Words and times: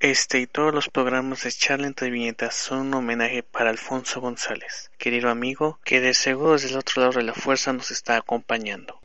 Este 0.00 0.38
y 0.38 0.46
todos 0.46 0.72
los 0.72 0.88
programas 0.88 1.42
de 1.42 1.50
Charla 1.50 1.88
entre 1.88 2.08
viñetas 2.08 2.54
son 2.54 2.86
un 2.86 2.94
homenaje 2.94 3.42
para 3.42 3.70
Alfonso 3.70 4.20
González, 4.20 4.92
querido 4.96 5.28
amigo 5.28 5.80
que 5.84 6.00
de 6.00 6.14
seguro 6.14 6.52
desde 6.52 6.68
el 6.68 6.76
otro 6.76 7.02
lado 7.02 7.14
de 7.18 7.24
la 7.24 7.34
fuerza 7.34 7.72
nos 7.72 7.90
está 7.90 8.16
acompañando. 8.16 9.00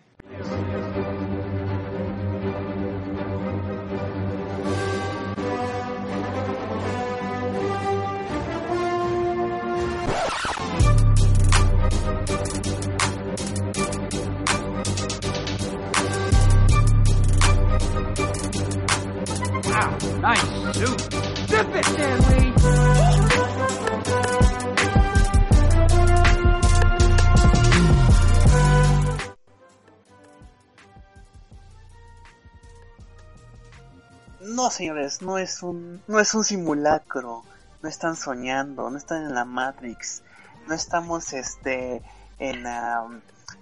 No, 34.42 34.72
señores, 34.72 35.22
no 35.22 35.38
es 35.38 35.62
un 35.64 36.02
no 36.08 36.20
es 36.20 36.34
un 36.34 36.44
simulacro. 36.44 37.44
No 37.82 37.90
están 37.90 38.16
soñando, 38.16 38.90
no 38.90 38.98
están 38.98 39.24
en 39.24 39.36
la 39.36 39.44
Matrix. 39.44 40.24
No 40.68 40.76
estamos 40.76 41.34
este 41.34 42.02
en 42.40 42.66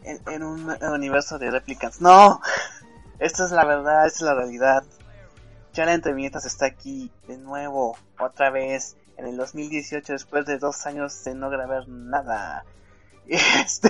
en, 0.03 0.22
en 0.28 0.44
un 0.44 0.69
universo 0.83 1.39
de 1.39 1.50
replicants. 1.50 2.02
No. 2.02 2.41
Esta 3.17 3.45
es 3.45 3.52
la 3.52 3.66
verdad, 3.66 4.06
esta 4.06 4.17
es 4.17 4.22
la 4.22 4.35
realidad. 4.35 4.83
Charla 5.73 5.94
entre 5.94 6.14
viñetas 6.14 6.45
está 6.45 6.66
aquí 6.66 7.11
de 7.27 7.38
nuevo, 7.38 7.97
otra 8.19 8.50
vez, 8.50 8.97
en 9.16 9.25
el 9.25 9.38
2018, 9.38 10.13
después 10.13 10.45
de 10.45 10.58
dos 10.58 10.86
años 10.86 11.23
de 11.23 11.36
no 11.36 11.50
grabar 11.50 11.88
nada. 11.88 12.66
Este, 13.28 13.89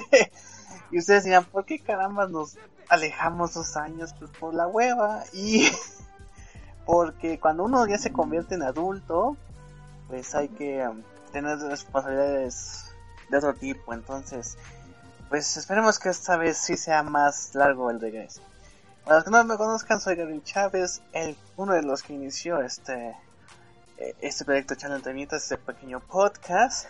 y 0.92 1.00
ustedes 1.00 1.24
dirán, 1.24 1.46
¿por 1.46 1.66
qué 1.66 1.80
caramba 1.80 2.28
nos 2.28 2.58
alejamos 2.90 3.54
dos 3.54 3.76
años? 3.78 4.14
Pues 4.20 4.30
por 4.32 4.54
la 4.54 4.68
hueva. 4.68 5.24
Y 5.34 5.68
porque 6.86 7.40
cuando 7.40 7.64
uno 7.64 7.88
ya 7.88 7.98
se 7.98 8.12
convierte 8.12 8.56
en 8.56 8.64
adulto, 8.64 9.38
pues 10.08 10.36
hay 10.36 10.50
que 10.50 10.88
um, 10.88 11.02
tener 11.32 11.58
responsabilidades 11.60 12.94
de 13.30 13.38
otro 13.38 13.56
tipo. 13.56 13.94
Entonces, 13.94 14.58
pues 15.30 15.58
esperemos 15.58 15.98
que 15.98 16.10
esta 16.10 16.38
vez 16.38 16.58
sí 16.58 16.78
sea 16.78 17.02
más 17.02 17.56
largo 17.56 17.90
el 17.90 18.00
regreso. 18.00 18.42
Para 19.04 19.16
los 19.18 19.24
que 19.26 19.32
no 19.32 19.44
me 19.44 19.58
conozcan, 19.58 20.00
soy 20.00 20.16
Gabriel 20.16 20.44
Chávez, 20.44 21.02
el, 21.14 21.36
uno 21.58 21.74
de 21.74 21.82
los 21.82 22.04
que 22.04 22.14
inició 22.14 22.62
este, 22.62 23.16
eh, 23.98 24.16
este 24.22 24.46
proyecto 24.46 24.76
Channel 24.76 24.98
Entrevistas, 24.98 25.44
este 25.44 25.58
pequeño 25.58 26.00
podcast, 26.00 26.88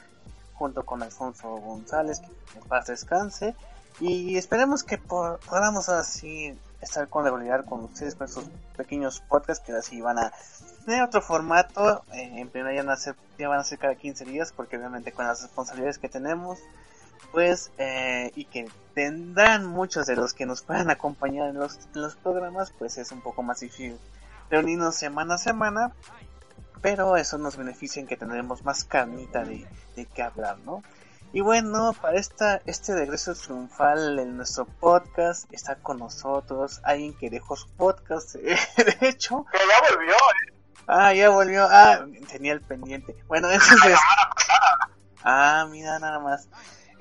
junto 0.53 0.85
con 0.85 1.01
Alfonso 1.01 1.49
González, 1.57 2.19
que 2.19 2.59
en 2.59 2.65
paz 2.65 2.87
descanse. 2.87 3.55
Y 3.99 4.37
esperemos 4.37 4.83
que 4.83 4.97
por- 4.97 5.39
podamos 5.41 5.89
así 5.89 6.57
estar 6.81 7.07
con 7.07 7.23
regularidad 7.23 7.65
con 7.65 7.81
ustedes 7.85 8.15
con 8.15 8.27
estos 8.27 8.45
pequeños 8.75 9.21
podcasts 9.21 9.63
que 9.65 9.73
así 9.73 10.01
van 10.01 10.17
a 10.19 10.33
tener 10.85 11.03
otro 11.03 11.21
formato. 11.21 12.03
eh, 12.13 12.39
en 12.39 12.49
primera 12.49 12.75
ya 12.75 12.83
van, 12.83 12.91
a 12.93 12.97
ser, 12.97 13.15
ya 13.37 13.47
van 13.47 13.59
a 13.59 13.63
ser 13.63 13.79
cada 13.79 13.95
15 13.95 14.25
días, 14.25 14.51
porque 14.55 14.77
obviamente 14.77 15.11
con 15.11 15.25
las 15.27 15.41
responsabilidades 15.41 15.97
que 15.97 16.09
tenemos, 16.09 16.59
pues 17.31 17.71
eh, 17.77 18.31
y 18.35 18.45
que 18.45 18.69
tendrán 18.93 19.65
muchos 19.65 20.05
de 20.07 20.15
los 20.15 20.33
que 20.33 20.45
nos 20.45 20.61
puedan 20.61 20.89
acompañar 20.89 21.49
en 21.49 21.55
los, 21.55 21.79
en 21.93 22.01
los 22.01 22.15
programas 22.15 22.73
pues 22.77 22.97
es 22.97 23.11
un 23.11 23.21
poco 23.21 23.43
más 23.43 23.61
difícil 23.61 23.97
reunirnos 24.49 24.95
semana 24.95 25.35
a 25.35 25.37
semana 25.37 25.91
pero 26.81 27.15
eso 27.15 27.37
nos 27.37 27.57
beneficia 27.57 28.01
en 28.01 28.07
que 28.07 28.17
tendremos 28.17 28.65
más 28.65 28.83
carnita 28.83 29.43
de, 29.43 29.67
de 29.95 30.05
qué 30.05 30.23
hablar 30.23 30.57
no 30.59 30.83
y 31.33 31.39
bueno 31.39 31.93
para 31.93 32.17
esta 32.17 32.61
este 32.65 32.93
regreso 32.93 33.33
triunfal 33.33 34.19
en 34.19 34.35
nuestro 34.35 34.65
podcast 34.65 35.45
está 35.53 35.75
con 35.75 35.99
nosotros 35.99 36.81
alguien 36.83 37.13
que 37.13 37.29
dejó 37.29 37.55
su 37.55 37.69
podcast 37.69 38.35
de 38.35 38.97
hecho. 38.99 39.45
Pero 39.49 39.63
ya 39.65 39.95
volvió, 39.95 40.13
¿eh? 40.13 40.53
ah 40.87 41.13
ya 41.13 41.29
volvió. 41.29 41.67
Ah 41.69 42.05
tenía 42.29 42.51
el 42.51 42.59
pendiente. 42.59 43.15
Bueno 43.27 43.49
eso 43.51 43.75
es 43.87 43.99
ah 45.23 45.67
mira 45.71 45.99
nada 45.99 46.19
más 46.19 46.49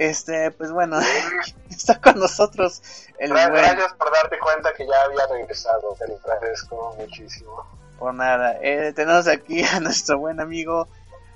este 0.01 0.51
pues 0.53 0.73
bueno 0.73 0.99
está 1.71 2.01
con 2.01 2.19
nosotros 2.19 2.81
el 3.19 3.33
buen 3.33 3.53
Gracias 3.53 3.93
por 3.95 4.11
darte 4.11 4.39
cuenta 4.39 4.73
que 4.73 4.87
ya 4.87 5.03
había 5.03 5.27
regresado. 5.27 5.95
Te 5.99 6.09
lo 6.09 6.17
agradezco 6.17 6.97
muchísimo. 6.99 7.67
por 7.99 8.15
nada 8.15 8.57
eh, 8.63 8.95
tenemos 8.95 9.29
aquí 9.29 9.63
a 9.63 9.79
nuestro 9.81 10.19
buen 10.19 10.41
amigo 10.41 10.89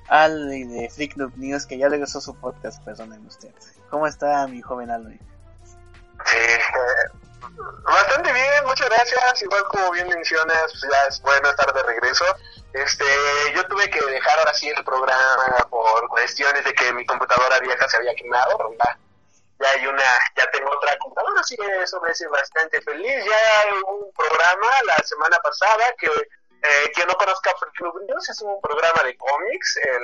Aldi 0.09 0.65
de 0.65 0.89
Freak 0.89 1.17
Noob 1.17 1.37
News 1.37 1.67
que 1.67 1.77
ya 1.77 1.89
regresó 1.89 2.23
su 2.23 2.35
podcast 2.35 2.83
perdonen 2.83 3.27
usted 3.27 3.53
cómo 3.91 4.07
está 4.07 4.47
mi 4.47 4.63
joven 4.63 4.91
Aldi 4.91 5.19
Sí, 6.25 6.37
eh, 6.37 7.24
bastante 7.85 8.33
bien, 8.33 8.65
muchas 8.67 8.89
gracias. 8.89 9.43
Igual 9.43 9.65
como 9.65 9.91
bien 9.93 10.09
mencionas, 10.09 10.73
pues 10.73 10.93
ya 10.93 11.09
es 11.09 11.21
bueno 11.23 11.49
estar 11.51 11.73
de 11.73 11.83
regreso. 11.83 12.25
Este, 12.73 13.05
yo 13.55 13.67
tuve 13.69 13.89
que 13.89 14.01
dejar 14.01 14.39
ahora 14.39 14.53
sí 14.55 14.69
el 14.69 14.85
programa 14.85 15.57
por 15.71 16.09
cuestiones 16.09 16.65
de 16.65 16.75
que 16.75 16.93
mi 16.93 17.07
computadora 17.07 17.61
vieja 17.61 17.89
se 17.89 17.99
había 17.99 18.15
quemado, 18.15 18.59
ya, 19.61 19.71
hay 19.71 19.87
una, 19.87 20.03
ya 20.37 20.51
tengo 20.51 20.71
otra 20.71 20.99
computadora, 20.99 21.41
así 21.41 21.57
que 21.57 21.83
eso 21.83 22.01
me 22.01 22.11
hace 22.11 22.27
bastante 22.27 22.81
feliz. 22.83 23.25
Ya 23.25 23.75
hubo 23.83 24.07
un 24.07 24.13
programa 24.13 24.69
la 24.87 24.97
semana 25.05 25.39
pasada 25.39 25.95
que 25.99 26.09
eh, 26.09 26.93
quien 26.95 27.07
no 27.07 27.15
conozca 27.15 27.55
Freak 27.59 27.95
News 28.09 28.29
es 28.29 28.41
un 28.43 28.61
programa 28.61 29.03
de 29.05 29.17
cómics, 29.17 29.77
el, 29.77 30.03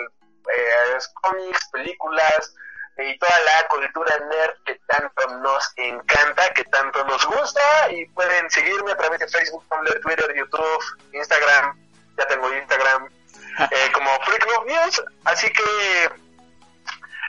eh, 0.54 0.96
es 0.96 1.08
cómics, 1.22 1.68
películas, 1.72 2.54
y 3.00 3.18
toda 3.18 3.38
la 3.40 3.68
cultura 3.68 4.18
nerd 4.28 4.54
que 4.64 4.80
tanto 4.86 5.28
nos 5.38 5.72
encanta, 5.76 6.52
que 6.54 6.64
tanto 6.64 7.04
nos 7.04 7.24
gusta 7.26 7.90
y 7.90 8.06
pueden 8.06 8.50
seguirme 8.50 8.92
a 8.92 8.96
través 8.96 9.20
de 9.20 9.28
Facebook, 9.28 9.64
Tumblr, 9.68 10.00
Twitter, 10.00 10.34
YouTube, 10.36 10.84
Instagram, 11.12 11.78
ya 12.18 12.26
tengo 12.26 12.52
Instagram, 12.52 13.08
eh, 13.70 13.92
como 13.92 14.10
Freak 14.24 14.46
Noob 14.46 14.66
News, 14.66 15.02
así 15.24 15.52
que 15.52 16.10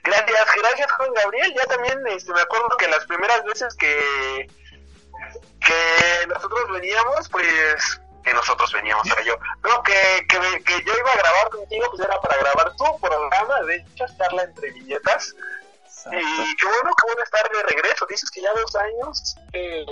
gracias, 0.04 0.46
gracias 0.62 0.92
Juan 0.94 1.14
Gabriel, 1.14 1.54
ya 1.56 1.66
también 1.66 2.08
este, 2.08 2.34
me 2.34 2.42
acuerdo 2.42 2.76
que 2.78 2.88
las 2.88 3.06
primeras 3.06 3.44
veces 3.46 3.76
que 3.76 4.50
que 5.66 6.28
nosotros 6.28 6.72
veníamos, 6.72 7.30
pues 7.30 8.02
que 8.24 8.34
nosotros 8.34 8.72
veníamos, 8.74 9.06
era 9.08 9.22
yo, 9.24 9.36
no, 9.64 9.82
que, 9.84 9.94
que, 10.28 10.64
que 10.64 10.84
yo 10.84 10.94
iba 10.98 11.12
a 11.12 11.18
grabar 11.18 11.50
contigo, 11.50 11.86
pues 11.90 12.02
era 12.02 12.20
para 12.20 12.38
grabar 12.38 12.76
tu 12.76 13.00
programa, 13.00 13.62
de 13.62 13.78
hecho, 13.78 14.06
charla 14.18 14.44
entre 14.44 14.72
viñetas, 14.72 15.36
Exacto. 16.06 16.44
y 16.44 16.56
qué 16.56 16.66
bueno, 16.67 16.91
qué 16.95 17.06
bueno 17.07 17.23
estar 17.23 17.50
de 17.51 17.63
regreso. 17.63 18.06
Dices 18.09 18.31
que 18.31 18.41
ya 18.41 18.51
dos 18.53 18.75
años. 18.75 19.35
Eh, 19.53 19.85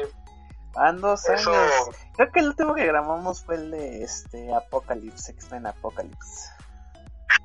Van 0.73 1.01
dos 1.01 1.27
Eso- 1.27 1.51
años. 1.51 1.89
Creo 2.15 2.31
que 2.31 2.39
el 2.39 2.47
último 2.49 2.75
que 2.75 2.85
grabamos 2.85 3.43
fue 3.43 3.55
el 3.55 3.71
de 3.71 4.03
este 4.03 4.53
Apocalypse, 4.53 5.31
X-Men 5.31 5.65
Apocalypse. 5.67 6.51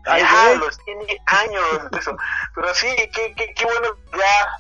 Ay, 0.07 0.23
ya 0.23 0.55
los 0.57 0.79
tiene 0.85 1.07
años 1.27 1.65
eso. 1.99 2.17
Pero 2.55 2.75
sí, 2.75 2.89
qué, 3.13 3.35
qué, 3.35 3.55
qué 3.55 3.65
bueno 3.65 3.89
ya 4.13 4.59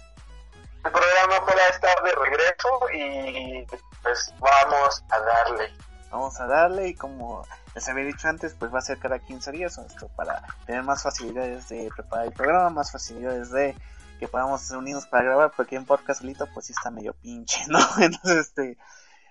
el 0.84 0.92
programa 0.92 1.44
pueda 1.46 1.66
estar 1.68 2.02
de 2.02 2.12
regreso 2.12 2.80
y 2.92 3.66
pues 4.02 4.32
vamos 4.38 5.04
a 5.10 5.18
darle. 5.20 5.72
Vamos 6.10 6.40
a 6.40 6.46
darle 6.46 6.88
y 6.88 6.94
como 6.94 7.44
les 7.74 7.88
había 7.88 8.04
dicho 8.04 8.28
antes, 8.28 8.54
pues 8.54 8.72
va 8.72 8.78
a 8.78 8.82
ser 8.82 8.98
cada 8.98 9.18
15 9.18 9.50
días 9.52 9.78
esto 9.78 10.08
para 10.16 10.42
tener 10.66 10.82
más 10.84 11.02
facilidades 11.02 11.68
de 11.68 11.90
preparar 11.94 12.26
el 12.26 12.32
programa, 12.32 12.70
más 12.70 12.92
facilidades 12.92 13.50
de 13.50 13.74
que 14.18 14.28
podamos 14.28 14.68
reunirnos 14.70 15.06
para 15.06 15.24
grabar, 15.24 15.52
porque 15.56 15.76
en 15.76 15.84
podcast 15.84 16.20
solito 16.20 16.46
pues 16.54 16.66
sí 16.66 16.72
está 16.72 16.90
medio 16.90 17.14
pinche, 17.14 17.64
¿no? 17.66 17.78
Entonces, 18.00 18.46
este, 18.46 18.78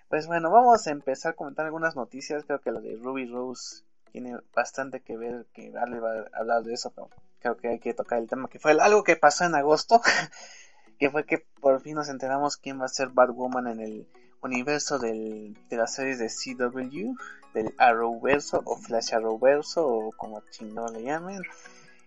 pues 0.09 0.27
bueno, 0.27 0.51
vamos 0.51 0.85
a 0.87 0.91
empezar 0.91 1.31
a 1.31 1.35
comentar 1.35 1.65
algunas 1.65 1.95
noticias, 1.95 2.43
creo 2.45 2.59
que 2.59 2.71
la 2.71 2.81
de 2.81 2.97
Ruby 3.01 3.25
Rose 3.25 3.83
tiene 4.11 4.37
bastante 4.53 4.99
que 5.01 5.17
ver, 5.17 5.47
que 5.53 5.73
Ale 5.75 5.99
va 5.99 6.11
a 6.11 6.39
hablar 6.39 6.63
de 6.63 6.73
eso, 6.73 6.91
pero 6.91 7.09
creo 7.39 7.57
que 7.57 7.69
hay 7.69 7.79
que 7.79 7.93
tocar 7.93 8.19
el 8.19 8.27
tema 8.27 8.47
que 8.47 8.59
fue 8.59 8.79
algo 8.79 9.03
que 9.03 9.15
pasó 9.15 9.45
en 9.45 9.55
agosto, 9.55 10.01
que 10.99 11.09
fue 11.09 11.25
que 11.25 11.45
por 11.59 11.81
fin 11.81 11.95
nos 11.95 12.09
enteramos 12.09 12.57
quién 12.57 12.79
va 12.79 12.85
a 12.85 12.89
ser 12.89 13.09
Batwoman 13.09 13.67
en 13.67 13.79
el 13.79 14.07
universo 14.43 14.99
del, 14.99 15.57
de 15.69 15.77
las 15.77 15.95
series 15.95 16.19
de 16.19 16.27
CW, 16.27 17.15
del 17.53 17.73
Arrowverso 17.77 18.61
o 18.65 18.77
Flash 18.77 19.13
Arrowverso 19.13 19.87
o 19.87 20.11
como 20.11 20.41
chingón 20.51 20.93
le 20.93 21.03
llamen. 21.03 21.41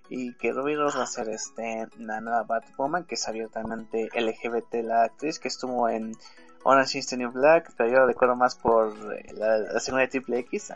Y 0.08 0.34
que 0.34 0.52
Ruby 0.52 0.76
Rose 0.76 0.98
va 0.98 1.04
a 1.04 1.08
ser 1.08 1.28
este, 1.28 1.88
la 1.98 2.20
nueva 2.20 2.44
Batwoman, 2.44 3.04
que 3.04 3.16
es 3.16 3.26
abiertamente 3.26 4.08
LGBT 4.14 4.74
la 4.84 5.02
actriz, 5.04 5.40
que 5.40 5.48
estuvo 5.48 5.88
en 5.88 6.16
Orange 6.62 6.98
is 6.98 7.06
the 7.08 7.16
New 7.16 7.30
Black, 7.32 7.72
pero 7.76 7.90
yo 7.90 8.06
recuerdo 8.06 8.36
más 8.36 8.54
por 8.54 8.92
eh, 9.14 9.32
la, 9.32 9.58
la 9.58 9.80
segunda 9.80 10.02
de 10.02 10.08
Triple 10.08 10.38
X. 10.40 10.72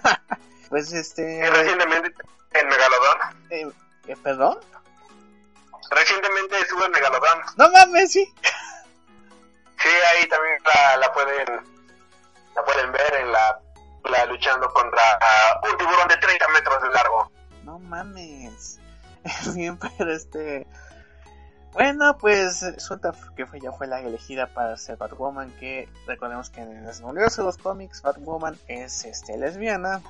pues 0.68 0.92
este... 0.92 1.48
Recientemente 1.50 2.14
en 2.52 2.68
Megalodon. 2.68 3.18
eh, 3.50 3.70
eh, 4.06 4.16
¿Perdón? 4.22 4.58
Recientemente 5.90 6.58
estuvo 6.60 6.84
en 6.84 6.92
Megalodon. 6.92 7.38
No 7.56 7.70
mames, 7.70 8.12
sí. 8.12 8.32
Sí, 9.82 9.88
ahí 9.88 10.28
también 10.28 10.58
la, 10.64 10.96
la 10.96 11.12
pueden 11.12 11.80
la 12.54 12.64
pueden 12.64 12.92
ver 12.92 13.14
en 13.20 13.32
la, 13.32 13.60
la 14.04 14.26
luchando 14.26 14.68
contra 14.68 15.00
un 15.70 15.76
tiburón 15.78 16.08
de 16.08 16.16
30 16.16 16.48
metros 16.48 16.82
de 16.82 16.88
largo. 16.90 17.30
No 17.64 17.78
mames. 17.78 18.78
Bien, 19.54 19.78
pero 19.78 20.12
este. 20.12 20.66
Bueno, 21.72 22.18
pues 22.18 22.62
resulta 22.62 23.12
que 23.36 23.46
fue, 23.46 23.60
ya 23.60 23.70
fue 23.70 23.86
la 23.86 24.00
elegida 24.00 24.48
para 24.48 24.76
ser 24.76 24.96
Batwoman, 24.96 25.52
que 25.60 25.88
recordemos 26.04 26.50
que 26.50 26.62
en 26.62 26.76
el 26.76 27.04
universo 27.04 27.42
de 27.42 27.46
los 27.46 27.58
cómics 27.58 28.02
Batwoman 28.02 28.58
es 28.66 29.04
este 29.04 29.38
lesbiana. 29.38 30.02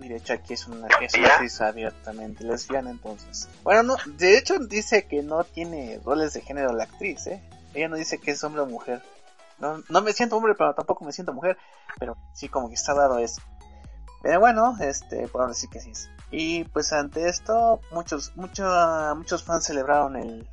Y 0.00 0.08
de 0.08 0.16
hecho 0.16 0.34
aquí 0.34 0.52
es 0.52 0.68
una, 0.68 0.86
es 1.00 1.14
actriz 1.14 1.60
abiertamente 1.60 2.44
lesbiana, 2.44 2.90
entonces. 2.90 3.48
Bueno, 3.64 3.82
no, 3.82 3.96
de 4.06 4.36
hecho 4.36 4.58
dice 4.58 5.06
que 5.06 5.22
no 5.22 5.42
tiene 5.44 5.98
roles 6.04 6.34
de 6.34 6.42
género 6.42 6.72
la 6.72 6.84
actriz, 6.84 7.26
¿eh? 7.26 7.42
Ella 7.74 7.88
no 7.88 7.96
dice 7.96 8.18
que 8.18 8.32
es 8.32 8.44
hombre 8.44 8.62
o 8.62 8.66
mujer. 8.66 9.02
No, 9.58 9.82
no 9.88 10.02
me 10.02 10.12
siento 10.12 10.36
hombre, 10.36 10.54
pero 10.56 10.74
tampoco 10.74 11.04
me 11.04 11.12
siento 11.12 11.32
mujer. 11.32 11.58
Pero 11.98 12.16
sí, 12.32 12.48
como 12.48 12.68
que 12.68 12.74
está 12.74 12.94
dado 12.94 13.18
eso. 13.18 13.42
Pero 14.22 14.40
bueno, 14.40 14.76
este, 14.80 15.28
podemos 15.28 15.56
decir 15.56 15.70
que 15.70 15.80
sí 15.80 15.90
es. 15.90 16.10
Y 16.30 16.64
pues 16.64 16.92
ante 16.92 17.28
esto, 17.28 17.80
muchos, 17.92 18.36
muchos, 18.36 19.16
muchos 19.16 19.42
fans 19.44 19.64
celebraron 19.64 20.16
el, 20.16 20.48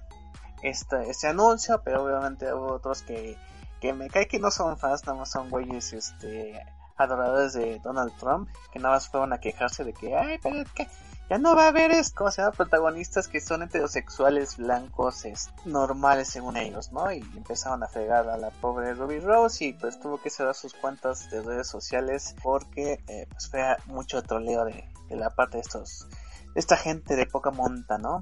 este, 0.61 1.09
este 1.09 1.27
anuncio, 1.27 1.81
pero 1.83 2.03
obviamente 2.03 2.51
hubo 2.53 2.73
otros 2.73 3.01
que, 3.01 3.37
que 3.81 3.93
me 3.93 4.09
cae 4.09 4.27
que 4.27 4.39
no 4.39 4.51
son 4.51 4.77
fans, 4.77 5.05
nada 5.05 5.19
más 5.19 5.31
son 5.31 5.49
güeyes, 5.49 5.93
este, 5.93 6.63
adoradores 6.95 7.53
de 7.53 7.79
Donald 7.79 8.15
Trump, 8.17 8.49
que 8.71 8.79
nada 8.79 8.95
más 8.95 9.09
fueron 9.09 9.33
a 9.33 9.39
quejarse 9.39 9.83
de 9.83 9.93
que, 9.93 10.15
ay, 10.15 10.39
pero 10.41 10.63
que 10.73 10.87
ya 11.29 11.37
no 11.39 11.55
va 11.55 11.65
a 11.65 11.67
haber, 11.69 11.91
es, 11.91 12.11
¿cómo 12.11 12.29
se 12.29 12.41
llama? 12.41 12.53
Protagonistas 12.53 13.27
que 13.27 13.41
son 13.41 13.63
heterosexuales, 13.63 14.57
blancos, 14.57 15.25
es, 15.25 15.49
normales 15.65 16.29
según 16.29 16.57
ellos, 16.57 16.91
¿no? 16.91 17.11
Y 17.11 17.19
empezaron 17.35 17.83
a 17.83 17.87
fregar 17.87 18.29
a 18.29 18.37
la 18.37 18.51
pobre 18.51 18.93
Ruby 18.93 19.19
Rose 19.19 19.65
y 19.65 19.73
pues 19.73 19.99
tuvo 19.99 20.21
que 20.21 20.29
cerrar 20.29 20.53
sus 20.53 20.73
cuentas 20.73 21.29
de 21.31 21.41
redes 21.41 21.67
sociales 21.67 22.35
porque 22.43 23.03
eh, 23.07 23.27
pues 23.31 23.49
fue 23.49 23.75
mucho 23.85 24.21
troleo 24.21 24.65
de, 24.65 24.87
de 25.09 25.15
la 25.15 25.31
parte 25.31 25.57
de 25.57 25.61
estos, 25.61 26.07
de 26.53 26.59
esta 26.59 26.77
gente 26.77 27.15
de 27.15 27.25
poca 27.25 27.49
monta, 27.49 27.97
¿no? 27.97 28.21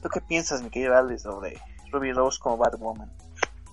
¿Tú 0.00 0.08
qué 0.08 0.20
piensas, 0.20 0.62
mi 0.62 0.70
querido 0.70 0.96
Alex, 0.96 1.22
sobre 1.22 1.60
Ruby 1.90 2.12
Rose 2.12 2.38
como 2.40 2.58
Batwoman? 2.58 3.10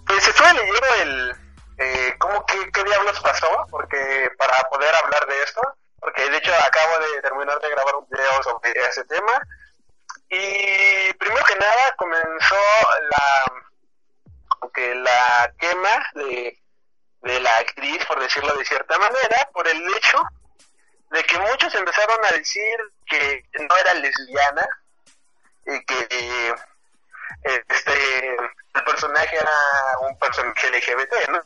Pues 0.07 0.27
estuve 0.27 0.53
leyendo 0.53 0.87
el 1.03 1.31
eh, 1.77 2.15
cómo 2.17 2.45
que 2.45 2.71
qué 2.71 2.83
diablos 2.83 3.19
pasó, 3.21 3.47
porque 3.69 4.29
para 4.37 4.57
poder 4.69 4.93
hablar 4.95 5.27
de 5.27 5.43
esto, 5.43 5.61
porque 6.03 6.29
de 6.29 6.37
hecho 6.37 6.53
acabo 6.53 6.99
de 6.99 7.21
terminar 7.21 7.59
de 7.61 7.69
grabar 7.69 7.95
un 7.95 8.07
video 8.09 8.43
sobre 8.43 8.71
ese 8.71 9.05
tema. 9.05 9.41
Y 10.29 11.13
primero 11.13 11.45
que 11.45 11.55
nada 11.55 11.95
comenzó 11.95 12.55
la 13.09 14.69
que 14.73 14.95
la 14.95 15.53
quema 15.59 16.05
de, 16.15 16.59
de 17.21 17.39
la 17.39 17.57
actriz, 17.57 18.05
por 18.05 18.19
decirlo 18.19 18.53
de 18.55 18.65
cierta 18.65 18.97
manera, 18.97 19.49
por 19.53 19.67
el 19.67 19.81
hecho 19.95 20.21
de 21.11 21.23
que 21.23 21.37
muchos 21.39 21.73
empezaron 21.75 22.25
a 22.25 22.31
decir 22.31 22.77
que 23.05 23.45
no 23.59 23.77
era 23.77 23.93
lesbiana 23.93 24.67
y 25.65 25.85
que 25.85 26.07
eh, 26.09 26.55
este 27.69 28.35
el 28.73 28.83
personaje 28.83 29.37
era 29.37 29.97
un 30.01 30.17
personaje 30.17 30.69
LGBT, 30.69 31.29
¿no? 31.29 31.43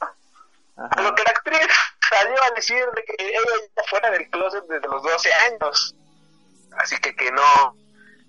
A 0.78 0.86
Ajá. 0.86 1.02
lo 1.02 1.14
que 1.14 1.24
la 1.24 1.32
actriz 1.32 1.68
salió 2.10 2.44
a 2.44 2.52
decir 2.52 2.86
de 2.96 3.04
que 3.04 3.16
ella 3.20 3.40
ya 3.76 3.84
fuera 3.90 4.12
del 4.12 4.30
closet 4.30 4.64
desde 4.68 4.88
los 4.88 5.04
12 5.04 5.34
años. 5.34 5.96
Así 6.78 6.98
que 6.98 7.16
que 7.16 7.32
no, 7.32 7.76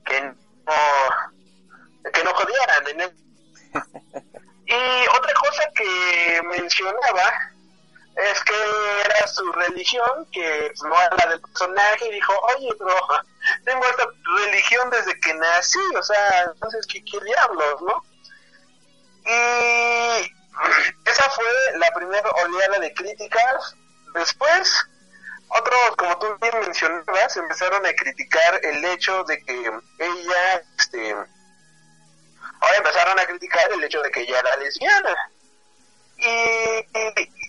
que 0.04 0.20
no, 0.20 0.32
que 2.12 2.25
no 2.25 2.34
jodieran 2.34 2.88
en 2.88 3.00
él. 3.00 3.16
Y 4.70 5.08
otra 5.16 5.32
cosa 5.32 5.62
que 5.75 6.42
mencionaba 6.42 7.32
es 8.16 8.44
que 8.44 9.00
era 9.02 9.26
su 9.26 9.50
religión, 9.52 10.28
que 10.30 10.72
no 10.84 11.00
era 11.00 11.16
la 11.16 11.26
del 11.30 11.40
personaje, 11.40 12.06
y 12.06 12.12
dijo, 12.12 12.34
oye, 12.54 12.69
pero 12.78 12.94
tengo 13.64 13.84
esta 13.86 14.04
religión 14.44 14.90
desde 14.90 15.19
que 15.20 15.32
nací, 15.32 15.78
o 15.96 16.02
sea, 16.02 16.50
entonces, 16.52 16.86
¿qué, 16.86 17.02
qué 17.02 17.19
diablos, 17.19 17.80
no? 17.80 18.04
Y 19.25 20.38
esa 21.05 21.31
fue 21.31 21.44
la 21.76 21.90
primera 21.93 22.31
oleada 22.31 22.78
de 22.78 22.93
críticas. 22.94 23.76
Después, 24.14 24.87
otros, 25.49 25.96
como 25.96 26.19
tú 26.19 26.26
bien 26.40 26.60
mencionabas, 26.60 27.37
empezaron 27.37 27.84
a 27.87 27.93
criticar 27.93 28.60
el 28.64 28.84
hecho 28.84 29.25
de 29.25 29.43
que 29.44 29.70
ella, 29.99 30.62
este, 30.78 31.12
ahora 31.12 32.76
empezaron 32.78 33.19
a 33.19 33.26
criticar 33.26 33.70
el 33.72 33.84
hecho 33.84 34.00
de 34.02 34.10
que 34.10 34.20
ella 34.22 34.40
era 34.40 34.56
lesbiana. 34.56 35.16
Y, 36.16 36.26
y- 36.26 37.49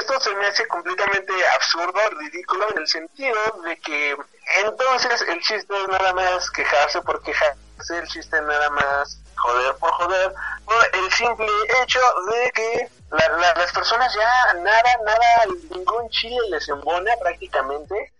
esto 0.00 0.20
se 0.20 0.34
me 0.34 0.46
hace 0.46 0.66
completamente 0.66 1.32
absurdo, 1.54 2.00
ridículo, 2.18 2.68
en 2.72 2.78
el 2.78 2.88
sentido 2.88 3.38
de 3.64 3.78
que 3.78 4.16
entonces 4.64 5.22
el 5.22 5.40
chiste 5.40 5.72
es 5.82 5.88
nada 5.88 6.12
más 6.14 6.50
quejarse 6.50 7.00
por 7.02 7.22
quejarse, 7.22 7.58
el 7.90 8.08
chiste 8.08 8.36
es 8.36 8.42
nada 8.42 8.70
más 8.70 9.21
joder 9.42 9.74
por 9.76 9.90
joder, 9.92 10.32
por 10.64 10.76
el 10.92 11.12
simple 11.12 11.48
hecho 11.82 12.00
de 12.30 12.50
que 12.52 12.88
la- 13.10 13.28
la- 13.28 13.54
las 13.54 13.72
personas 13.72 14.12
ya 14.14 14.54
nada, 14.54 14.90
nada, 15.04 15.46
ningún 15.70 16.08
chile 16.10 16.38
les 16.50 16.68
embona 16.68 17.12
prácticamente. 17.20 18.12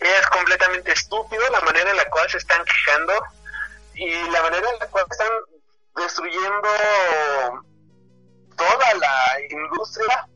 Es 0.00 0.26
completamente 0.28 0.92
estúpido 0.92 1.42
la 1.50 1.60
manera 1.62 1.90
en 1.90 1.96
la 1.96 2.08
cual 2.10 2.30
se 2.30 2.38
están 2.38 2.64
quejando 2.64 3.14
y 3.94 4.30
la 4.30 4.42
manera 4.42 4.68
en 4.70 4.78
la 4.78 4.86
cual 4.88 5.04
están 5.10 5.32
destruyendo 5.96 6.68
toda 8.56 8.94
la 8.94 9.40
industria. 9.50 10.28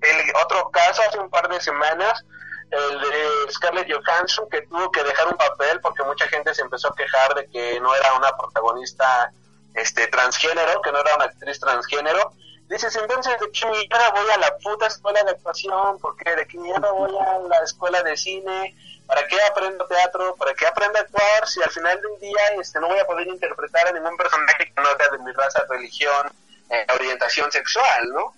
El 0.00 0.32
otro 0.44 0.70
caso 0.70 1.02
hace 1.02 1.18
un 1.18 1.30
par 1.30 1.48
de 1.48 1.60
semanas, 1.60 2.24
el 2.70 3.00
de 3.00 3.52
Scarlett 3.52 3.88
Johansson, 3.92 4.48
que 4.50 4.62
tuvo 4.62 4.90
que 4.90 5.02
dejar 5.02 5.26
un 5.28 5.36
papel 5.36 5.80
porque 5.80 6.02
mucha 6.04 6.28
gente 6.28 6.54
se 6.54 6.62
empezó 6.62 6.88
a 6.88 6.94
quejar 6.94 7.34
de 7.34 7.48
que 7.50 7.80
no 7.80 7.94
era 7.94 8.12
una 8.14 8.36
protagonista 8.36 9.30
este 9.74 10.06
transgénero, 10.06 10.80
que 10.82 10.92
no 10.92 11.00
era 11.00 11.16
una 11.16 11.24
actriz 11.26 11.60
transgénero. 11.60 12.32
Dices, 12.68 12.96
entonces, 12.96 13.38
¿de 13.40 13.50
qué 13.52 13.66
mierda 13.66 14.10
voy 14.10 14.30
a 14.30 14.38
la 14.38 14.56
puta 14.58 14.86
escuela 14.86 15.22
de 15.22 15.32
actuación? 15.32 15.98
¿Por 15.98 16.16
qué? 16.16 16.34
¿De 16.34 16.46
qué 16.46 16.58
mierda 16.58 16.90
voy 16.92 17.12
a 17.18 17.38
la 17.40 17.58
escuela 17.62 18.02
de 18.02 18.16
cine? 18.16 18.74
¿Para 19.06 19.26
qué 19.26 19.36
aprendo 19.42 19.86
teatro? 19.86 20.34
¿Para 20.36 20.54
qué 20.54 20.66
aprendo 20.66 20.98
a 20.98 21.02
actuar? 21.02 21.46
Si 21.46 21.62
al 21.62 21.70
final 21.70 22.00
del 22.00 22.18
día 22.20 22.40
este, 22.58 22.80
no 22.80 22.88
voy 22.88 22.98
a 22.98 23.06
poder 23.06 23.26
interpretar 23.26 23.88
a 23.88 23.92
ningún 23.92 24.16
personaje 24.16 24.72
que 24.72 24.80
no 24.80 24.96
sea 24.96 25.08
de 25.10 25.18
mi 25.18 25.32
raza, 25.32 25.62
religión, 25.68 26.30
eh, 26.70 26.86
orientación 26.94 27.52
sexual, 27.52 28.08
¿no? 28.14 28.34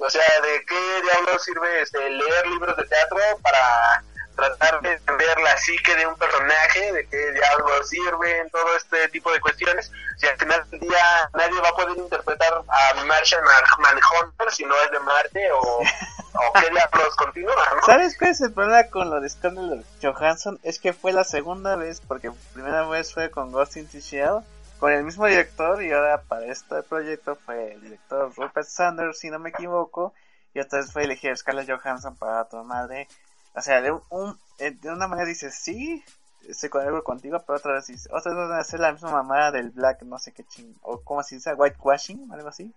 O 0.00 0.10
sea, 0.10 0.40
¿de 0.40 0.64
qué 0.64 1.02
diablos 1.02 1.42
sirve 1.42 1.82
este, 1.82 2.10
leer 2.10 2.46
libros 2.48 2.76
de 2.76 2.84
teatro 2.84 3.18
para 3.42 4.02
tratar 4.38 4.80
de 4.80 4.92
entender 4.92 5.40
la 5.40 5.56
psique 5.56 5.94
de 5.96 6.06
un 6.06 6.16
personaje? 6.16 6.92
¿De 6.92 7.06
qué 7.08 7.32
diablos 7.32 7.88
sirven 7.88 8.48
todo 8.50 8.76
este 8.76 9.08
tipo 9.08 9.32
de 9.32 9.40
cuestiones? 9.40 9.90
Si 10.16 10.26
al 10.26 10.38
final 10.38 10.70
del 10.70 10.80
día 10.80 11.30
nadie 11.34 11.60
va 11.60 11.68
a 11.68 11.72
poder 11.72 11.98
interpretar 11.98 12.54
a 12.54 13.04
Martian 13.04 13.42
Manhunter 13.78 14.50
si 14.52 14.64
no 14.64 14.74
es 14.82 14.90
de 14.92 15.00
Marte 15.00 15.52
o, 15.52 15.58
o 15.58 16.52
qué 16.60 16.70
diablos 16.70 17.16
continúa, 17.16 17.64
¿no? 17.74 17.82
¿Sabes 17.84 18.16
cuál 18.16 18.30
es 18.30 18.40
el 18.40 18.52
problema 18.52 18.84
con 18.84 19.10
lo 19.10 19.20
de 19.20 19.28
Scarlett 19.28 19.84
Johansson? 20.00 20.60
Es 20.62 20.78
que 20.78 20.92
fue 20.92 21.12
la 21.12 21.24
segunda 21.24 21.74
vez, 21.74 22.00
porque 22.00 22.30
primera 22.54 22.86
vez 22.86 23.12
fue 23.12 23.30
con 23.30 23.50
Ghost 23.50 23.76
in 23.76 23.88
the 23.88 24.00
Shell, 24.00 24.44
con 24.78 24.92
el 24.92 25.02
mismo 25.02 25.26
director, 25.26 25.82
y 25.82 25.92
ahora 25.92 26.22
para 26.22 26.46
este 26.46 26.82
proyecto 26.84 27.36
fue 27.44 27.72
el 27.72 27.80
director 27.80 28.32
Rupert 28.36 28.68
Sanders, 28.68 29.18
si 29.18 29.30
no 29.30 29.40
me 29.40 29.50
equivoco, 29.50 30.14
y 30.54 30.60
otra 30.60 30.78
vez 30.78 30.92
fue 30.92 31.02
elegir 31.02 31.32
a 31.32 31.36
Scarlett 31.36 31.68
Johansson 31.68 32.16
para 32.16 32.48
tu 32.48 32.56
madre. 32.62 33.08
O 33.58 33.62
sea, 33.62 33.82
de, 33.82 33.90
un, 33.90 34.38
eh, 34.58 34.70
de 34.70 34.90
una 34.90 35.08
manera 35.08 35.26
dices, 35.28 35.54
sí, 35.54 36.04
estoy 36.48 36.68
con 36.68 36.86
algo 36.86 37.02
contigo, 37.02 37.42
pero 37.44 37.58
otra 37.58 37.74
vez 37.74 37.88
dices, 37.88 38.08
otra 38.12 38.32
vez 38.32 38.48
van 38.48 38.58
a 38.58 38.60
hacer 38.60 38.78
la 38.78 38.92
misma 38.92 39.10
mamada 39.10 39.50
del 39.50 39.70
Black, 39.70 40.02
no 40.02 40.18
sé 40.18 40.32
qué 40.32 40.44
ching, 40.44 40.76
o 40.82 41.00
como 41.02 41.24
se 41.24 41.34
dice, 41.34 41.54
whitewashing, 41.54 42.30
algo 42.32 42.48
así. 42.48 42.72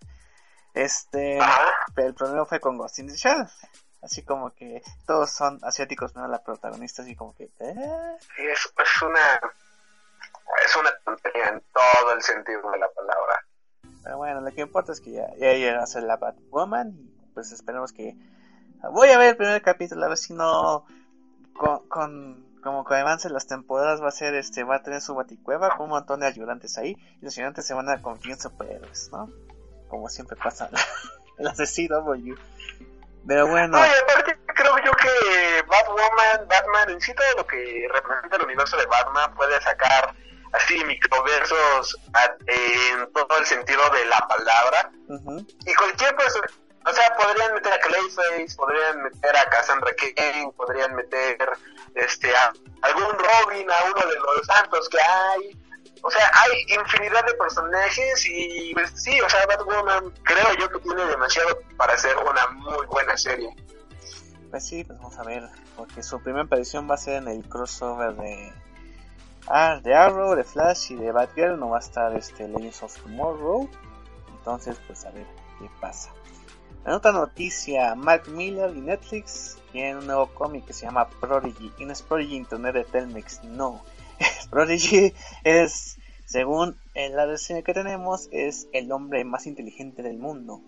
Este, 0.74 1.40
pero 1.94 2.08
el 2.08 2.16
problema 2.16 2.46
fue 2.46 2.60
con 2.60 2.78
Ghost 2.78 2.98
in 2.98 3.08
the 3.08 3.16
Shell. 3.16 3.48
Así 4.02 4.24
como 4.24 4.52
que 4.56 4.82
todos 5.06 5.30
son 5.30 5.60
asiáticos, 5.62 6.16
menos 6.16 6.32
la 6.32 6.42
protagonista, 6.42 7.04
así 7.04 7.16
como 7.16 7.36
que... 7.36 7.44
¿eh? 7.60 8.18
Y 8.40 8.48
es, 8.48 8.74
es 8.76 9.02
una 9.04 9.40
es 10.66 10.76
una 10.76 10.92
tontería 11.06 11.50
en 11.50 11.62
todo 11.72 12.14
el 12.14 12.24
sentido 12.24 12.72
de 12.72 12.80
la 12.80 12.90
palabra. 12.90 13.46
Pero 14.04 14.18
bueno, 14.18 14.42
lo 14.42 14.52
que 14.52 14.62
importa 14.62 14.92
es 14.94 15.02
que 15.02 15.12
ya, 15.12 15.28
ya 15.36 15.54
llega 15.54 15.84
a 15.84 15.86
ser 15.86 16.04
la 16.04 16.18
Batwoman. 16.18 16.90
Y 16.98 17.28
pues 17.36 17.52
esperemos 17.52 17.94
que... 17.94 18.16
Voy 18.92 19.10
a 19.10 19.18
ver 19.18 19.30
el 19.30 19.38
primer 19.38 19.62
capítulo, 19.62 20.06
a 20.06 20.10
ver 20.10 20.18
si 20.18 20.34
no... 20.34 20.86
Con, 21.54 21.88
con 21.88 22.52
como 22.64 22.86
que 22.86 22.94
avance 22.96 23.28
las 23.30 23.48
temporadas 23.48 24.02
va 24.04 24.08
a 24.10 24.12
ser 24.12 24.36
este 24.36 24.64
va 24.64 24.76
a 24.76 24.82
tener 24.84 25.02
su 25.02 25.16
baticueva 25.16 25.70
con 25.76 25.86
un 25.86 25.90
montón 25.90 26.20
de 26.20 26.28
ayudantes 26.28 26.78
ahí 26.78 26.96
y 27.20 27.26
los 27.26 27.36
ayudantes 27.36 27.66
se 27.66 27.74
van 27.74 27.90
a 27.90 28.00
convertir 28.02 28.34
en 28.34 28.40
superhéroes 28.40 29.10
no 29.12 29.28
como 29.90 30.08
siempre 30.10 30.38
pasa 30.38 30.70
la 31.40 31.54
CW 31.54 32.36
pero 33.28 33.48
bueno. 33.48 33.78
No, 33.80 33.86
y 33.86 33.90
aparte 33.90 34.40
creo 34.48 34.76
yo 34.86 34.92
que 34.94 35.64
Batwoman, 35.68 36.48
Batman, 36.48 36.90
en 36.92 37.02
sí 37.02 37.14
todo 37.16 37.26
lo 37.38 37.48
que 37.48 37.88
representa 37.92 38.36
el 38.38 38.44
universo 38.44 38.78
de 38.78 38.86
Batman 38.88 39.34
puede 39.36 39.60
sacar 39.62 40.14
así 40.54 40.84
microversos 40.86 41.98
a- 42.14 42.36
en 42.48 43.12
todo 43.14 43.38
el 43.40 43.46
sentido 43.46 43.82
de 43.92 44.06
la 44.06 44.20
palabra. 44.28 44.92
Y 45.66 45.74
cualquier 45.76 46.16
persona, 46.16 46.48
o 46.86 46.94
sea, 46.94 47.16
podrían 47.16 47.54
meter 47.54 47.74
a 47.74 47.80
Clayface, 47.80 48.56
podrían 48.56 49.04
meter 49.04 49.36
a 49.38 49.50
Cassandra 49.50 49.92
Cain, 49.96 50.52
podrían 50.54 50.96
meter 50.96 51.38
este 51.96 52.36
a 52.36 52.52
algún 52.82 53.12
Robin, 53.12 53.70
a 53.70 53.84
uno 53.86 54.08
de 54.10 54.16
los 54.16 54.46
santos 54.48 54.90
que 54.90 54.98
hay. 55.00 55.58
O 56.04 56.10
sea, 56.10 56.32
hay 56.34 56.66
infinidad 56.80 57.24
de 57.26 57.34
personajes 57.36 58.26
y 58.26 58.74
pues 58.74 58.92
sí, 58.96 59.22
o 59.22 59.30
sea, 59.30 59.46
Batwoman 59.46 60.12
creo 60.24 60.54
yo 60.60 60.68
que 60.70 60.80
tiene 60.80 61.06
demasiado 61.06 61.60
para 61.78 61.96
ser 61.98 62.18
una 62.18 62.48
muy 62.48 62.88
buena 62.88 63.16
serie. 63.16 63.56
pues 64.50 64.68
sí 64.68 64.84
pues 64.84 64.98
vamos 64.98 65.18
a 65.20 65.24
ver 65.24 65.44
porque 65.78 66.02
su 66.02 66.20
primera 66.22 66.46
aparición 66.46 66.90
va 66.90 66.96
a 66.96 66.98
ser 66.98 67.22
en 67.22 67.28
el 67.28 67.48
crossover 67.48 68.16
de 68.16 68.52
ah 69.48 69.80
de 69.82 69.94
Arrow 69.94 70.36
de 70.36 70.44
Flash 70.44 70.92
y 70.92 70.96
de 70.96 71.12
Batgirl 71.12 71.60
no 71.60 71.70
va 71.70 71.78
a 71.78 71.80
estar 71.80 72.16
este 72.16 72.48
Legends 72.48 72.84
of 72.84 72.98
Tomorrow 72.98 73.70
entonces 74.38 74.78
pues 74.88 75.06
a 75.06 75.12
ver 75.12 75.26
qué 75.60 75.70
pasa 75.80 76.12
En 76.84 76.94
otra 76.94 77.12
noticia, 77.12 77.94
Mark 77.94 78.28
Miller 78.28 78.76
y 78.76 78.82
Netflix 78.82 79.60
tienen 79.72 79.98
un 79.98 80.08
nuevo 80.08 80.34
cómic 80.34 80.66
que 80.66 80.74
se 80.74 80.88
llama 80.88 81.08
Prodigy. 81.08 81.72
¿Y 81.78 81.86
no 81.86 81.94
es 81.94 82.02
Prodigy 82.02 82.36
Internet 82.36 82.74
de 82.74 82.84
Telmex? 82.86 83.44
No. 83.44 83.84
Prodigy 84.50 85.14
es, 85.44 86.00
según 86.26 86.76
la 86.96 87.28
reseña 87.28 87.62
que 87.62 87.76
tenemos, 87.76 88.30
es 88.32 88.68
el 88.74 88.92
hombre 88.92 89.24
más 89.26 89.46
inteligente 89.46 90.02
del 90.02 90.18
mundo. 90.18 90.62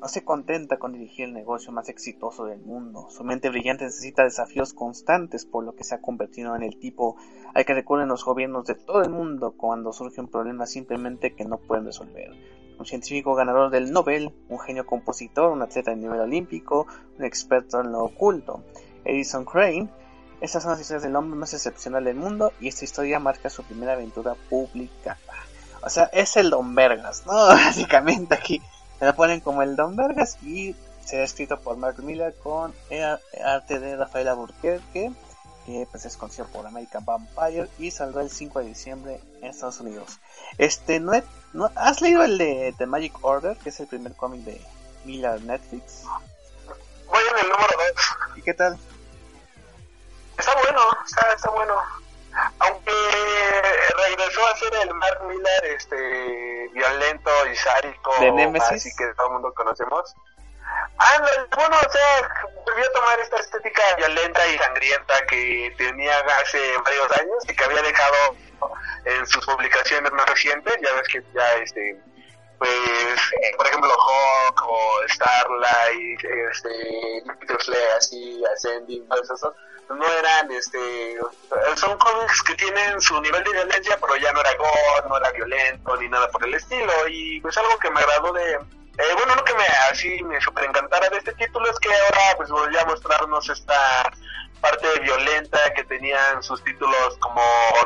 No 0.00 0.08
se 0.08 0.24
contenta 0.24 0.78
con 0.78 0.92
dirigir 0.92 1.26
el 1.26 1.34
negocio 1.34 1.70
más 1.70 1.88
exitoso 1.88 2.46
del 2.46 2.58
mundo. 2.62 3.06
Su 3.10 3.22
mente 3.22 3.48
brillante 3.48 3.84
necesita 3.84 4.24
desafíos 4.24 4.72
constantes, 4.72 5.44
por 5.44 5.62
lo 5.62 5.76
que 5.76 5.84
se 5.84 5.94
ha 5.94 6.00
convertido 6.00 6.56
en 6.56 6.64
el 6.64 6.80
tipo 6.80 7.14
al 7.54 7.64
que 7.64 7.74
recurren 7.74 8.08
los 8.08 8.24
gobiernos 8.24 8.66
de 8.66 8.74
todo 8.74 9.02
el 9.02 9.10
mundo 9.10 9.54
cuando 9.56 9.92
surge 9.92 10.20
un 10.20 10.28
problema 10.28 10.66
simplemente 10.66 11.36
que 11.36 11.44
no 11.44 11.58
pueden 11.58 11.84
resolver 11.84 12.59
un 12.80 12.86
científico 12.86 13.34
ganador 13.34 13.70
del 13.70 13.92
Nobel, 13.92 14.32
un 14.48 14.58
genio 14.58 14.86
compositor, 14.86 15.52
un 15.52 15.62
atleta 15.62 15.90
de 15.90 15.98
nivel 15.98 16.20
olímpico, 16.20 16.86
un 17.18 17.24
experto 17.24 17.80
en 17.80 17.92
lo 17.92 18.04
oculto. 18.04 18.64
Edison 19.04 19.44
Crane. 19.44 19.88
Estas 20.40 20.62
son 20.62 20.72
las 20.72 20.80
historias 20.80 21.02
del 21.02 21.14
hombre 21.14 21.38
más 21.38 21.52
excepcional 21.52 22.04
del 22.04 22.16
mundo 22.16 22.54
y 22.58 22.68
esta 22.68 22.86
historia 22.86 23.20
marca 23.20 23.50
su 23.50 23.62
primera 23.62 23.92
aventura 23.92 24.34
publicada. 24.48 25.18
O 25.82 25.90
sea, 25.90 26.04
es 26.14 26.36
el 26.38 26.48
Don 26.48 26.74
Vergas, 26.74 27.24
¿no? 27.26 27.32
Básicamente 27.48 28.34
aquí 28.34 28.62
se 28.98 29.04
lo 29.04 29.14
ponen 29.14 29.40
como 29.40 29.60
el 29.60 29.76
Don 29.76 29.96
Vergas 29.96 30.38
y 30.42 30.74
será 31.04 31.24
escrito 31.24 31.60
por 31.60 31.76
Mark 31.76 32.02
Miller 32.02 32.34
con 32.42 32.72
arte 33.44 33.78
de 33.78 33.96
Rafael 33.96 34.28
Alburquerque, 34.28 35.12
que 35.70 35.86
pues 35.90 36.04
es 36.04 36.16
conocido 36.16 36.46
por 36.48 36.66
American 36.66 37.04
Vampire 37.04 37.68
y 37.78 37.90
saldrá 37.90 38.22
el 38.22 38.30
5 38.30 38.58
de 38.60 38.64
diciembre 38.66 39.20
en 39.40 39.50
Estados 39.50 39.78
Unidos. 39.80 40.18
Este, 40.58 40.98
no, 41.00 41.14
he- 41.14 41.22
no 41.52 41.70
¿Has 41.76 42.00
leído 42.00 42.24
el 42.24 42.38
de 42.38 42.74
The 42.76 42.86
Magic 42.86 43.14
Order, 43.22 43.56
que 43.56 43.68
es 43.68 43.78
el 43.80 43.86
primer 43.86 44.14
cómic 44.14 44.40
de 44.42 44.60
Miller 45.04 45.40
Netflix? 45.42 46.02
Voy 47.06 47.22
en 47.32 47.38
el 47.44 47.50
número 47.50 47.68
2. 48.28 48.36
¿Y 48.36 48.42
qué 48.42 48.54
tal? 48.54 48.78
Está 50.38 50.54
bueno, 50.54 50.80
está, 51.06 51.32
está 51.34 51.50
bueno. 51.50 51.74
Aunque 52.60 52.92
regresó 54.08 54.46
a 54.46 54.56
ser 54.56 54.72
el 54.88 54.94
Mark 54.94 55.22
Miller 55.28 55.64
este 55.76 56.68
violento 56.72 57.30
y 57.52 57.56
sádico 57.56 58.10
así 58.76 58.90
que 58.96 59.06
todo 59.14 59.26
el 59.26 59.32
mundo 59.34 59.52
conocemos. 59.54 60.14
No, 61.20 61.56
bueno, 61.56 61.76
o 61.76 61.92
sea, 61.92 62.28
volvió 62.66 62.84
a 62.84 62.92
tomar 62.92 63.20
esta 63.20 63.36
estética 63.38 63.82
violenta 63.96 64.46
y 64.48 64.58
sangrienta 64.58 65.26
que 65.26 65.74
tenía 65.76 66.18
hace 66.40 66.76
varios 66.84 67.10
años 67.12 67.44
y 67.48 67.54
que 67.54 67.64
había 67.64 67.82
dejado 67.82 68.36
en 69.04 69.26
sus 69.26 69.44
publicaciones 69.46 70.12
más 70.12 70.28
recientes. 70.28 70.74
Ya 70.82 70.92
ves 70.94 71.08
que 71.08 71.22
ya, 71.34 71.54
este, 71.54 71.96
pues, 72.58 72.70
eh, 72.70 73.56
por 73.56 73.66
ejemplo, 73.66 73.90
Hawk 73.90 74.62
o 74.66 75.08
Starlight, 75.08 76.24
este, 76.52 77.22
Jupiter's 77.26 77.68
Legacy, 77.68 78.42
Ascending, 78.54 79.08
todos 79.08 79.30
esos, 79.30 79.54
no 79.88 80.12
eran, 80.12 80.50
este, 80.52 81.18
son 81.76 81.98
cómics 81.98 82.42
que 82.42 82.54
tienen 82.54 83.00
su 83.00 83.20
nivel 83.20 83.42
de 83.42 83.52
violencia, 83.52 83.98
pero 84.00 84.16
ya 84.16 84.32
no 84.32 84.40
era 84.40 84.54
gore, 84.54 85.08
no 85.08 85.16
era 85.16 85.30
violento, 85.32 85.96
ni 85.96 86.08
nada 86.08 86.30
por 86.30 86.44
el 86.44 86.54
estilo, 86.54 86.92
y 87.08 87.40
pues 87.40 87.56
algo 87.58 87.76
que 87.78 87.90
me 87.90 88.00
agradó 88.00 88.32
de, 88.32 88.58
eh, 89.00 89.14
bueno, 89.16 89.34
lo 89.34 89.44
que 89.44 89.54
me 89.54 89.64
así 89.90 90.22
me 90.24 90.40
super 90.40 90.64
encantara 90.64 91.08
de 91.08 91.18
este 91.18 91.32
título 91.34 91.70
es 91.70 91.78
que 91.78 91.88
ahora 91.88 92.36
pues 92.36 92.50
volvió 92.50 92.80
a 92.80 92.84
mostrarnos 92.84 93.48
esta 93.48 94.12
parte 94.60 94.86
violenta 95.00 95.58
que 95.74 95.84
tenían 95.84 96.42
sus 96.42 96.62
títulos 96.62 97.16
como 97.18 97.42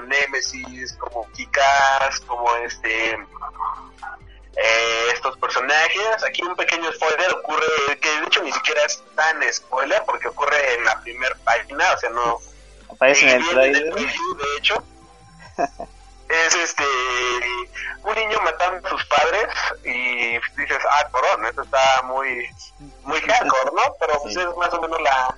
Nemesis, 0.06 0.94
como 0.94 1.30
Kikas, 1.32 2.20
como 2.20 2.54
este 2.56 3.12
eh, 3.12 5.06
estos 5.12 5.36
personajes. 5.38 6.24
Aquí 6.26 6.42
un 6.42 6.56
pequeño 6.56 6.92
spoiler 6.92 7.32
ocurre, 7.32 7.98
que 8.00 8.08
de 8.08 8.26
hecho 8.26 8.42
ni 8.42 8.52
siquiera 8.52 8.82
es 8.84 9.02
tan 9.14 9.40
spoiler 9.52 10.02
porque 10.06 10.28
ocurre 10.28 10.74
en 10.74 10.84
la 10.84 11.00
primera 11.00 11.36
página, 11.44 11.92
o 11.92 11.98
sea, 11.98 12.10
no, 12.10 12.40
Aparece 12.90 13.28
en 13.28 13.40
el 13.40 13.48
trailer. 13.48 13.94
de 13.94 14.56
hecho. 14.58 14.82
un 18.14 18.28
niño 18.28 18.40
matando 18.42 18.86
a 18.86 18.90
sus 18.90 19.04
padres 19.06 19.48
y 19.84 20.38
dices, 20.56 20.78
ah, 20.90 21.08
corón, 21.10 21.44
esto 21.46 21.62
está 21.62 22.02
muy 22.04 22.48
muy 23.02 23.20
hardcore, 23.20 23.70
¿no? 23.74 23.94
Pero 24.00 24.20
pues 24.22 24.34
Sí. 24.34 24.40
es 24.40 24.56
más 24.56 24.72
o 24.72 24.80
menos 24.80 25.00
la 25.02 25.36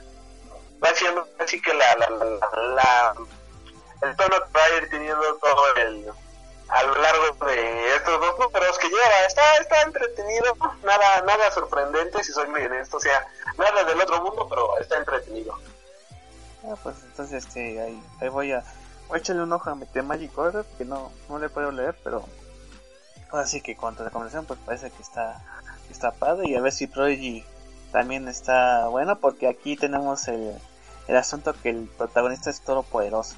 va 0.85 0.95
siendo 0.95 1.27
así 1.39 1.61
que 1.61 1.73
la 1.75 1.95
la, 1.97 2.09
la, 2.11 2.59
la- 2.75 3.15
el 4.03 4.15
tono 4.17 4.37
que 4.37 4.59
va 4.59 4.65
a 4.65 4.71
ir 4.77 4.91
teniendo 4.91 5.35
todo 5.37 5.75
el 5.77 6.13
a 6.69 6.83
lo 6.83 6.95
largo 6.97 7.47
de 7.47 7.95
estos 7.95 8.21
dos 8.21 8.39
números 8.39 8.77
que 8.79 8.89
lleva 8.89 9.25
está 9.27 9.57
está 9.57 9.83
entretenido 9.83 10.55
nada 10.83 11.23
nada 11.23 11.51
sorprendente 11.53 12.23
si 12.25 12.33
soy 12.33 12.49
muy 12.49 12.63
honesto 12.65 12.97
o 12.99 13.01
sea 13.01 13.27
nada 13.57 13.85
del 13.85 14.01
otro 14.01 14.21
mundo 14.23 14.47
pero 14.51 14.79
está 14.81 14.97
entretenido 14.99 15.59
Ah, 16.65 16.75
pues 16.83 16.97
entonces 17.05 17.45
este, 17.47 17.81
ahí, 17.81 18.03
ahí 18.21 18.29
voy 18.29 18.53
a, 18.53 18.65
voy 19.09 19.19
a 19.19 19.21
echarle 19.21 19.43
un 19.45 19.53
ojo 19.53 19.71
a 19.71 19.75
Magic 20.03 20.37
Order, 20.37 20.65
que 20.77 20.85
no, 20.85 21.13
no 21.29 21.39
le 21.39 21.49
puedo 21.49 21.71
leer, 21.71 21.97
pero 22.03 22.25
ahora 23.31 23.47
sí 23.47 23.61
que 23.61 23.77
cuanto 23.77 24.03
a 24.03 24.07
la 24.07 24.11
conversación, 24.11 24.47
pues 24.47 24.59
parece 24.65 24.91
que 24.91 25.03
está, 25.03 25.43
que 25.87 25.93
está 25.93 26.13
padre 26.13 26.49
y 26.49 26.55
a 26.55 26.61
ver 26.61 26.73
si 26.73 26.87
Prodigy 26.87 27.45
también 27.93 28.29
está 28.29 28.89
bueno, 28.89 29.19
porque 29.19 29.49
aquí 29.49 29.77
tenemos 29.77 30.29
el, 30.29 30.57
el 31.09 31.17
asunto 31.17 31.55
que 31.63 31.71
el 31.71 31.89
protagonista 31.97 32.51
es 32.51 32.61
todopoderoso. 32.61 33.37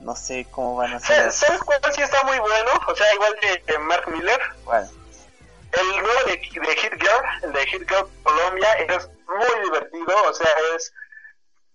No 0.00 0.16
sé 0.16 0.46
cómo 0.50 0.76
van 0.76 0.94
a 0.94 0.96
hacer 0.96 1.30
¿Sabes 1.30 1.60
cuál 1.62 1.78
sí 1.94 2.00
está 2.00 2.22
muy 2.24 2.38
bueno? 2.38 2.70
O 2.88 2.94
sea, 2.94 3.14
igual 3.14 3.36
de, 3.42 3.72
de 3.72 3.78
Mark 3.80 4.08
Miller. 4.08 4.40
Bueno, 4.64 4.88
El 5.72 6.02
nuevo 6.02 6.20
de, 6.26 6.32
de 6.32 6.76
Hit 6.76 6.92
Girl, 6.94 7.24
el 7.42 7.52
de 7.52 7.66
Hit 7.66 7.88
Girl 7.88 8.08
Colombia, 8.22 8.72
es 8.88 9.10
muy 9.26 9.64
divertido. 9.64 10.14
O 10.26 10.32
sea, 10.32 10.48
es 10.74 10.92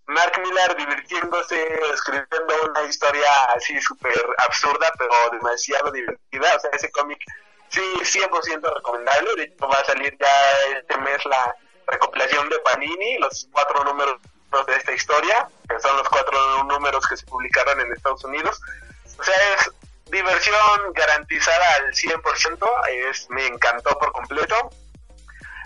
Mark 0.08 0.34
Miller 0.42 0.76
divirtiéndose, 0.76 1.68
escribiendo 1.94 2.54
una 2.70 2.82
historia 2.84 3.30
así 3.56 3.80
súper 3.80 4.20
absurda, 4.40 4.92
pero 4.98 5.14
demasiado 5.32 5.92
divertida. 5.92 6.56
O 6.56 6.60
sea, 6.60 6.72
ese 6.74 6.92
cómic 6.92 7.20
sí, 7.70 7.82
100% 8.20 8.76
recomendable. 8.76 9.36
De 9.36 9.44
hecho, 9.44 9.68
va 9.68 9.78
a 9.78 9.86
salir 9.86 10.16
ya 10.20 10.78
este 10.78 10.98
mes 10.98 11.24
la 11.26 11.56
recopilación 11.88 12.50
de 12.50 12.60
Panini, 12.60 13.18
los 13.20 13.48
cuatro 13.52 13.84
números 13.84 14.20
de 14.68 14.76
esta 14.76 14.94
historia, 14.94 15.48
que 15.68 15.80
son 15.80 15.98
los 15.98 16.08
cuatro 16.08 16.64
números 16.64 17.06
que 17.08 17.18
se 17.18 17.26
publicaron 17.26 17.80
en 17.82 17.92
Estados 17.92 18.24
Unidos. 18.24 18.62
O 19.20 19.24
sea, 19.24 19.36
es 19.56 19.72
diversión 20.12 20.94
garantizada 20.94 21.66
al 21.76 21.94
100%, 21.94 22.70
es, 23.10 23.30
me 23.30 23.48
encantó 23.48 23.98
por 23.98 24.12
completo. 24.12 24.70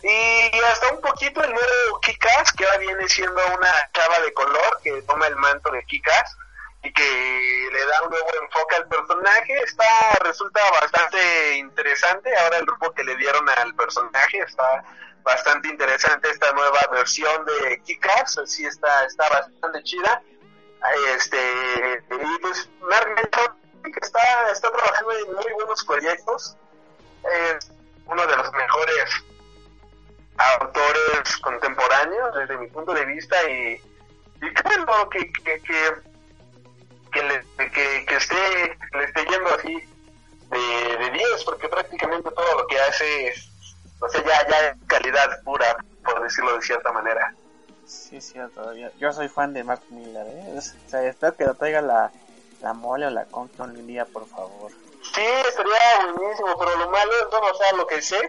Y 0.02 0.58
hasta 0.72 0.94
un 0.94 1.02
poquito 1.02 1.44
el 1.44 1.52
nuevo 1.52 2.00
Kikas, 2.02 2.54
que 2.54 2.66
ahora 2.66 2.78
viene 2.78 3.08
siendo 3.10 3.46
una 3.48 3.90
chava 3.94 4.20
de 4.22 4.34
color 4.34 4.80
que 4.82 5.02
toma 5.04 5.28
el 5.28 5.36
manto 5.36 5.70
de 5.72 5.84
Kikas 5.84 6.38
y 6.84 6.94
que 6.94 7.70
le 7.74 7.86
da 7.86 8.04
un 8.04 8.10
nuevo 8.12 8.30
enfoque 8.42 8.76
al 8.76 8.88
personaje. 8.88 9.54
Está, 9.64 10.18
resulta 10.24 10.62
bastante 10.82 11.58
interesante. 11.58 12.36
Ahora 12.38 12.58
el 12.58 12.66
grupo 12.66 12.92
que 12.94 13.04
le 13.04 13.16
dieron 13.18 13.48
al 13.50 13.76
personaje 13.76 14.40
está 14.40 14.84
bastante 15.24 15.68
interesante 15.68 16.30
esta 16.30 16.52
nueva 16.54 16.80
versión 16.92 17.46
de 17.46 17.82
Kikas. 17.84 18.40
Sí 18.46 18.66
está, 18.66 19.06
está 19.06 19.28
bastante 19.30 19.84
chida. 19.84 20.22
Este, 21.16 22.04
y 22.10 22.40
pues 22.40 22.70
Mark 22.82 23.16
que 23.84 24.00
está, 24.02 24.52
está 24.52 24.72
trabajando 24.72 25.12
en 25.12 25.34
muy 25.34 25.54
buenos 25.54 25.84
proyectos. 25.86 26.56
Es 27.24 27.72
uno 28.06 28.26
de 28.26 28.38
los 28.38 28.52
mejores 28.54 29.24
autores 30.38 31.38
contemporáneos 31.42 32.36
desde 32.36 32.58
mi 32.58 32.68
punto 32.68 32.94
de 32.94 33.06
vista 33.06 33.36
y, 33.50 33.82
y 34.42 34.54
creo 34.54 35.10
que, 35.10 35.32
que, 35.34 35.62
que, 35.62 35.94
que, 37.80 38.06
que 38.06 38.16
esté, 38.16 38.78
le 38.94 39.04
esté 39.04 39.26
yendo 39.26 39.50
así 39.54 39.74
de, 40.50 40.98
de 40.98 41.12
10 41.12 41.44
porque 41.46 41.70
prácticamente 41.70 42.30
todo 42.32 42.58
lo 42.58 42.68
que 42.68 42.80
hace 42.80 43.28
es, 43.28 43.50
o 44.00 44.10
sea, 44.10 44.24
ya, 44.24 44.48
ya 44.48 44.68
es 44.70 44.78
calidad 44.88 45.44
pura, 45.44 45.78
por 46.04 46.22
decirlo 46.24 46.56
de 46.56 46.62
cierta 46.62 46.92
manera. 46.92 47.34
Sí, 47.86 48.18
es 48.18 48.32
cierto. 48.32 48.74
Yo, 48.74 48.90
yo 49.00 49.14
soy 49.14 49.28
fan 49.28 49.54
de 49.54 49.64
Mark 49.64 49.82
Miller, 49.90 50.26
¿eh? 50.28 50.56
O 50.58 50.90
sea, 50.90 51.04
espero 51.04 51.36
que 51.36 51.46
lo 51.46 51.56
traiga 51.56 51.82
la, 51.82 52.12
la 52.62 52.74
mole 52.74 53.08
o 53.08 53.10
la 53.10 53.26
concha 53.26 53.64
un 53.64 53.88
día, 53.88 54.06
por 54.06 54.28
favor. 54.28 54.72
Sí, 55.02 55.22
estaría 55.48 56.14
buenísimo, 56.14 56.58
pero 56.58 56.76
lo 56.78 56.90
malo 56.90 57.12
es, 57.14 57.30
bueno, 57.32 57.48
o 57.52 57.58
sea, 57.58 57.72
lo 57.74 57.88
que 57.88 58.02
sé, 58.02 58.20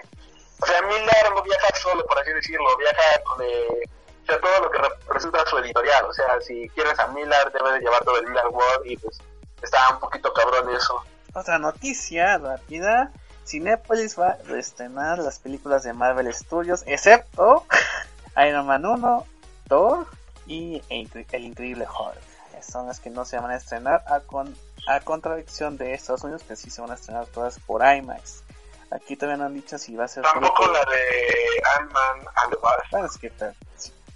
o 0.63 0.67
sea, 0.67 0.83
Miller 0.83 1.31
no 1.35 1.43
viaja 1.43 1.77
solo, 1.77 2.05
por 2.07 2.19
así 2.19 2.33
decirlo, 2.33 2.77
viaja 2.79 3.23
con, 3.25 3.43
eh, 3.43 3.83
o 4.23 4.27
sea, 4.27 4.41
todo 4.41 4.61
lo 4.63 4.71
que 4.71 4.79
representa 4.79 5.47
su 5.47 5.59
editorial, 5.59 6.05
o 6.05 6.13
sea, 6.13 6.41
si 6.41 6.69
quieres 6.71 6.99
a 6.99 7.09
Miller, 7.09 7.53
debe 7.53 7.73
de 7.73 7.81
llevar 7.81 8.05
todo 8.05 8.19
el 8.19 8.29
Miller 8.29 8.47
World 8.49 8.87
y 8.87 8.97
pues 8.99 9.21
está 9.63 9.79
un 9.95 10.01
poquito 10.01 10.33
cabrón 10.33 10.75
eso. 10.75 11.03
Otra 11.35 11.59
noticia 11.59 12.39
rápida. 12.39 13.11
Cinepolis 13.47 14.19
va 14.19 14.31
a 14.31 14.37
reestrenar 14.45 15.19
las 15.19 15.39
películas 15.39 15.83
de 15.83 15.93
Marvel 15.93 16.33
Studios, 16.33 16.85
excepto 16.87 17.65
Iron 18.47 18.67
Man 18.67 18.85
1, 18.87 19.27
Thor 19.69 20.07
y 20.47 20.83
El 20.89 21.09
Incre- 21.09 21.27
El 21.33 21.45
Increíble 21.45 21.85
Hulk. 21.87 22.63
Son 22.63 22.87
las 22.87 23.01
que 23.01 23.11
no 23.11 23.25
se 23.25 23.39
van 23.39 23.51
a 23.51 23.57
estrenar 23.57 24.05
a, 24.07 24.21
con, 24.21 24.55
a 24.87 25.01
contradicción 25.01 25.79
de 25.79 25.95
Estados 25.95 26.23
Unidos, 26.25 26.43
que 26.47 26.55
sí 26.57 26.71
se 26.71 26.81
van 26.83 26.91
a 26.91 26.95
estrenar 26.95 27.27
todas 27.27 27.59
por 27.59 27.83
IMAX. 27.83 28.43
Aquí 28.91 29.17
todavía 29.17 29.39
no 29.39 29.45
han 29.47 29.55
dicho 29.55 29.79
si 29.79 29.97
va 29.97 30.05
a 30.05 30.09
ser... 30.09 30.23
Tampoco 30.25 30.55
por- 30.65 30.73
la 30.73 30.81
de 30.81 31.63
Ant-Man 31.79 32.19
and 32.37 32.53
the 32.53 32.59
Wasp. 32.61 32.91
Bueno, 32.91 33.07
es 33.07 33.17
que 33.19 33.33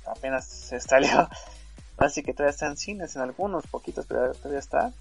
apenas 0.07 0.47
se 0.47 0.79
salió. 0.81 1.29
Así 1.97 2.23
que 2.23 2.35
todavía 2.35 2.51
está 2.53 2.67
en 2.67 2.77
cines, 2.77 3.17
en 3.17 3.23
algunos 3.23 3.67
poquitos, 3.67 4.05
pero 4.07 4.33
todavía 4.35 4.59
está. 4.59 4.93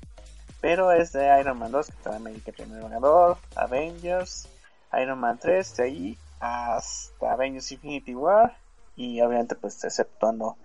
Pero 0.64 0.94
es 0.94 1.12
de 1.12 1.42
Iron 1.42 1.60
Man 1.60 1.74
2, 1.74 1.88
que 1.88 2.10
también 2.10 2.42
que 2.42 2.54
primer 2.54 2.82
ganador, 2.82 3.38
Avengers, 3.58 4.48
Iron 4.94 5.20
Man 5.20 5.38
3, 5.38 5.76
de 5.76 5.84
ahí 5.84 6.18
hasta 6.40 7.34
Avengers 7.34 7.70
Infinity 7.74 8.16
War. 8.16 8.56
Y 8.96 9.20
obviamente, 9.20 9.56
pues 9.56 9.84
exceptuando 9.84 10.56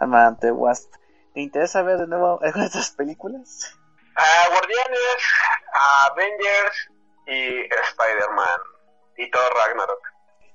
Ant-Man 0.00 0.26
and 0.26 0.40
the 0.40 0.52
Wasp. 0.52 0.92
¿Te 1.32 1.40
interesa 1.40 1.80
ver 1.80 1.96
de 1.96 2.06
nuevo 2.06 2.38
alguna 2.42 2.64
de 2.64 2.66
estas 2.66 2.90
películas? 2.90 3.74
A 4.16 4.50
Guardianes, 4.50 5.22
Avengers 6.10 6.90
y 7.28 7.60
Spider-Man 7.62 8.60
y 9.16 9.30
todo 9.30 9.48
Ragnarok. 9.48 10.02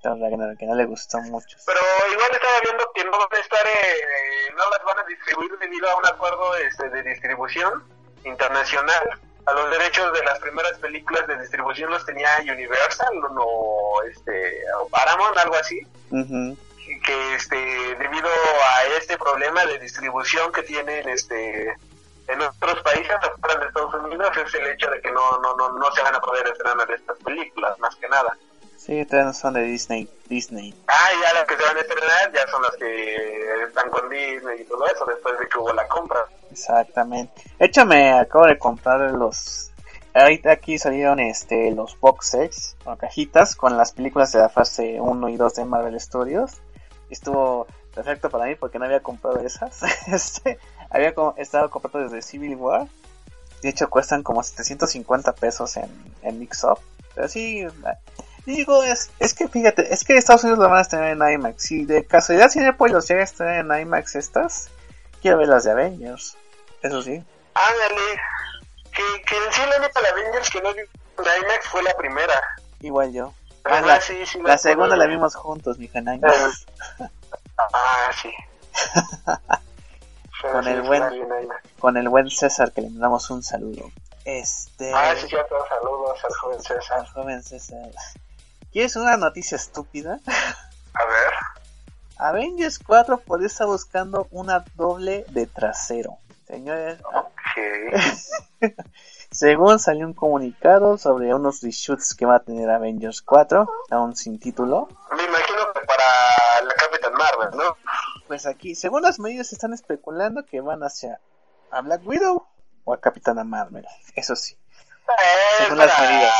Thor 0.03 0.19
Ragnarok, 0.19 0.59
que 0.59 0.67
no 0.67 0.75
le 0.75 0.85
gustó 0.85 1.17
mucho. 1.21 1.57
Pero 1.65 1.79
igual 2.11 2.29
estaba 2.31 2.59
viendo 2.61 2.91
que 2.93 3.05
no 3.05 3.11
van 3.11 3.27
a 3.31 3.37
estar, 3.39 3.65
eh, 3.65 4.53
no 4.55 4.69
las 4.69 4.83
van 4.85 4.99
a 4.99 5.03
distribuir 5.05 5.57
debido 5.57 5.89
a 5.89 5.97
un 5.97 6.05
acuerdo 6.05 6.55
este, 6.57 6.89
de 6.89 7.01
distribución 7.01 7.92
internacional. 8.25 9.19
A 9.45 9.53
los 9.53 9.71
derechos 9.71 10.13
de 10.13 10.23
las 10.23 10.39
primeras 10.39 10.77
películas 10.79 11.27
de 11.27 11.37
distribución 11.37 11.89
los 11.89 12.05
tenía 12.05 12.29
Universal 12.41 13.13
o 13.37 14.01
este, 14.09 14.61
Paramount, 14.89 15.37
algo 15.37 15.55
así. 15.55 15.81
Y 16.11 16.99
que 17.01 17.35
este, 17.35 17.55
debido 17.55 18.29
a 18.29 18.85
este 18.97 19.17
problema 19.17 19.65
de 19.65 19.79
distribución 19.79 20.51
que 20.51 20.63
tienen 20.63 21.09
este, 21.09 21.75
en 22.27 22.41
otros 22.41 22.81
países 22.83 23.11
afuera 23.11 23.59
de 23.59 23.67
Estados 23.67 23.93
Unidos 23.95 24.29
es 24.37 24.53
el 24.55 24.67
hecho 24.67 24.89
de 24.89 25.01
que 25.01 25.11
no, 25.11 25.39
no, 25.39 25.55
no, 25.55 25.73
no 25.73 25.91
se 25.91 26.01
van 26.01 26.15
a 26.15 26.21
poder 26.21 26.47
estrenar 26.47 26.89
estas 26.91 27.17
películas, 27.19 27.77
más 27.79 27.95
que 27.95 28.07
nada. 28.07 28.37
Sí, 28.85 29.05
todavía 29.05 29.27
no 29.27 29.33
son 29.33 29.53
de 29.53 29.61
Disney. 29.61 30.09
Disney. 30.27 30.75
Ah, 30.87 31.09
ya 31.21 31.33
las 31.33 31.45
que 31.45 31.55
se 31.55 31.63
van 31.63 31.77
a 31.77 31.79
estrenar 31.79 32.33
ya 32.33 32.47
son 32.51 32.61
las 32.63 32.75
que 32.75 33.63
están 33.63 33.89
con 33.89 34.09
Disney 34.09 34.61
y 34.61 34.65
todo 34.65 34.85
eso 34.87 35.05
después 35.05 35.39
de 35.39 35.47
que 35.47 35.57
hubo 35.57 35.71
la 35.71 35.87
compra. 35.87 36.19
Exactamente. 36.51 37.41
De 37.57 37.65
hecho, 37.65 37.85
me 37.85 38.11
acabo 38.11 38.45
de 38.45 38.57
comprar 38.57 38.99
los. 39.11 39.71
Ahorita 40.13 40.51
aquí 40.51 40.77
salieron 40.77 41.21
este 41.21 41.71
los 41.71 41.97
box 41.97 42.27
sets 42.27 42.75
o 42.83 42.97
cajitas 42.97 43.55
con 43.55 43.77
las 43.77 43.93
películas 43.93 44.33
de 44.33 44.39
la 44.39 44.49
fase 44.49 44.99
1 44.99 45.29
y 45.29 45.37
2 45.37 45.53
de 45.55 45.65
Marvel 45.65 45.99
Studios. 46.01 46.61
Estuvo 47.09 47.67
perfecto 47.95 48.29
para 48.29 48.45
mí 48.45 48.55
porque 48.55 48.79
no 48.79 48.85
había 48.85 48.99
comprado 48.99 49.39
esas. 49.39 49.81
este, 50.07 50.59
había 50.89 51.13
estado 51.37 51.69
comprando 51.69 52.09
desde 52.09 52.21
Civil 52.21 52.57
War. 52.57 52.87
De 53.61 53.69
hecho, 53.69 53.89
cuestan 53.89 54.23
como 54.23 54.43
750 54.43 55.35
pesos 55.35 55.77
en, 55.77 55.89
en 56.21 56.37
Mix 56.37 56.65
Up. 56.65 56.79
Pero 57.15 57.27
sí, 57.27 57.65
digo, 58.45 58.83
es, 58.83 59.09
es 59.19 59.33
que 59.33 59.47
fíjate, 59.47 59.93
es 59.93 60.03
que 60.03 60.17
Estados 60.17 60.43
Unidos 60.43 60.59
lo 60.59 60.69
van 60.69 60.79
a 60.79 60.81
estrenar 60.81 61.09
en 61.09 61.33
IMAX. 61.33 61.63
Si 61.63 61.85
de 61.85 62.05
casualidad 62.05 62.49
Cinepolis 62.49 62.93
los 62.93 63.07
llega 63.07 63.21
a 63.21 63.25
estrenar 63.25 63.55
en 63.59 63.81
IMAX 63.81 64.15
estas, 64.15 64.69
quiero 65.21 65.37
ver 65.37 65.47
las 65.47 65.63
de 65.63 65.71
Avengers. 65.71 66.35
Eso 66.81 67.01
sí. 67.01 67.23
Ándale, 67.53 68.19
que, 68.91 69.03
que 69.25 69.35
en 69.37 69.53
sí 69.53 69.61
la 69.69 69.79
neta 69.79 70.01
la 70.01 70.09
Avengers 70.09 70.49
que 70.49 70.61
no 70.61 70.73
vi 70.73 70.79
en 70.81 71.43
IMAX 71.43 71.67
fue 71.69 71.83
la 71.83 71.93
primera. 71.95 72.33
Igual 72.81 73.13
yo. 73.13 73.33
Ah, 73.65 73.79
la- 73.79 73.87
la, 73.87 74.01
sí, 74.01 74.25
sí, 74.25 74.39
la 74.41 74.57
segunda 74.57 74.97
la 74.97 75.05
vimos 75.05 75.35
juntos, 75.35 75.77
mi 75.77 75.89
en 75.93 76.07
IMAX. 76.15 76.65
Ah, 77.57 78.11
sí. 78.21 78.29
Con 80.51 80.63
sí, 80.65 80.69
el 80.71 80.81
buen- 80.81 80.99
la. 81.01 81.61
Con 81.79 81.95
el 81.97 82.09
buen 82.09 82.29
César 82.29 82.71
que 82.73 82.81
le 82.81 82.89
mandamos 82.89 83.29
un 83.29 83.41
saludo. 83.43 83.89
Este. 84.25 84.91
Ah, 84.93 85.13
sí, 85.19 85.27
cierto, 85.27 85.55
saludos 85.69 86.19
al 86.23 86.33
joven 86.33 86.61
César. 86.61 86.99
al 86.99 87.07
joven 87.07 87.43
César. 87.43 87.79
¿Quieres 88.73 88.95
una 88.95 89.17
noticia 89.17 89.55
estúpida? 89.55 90.19
A 90.25 91.05
ver. 91.05 91.33
Avengers 92.17 92.79
4 92.79 93.19
por 93.19 93.43
estar 93.43 93.67
buscando 93.67 94.27
una 94.31 94.65
doble 94.75 95.25
de 95.29 95.45
trasero. 95.47 96.17
Señores, 96.47 96.99
ah, 97.13 97.19
Ok. 97.19 98.71
según 99.31 99.79
salió 99.79 100.05
un 100.05 100.13
comunicado 100.13 100.97
sobre 100.97 101.33
unos 101.33 101.61
reshoots 101.61 102.13
que 102.15 102.25
va 102.25 102.35
a 102.37 102.39
tener 102.39 102.69
Avengers 102.69 103.21
4, 103.21 103.67
aún 103.91 104.15
sin 104.15 104.39
título, 104.39 104.87
Me 105.15 105.23
imagino 105.23 105.71
que 105.73 105.81
para 105.81 106.65
la 106.65 106.73
Capitán 106.75 107.13
Marvel, 107.13 107.57
¿no? 107.57 107.77
pues 108.27 108.45
aquí, 108.45 108.75
según 108.75 109.01
las 109.03 109.19
medidas, 109.19 109.47
se 109.47 109.55
están 109.55 109.73
especulando 109.73 110.45
que 110.45 110.61
van 110.61 110.81
hacia 110.83 111.19
a 111.71 111.81
Black 111.81 112.05
Widow 112.05 112.47
o 112.85 112.93
a 112.93 112.99
Capitana 112.99 113.43
Marvel. 113.43 113.85
Eso 114.15 114.35
sí. 114.35 114.55
Eh, 115.07 115.63
Según 115.63 115.77
las 115.79 115.99
medidas. 115.99 116.33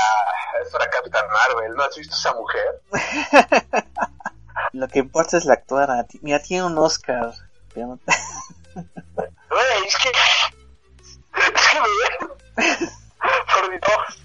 Es 0.61 0.69
para 0.71 0.89
Capitán 0.89 1.25
Marvel, 1.27 1.73
¿no 1.75 1.83
has 1.83 1.95
visto 1.95 2.15
esa 2.15 2.33
mujer? 2.33 2.81
Lo 4.73 4.87
que 4.87 4.99
importa 4.99 5.37
es 5.37 5.45
la 5.45 5.53
actuada. 5.53 6.05
Mira, 6.21 6.39
tiene 6.39 6.65
un 6.65 6.77
Oscar. 6.77 7.33
Güey, 7.75 7.97
es 9.87 9.97
que. 9.97 10.09
Es 10.09 11.69
que 11.69 11.79
me 11.79 11.87
Por 13.53 13.69
Dios. 13.69 14.23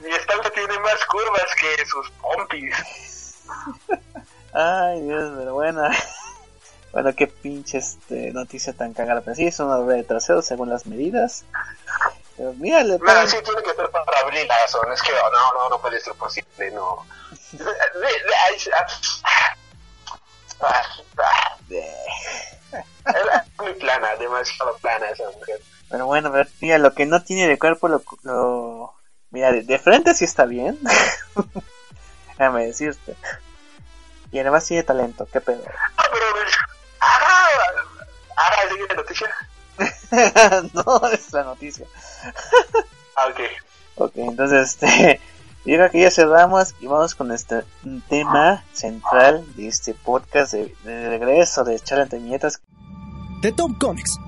Mi 0.00 0.10
espalda 0.10 0.50
tiene 0.50 0.78
más 0.80 1.04
curvas 1.06 1.46
que 1.58 1.86
sus 1.86 2.10
pompis. 2.12 3.42
Ay, 4.52 5.00
Dios, 5.02 5.32
pero 5.36 5.54
bueno. 5.54 5.82
Bueno, 6.92 7.14
qué 7.14 7.26
pinche 7.26 7.78
este, 7.78 8.32
noticia 8.32 8.74
tan 8.74 8.92
cagada. 8.92 9.22
Pero 9.22 9.34
sí, 9.34 9.46
es 9.46 9.58
una 9.60 9.76
doble 9.76 9.96
de 9.96 10.04
trasero 10.04 10.42
según 10.42 10.68
las 10.68 10.86
medidas. 10.86 11.44
Mira, 12.58 12.82
le 12.82 12.98
No, 12.98 13.26
sí 13.26 13.36
tiene 13.44 13.62
que 13.62 13.74
ser 13.74 13.90
para 13.90 14.24
Brie 14.24 14.46
Larson. 14.46 14.92
Es 14.92 15.02
que 15.02 15.12
oh, 15.12 15.30
no, 15.30 15.52
no, 15.52 15.68
no 15.70 15.80
puede 15.80 16.00
ser 16.00 16.14
posible, 16.14 16.70
no. 16.72 17.06
Ah, 20.60 20.82
ah, 21.18 21.18
ah. 21.18 21.58
Era 23.04 23.44
muy 23.58 23.74
plana, 23.74 24.16
demasiado 24.16 24.76
plana 24.78 25.10
esa 25.10 25.30
mujer. 25.30 25.60
Pero 25.90 26.06
bueno, 26.06 26.28
a 26.28 26.32
ver, 26.32 26.48
mira, 26.60 26.78
lo 26.78 26.94
que 26.94 27.04
no 27.04 27.22
tiene 27.22 27.48
de 27.48 27.58
cuerpo 27.58 27.88
lo... 27.88 28.02
lo... 28.22 28.94
Mira, 29.30 29.50
de, 29.52 29.62
de 29.62 29.78
frente 29.78 30.14
sí 30.14 30.24
está 30.24 30.44
bien. 30.44 30.78
Déjame 32.38 32.66
decirte. 32.66 33.16
Y 34.30 34.38
además 34.38 34.66
tiene 34.66 34.82
talento, 34.82 35.26
qué 35.30 35.40
pedo. 35.40 35.62
Ah, 35.96 36.04
pero. 36.10 36.24
Ah, 37.00 37.48
ah, 38.36 38.68
siguiente 38.68 38.94
noticia. 38.94 39.28
no, 40.74 41.08
es 41.10 41.32
la 41.32 41.44
noticia. 41.44 41.86
Ah, 43.16 43.26
ok. 43.30 43.40
Ok, 43.96 44.12
entonces 44.16 44.70
este, 44.70 45.20
yo 45.64 45.76
creo 45.76 45.90
que 45.90 46.00
ya 46.00 46.10
cerramos 46.10 46.74
y 46.80 46.86
vamos 46.86 47.14
con 47.14 47.32
este 47.32 47.62
tema 48.08 48.64
central 48.72 49.44
de 49.56 49.68
este 49.68 49.94
podcast 49.94 50.52
de, 50.52 50.74
de 50.84 51.08
regreso 51.08 51.64
de 51.64 51.80
Charla 51.80 52.04
entre 52.04 52.18
Viñetas. 52.18 52.60
The 53.42 53.52
Top 53.52 53.78
Comics. 53.78 54.18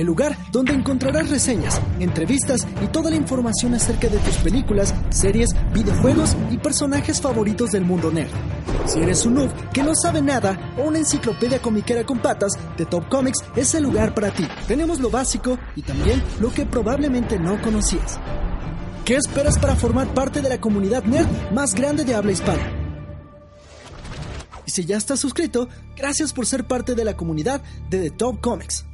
El 0.00 0.06
lugar 0.06 0.34
donde 0.50 0.72
encontrarás 0.72 1.28
reseñas, 1.28 1.78
entrevistas 1.98 2.66
y 2.82 2.86
toda 2.86 3.10
la 3.10 3.16
información 3.16 3.74
acerca 3.74 4.08
de 4.08 4.16
tus 4.16 4.36
películas, 4.36 4.94
series, 5.10 5.50
videojuegos 5.74 6.38
y 6.50 6.56
personajes 6.56 7.20
favoritos 7.20 7.72
del 7.72 7.84
mundo 7.84 8.10
nerd. 8.10 8.30
Si 8.86 8.98
eres 8.98 9.26
un 9.26 9.34
noob 9.34 9.50
que 9.74 9.82
no 9.82 9.94
sabe 9.94 10.22
nada 10.22 10.72
o 10.78 10.84
una 10.84 11.00
enciclopedia 11.00 11.60
comiquera 11.60 12.06
con 12.06 12.18
patas, 12.18 12.52
The 12.78 12.86
Top 12.86 13.10
Comics 13.10 13.40
es 13.56 13.74
el 13.74 13.82
lugar 13.82 14.14
para 14.14 14.30
ti. 14.30 14.48
Tenemos 14.66 15.00
lo 15.00 15.10
básico 15.10 15.58
y 15.76 15.82
también 15.82 16.22
lo 16.40 16.50
que 16.50 16.64
probablemente 16.64 17.38
no 17.38 17.60
conocías. 17.60 18.18
¿Qué 19.04 19.16
esperas 19.16 19.58
para 19.58 19.76
formar 19.76 20.14
parte 20.14 20.40
de 20.40 20.48
la 20.48 20.62
comunidad 20.62 21.04
nerd 21.04 21.28
más 21.52 21.74
grande 21.74 22.06
de 22.06 22.14
habla 22.14 22.32
hispana? 22.32 22.72
Y 24.64 24.70
si 24.70 24.86
ya 24.86 24.96
estás 24.96 25.20
suscrito, 25.20 25.68
gracias 25.94 26.32
por 26.32 26.46
ser 26.46 26.64
parte 26.66 26.94
de 26.94 27.04
la 27.04 27.18
comunidad 27.18 27.60
de 27.90 27.98
The 28.00 28.10
Top 28.12 28.40
Comics. 28.40 28.86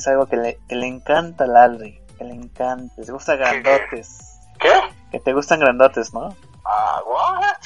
Es 0.00 0.08
algo 0.08 0.26
que 0.26 0.36
le, 0.36 0.58
que 0.68 0.74
le 0.74 0.86
encanta 0.86 1.44
al 1.44 1.56
Alri. 1.56 2.00
Que 2.18 2.24
le 2.24 2.34
encanta. 2.34 2.92
Les 2.96 3.10
gusta 3.10 3.36
grandotes. 3.36 4.40
¿Qué? 4.58 4.72
Que 5.10 5.20
te 5.20 5.32
gustan 5.32 5.60
grandotes, 5.60 6.12
¿no? 6.12 6.34
Ah, 6.64 7.00
what? 7.06 7.56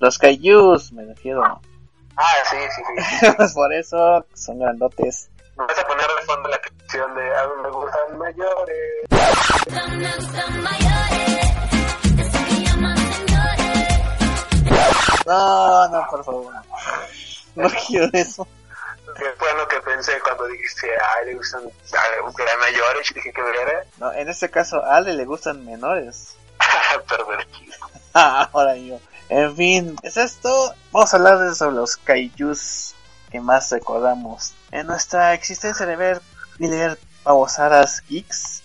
Los 0.00 0.18
kaijus, 0.18 0.92
me 0.92 1.04
refiero. 1.04 1.42
Ah, 2.16 2.24
sí, 2.50 2.56
sí, 2.74 2.82
sí. 3.20 3.26
Por 3.54 3.72
eso 3.72 4.24
son 4.34 4.58
grandotes. 4.58 5.30
Me 5.56 5.64
vas 5.66 5.78
a 5.78 5.86
poner 5.86 6.06
de 6.06 6.26
fondo 6.26 6.48
la 6.48 6.58
canción 6.60 7.14
de 7.14 7.36
A 7.36 7.46
mí 7.46 7.62
me 7.62 7.70
gustan 7.70 8.18
mayores. 8.18 9.08
No, 15.26 15.88
no, 15.88 16.06
por 16.08 16.24
favor. 16.24 16.54
No 17.54 17.68
quiero 17.86 18.08
eso. 18.14 18.48
Que 19.18 19.24
fue 19.36 19.52
lo 19.54 19.66
que 19.66 19.80
pensé 19.80 20.18
cuando 20.20 20.46
dijiste, 20.46 20.88
ay, 21.16 21.26
le 21.26 21.34
gustan 21.34 21.62
a 21.62 22.60
mayores. 22.60 23.12
Dije, 23.14 23.32
¿qué 23.32 23.40
era? 23.40 23.84
No, 23.98 24.12
en 24.12 24.28
este 24.28 24.50
caso, 24.50 24.82
a 24.84 24.96
Ale 24.96 25.14
le 25.14 25.24
gustan 25.24 25.64
menores. 25.64 26.36
Pervertido. 27.08 27.74
Ahora 28.12 28.76
yo. 28.76 29.00
En 29.28 29.56
fin, 29.56 29.96
es 30.02 30.16
esto. 30.16 30.74
Vamos 30.92 31.12
a 31.12 31.16
hablar 31.16 31.38
de 31.38 31.54
sobre 31.54 31.76
los 31.76 31.96
kaijus 31.96 32.94
que 33.30 33.40
más 33.40 33.70
recordamos. 33.70 34.54
En 34.70 34.86
nuestra 34.86 35.34
existencia 35.34 35.84
de 35.86 35.96
ver 35.96 36.22
y 36.58 36.68
leer 36.68 36.98
babosadas 37.24 38.02
geeks. 38.08 38.62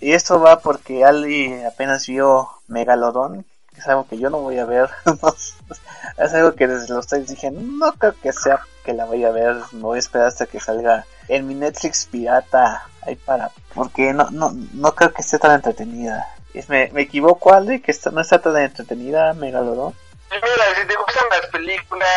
Y 0.00 0.12
esto 0.12 0.40
va 0.40 0.60
porque 0.60 1.04
Ali 1.04 1.62
apenas 1.64 2.06
vio 2.06 2.50
Megalodon, 2.68 3.42
que 3.42 3.57
es 3.78 3.86
algo 3.88 4.06
que 4.08 4.18
yo 4.18 4.30
no 4.30 4.38
voy 4.40 4.58
a 4.58 4.64
ver. 4.64 4.88
es 6.18 6.34
algo 6.34 6.54
que 6.54 6.66
desde 6.66 6.92
los 6.94 7.06
tres 7.06 7.28
dije, 7.28 7.50
no 7.50 7.92
creo 7.94 8.14
que 8.20 8.32
sea 8.32 8.60
que 8.84 8.92
la 8.92 9.04
voy 9.04 9.24
a 9.24 9.30
ver, 9.30 9.56
me 9.72 9.80
voy 9.82 9.96
a 9.96 10.00
esperar 10.00 10.28
hasta 10.28 10.46
que 10.46 10.60
salga 10.60 11.04
en 11.28 11.46
mi 11.46 11.54
Netflix 11.54 12.06
pirata. 12.06 12.84
Ahí 13.06 13.16
para, 13.16 13.50
porque 13.74 14.12
no, 14.12 14.28
no, 14.30 14.50
no 14.74 14.94
creo 14.94 15.12
que 15.12 15.22
esté 15.22 15.38
tan 15.38 15.52
entretenida. 15.52 16.26
Es- 16.54 16.68
Me, 16.68 16.90
me 16.92 17.02
equivoco, 17.02 17.52
Ali, 17.54 17.80
que 17.80 17.90
esta, 17.90 18.10
no 18.10 18.20
está 18.20 18.38
tan 18.40 18.56
entretenida 18.56 19.32
Megalodon. 19.34 19.94
Y 20.30 20.34
mira, 20.34 20.64
si 20.80 20.86
te 20.86 20.94
gustan 20.96 21.24
las 21.30 21.46
películas 21.50 22.08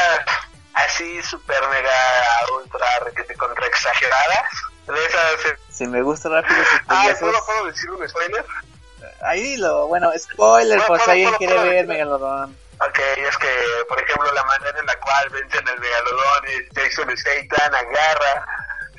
así 0.74 1.22
super 1.24 1.62
mega 1.70 1.92
ultra 2.62 2.86
requete 3.06 3.36
contra 3.36 3.66
exageradas, 3.68 4.50
de 4.88 5.06
esas... 5.06 5.46
eh, 5.54 5.58
Si 5.70 5.88
me 5.88 6.02
gusta 6.02 6.28
rápido 6.30 6.60
Ah, 6.88 7.08
¿puedo, 7.20 7.34
¿puedo 7.46 7.66
decir 7.68 7.90
un 7.92 8.10
spoiler? 8.10 8.46
Ahí 9.24 9.42
dilo. 9.42 9.88
Bueno, 9.88 10.12
spoiler 10.18 10.78
No, 10.78 10.86
por 10.88 11.00
si 11.00 11.06
puedo, 11.06 11.12
alguien 11.12 11.34
quiere 11.36 11.54
ver 11.54 11.88
decirlo. 11.88 11.94
Megalodon. 11.94 12.58
Ok, 12.82 13.00
es 13.18 13.38
que, 13.38 13.48
por 13.88 14.02
ejemplo, 14.02 14.32
la 14.34 14.44
manera 14.44 14.80
en 14.80 14.86
la 14.88 15.00
cual 15.00 15.30
vencen 15.30 15.68
el 15.68 15.80
megalodón 15.80 16.44
y 16.48 16.76
Jason 16.76 17.16
Statham 17.16 17.76
agarra, 17.76 18.46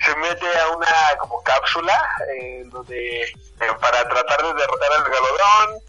se 0.05 0.15
mete 0.17 0.59
a 0.59 0.69
una 0.69 1.17
como 1.19 1.43
cápsula 1.43 2.09
eh, 2.35 2.63
donde 2.67 3.23
eh, 3.23 3.33
para 3.81 4.09
tratar 4.09 4.43
de 4.43 4.55
derrotar 4.55 4.93
al 4.93 5.05
megalodón 5.05 5.81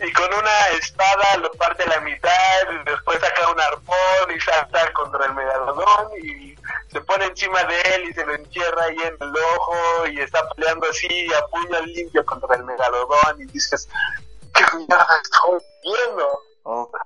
y 0.00 0.12
con 0.12 0.34
una 0.34 0.68
espada 0.78 1.36
lo 1.38 1.50
parte 1.52 1.84
a 1.84 1.86
la 1.86 2.00
mitad 2.00 2.62
y 2.70 2.90
después 2.90 3.20
saca 3.20 3.48
un 3.48 3.60
arpón 3.60 4.36
y 4.36 4.40
salta 4.40 4.92
contra 4.92 5.26
el 5.26 5.34
megalodón 5.34 6.10
y 6.22 6.51
se 6.88 7.00
pone 7.02 7.24
encima 7.26 7.62
de 7.64 7.80
él 7.94 8.08
y 8.10 8.14
se 8.14 8.24
lo 8.26 8.34
entierra 8.34 8.84
ahí 8.84 8.96
en 8.96 9.16
el 9.20 9.32
ojo 9.56 10.06
y 10.12 10.20
está 10.20 10.40
peleando 10.56 10.86
así 10.88 11.26
a 11.34 11.46
puño 11.46 11.80
limpio 11.86 12.24
contra 12.24 12.56
el 12.56 12.64
megalodón 12.64 13.40
y 13.40 13.46
dices, 13.46 13.88
¿qué 14.54 14.64
mierda 14.76 15.06
estoy 15.22 15.60
viendo? 15.82 16.28
Ok. 16.64 16.96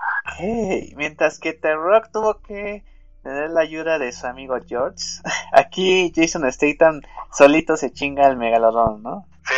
Mientras 0.97 1.39
que 1.39 1.53
The 1.55 1.75
Rock 1.75 2.09
tuvo 2.13 2.41
que 2.43 2.85
tener 3.23 3.51
la 3.51 3.63
ayuda 3.63 3.99
de 3.99 4.13
su 4.13 4.27
amigo 4.27 4.57
George. 4.67 5.03
Aquí 5.53 6.13
Jason 6.15 6.51
Statham 6.53 7.01
solito 7.33 7.77
se 7.77 7.93
chinga 7.93 8.27
al 8.27 8.37
megalodón, 8.37 9.03
¿no? 9.03 9.27
Sí. 9.47 9.55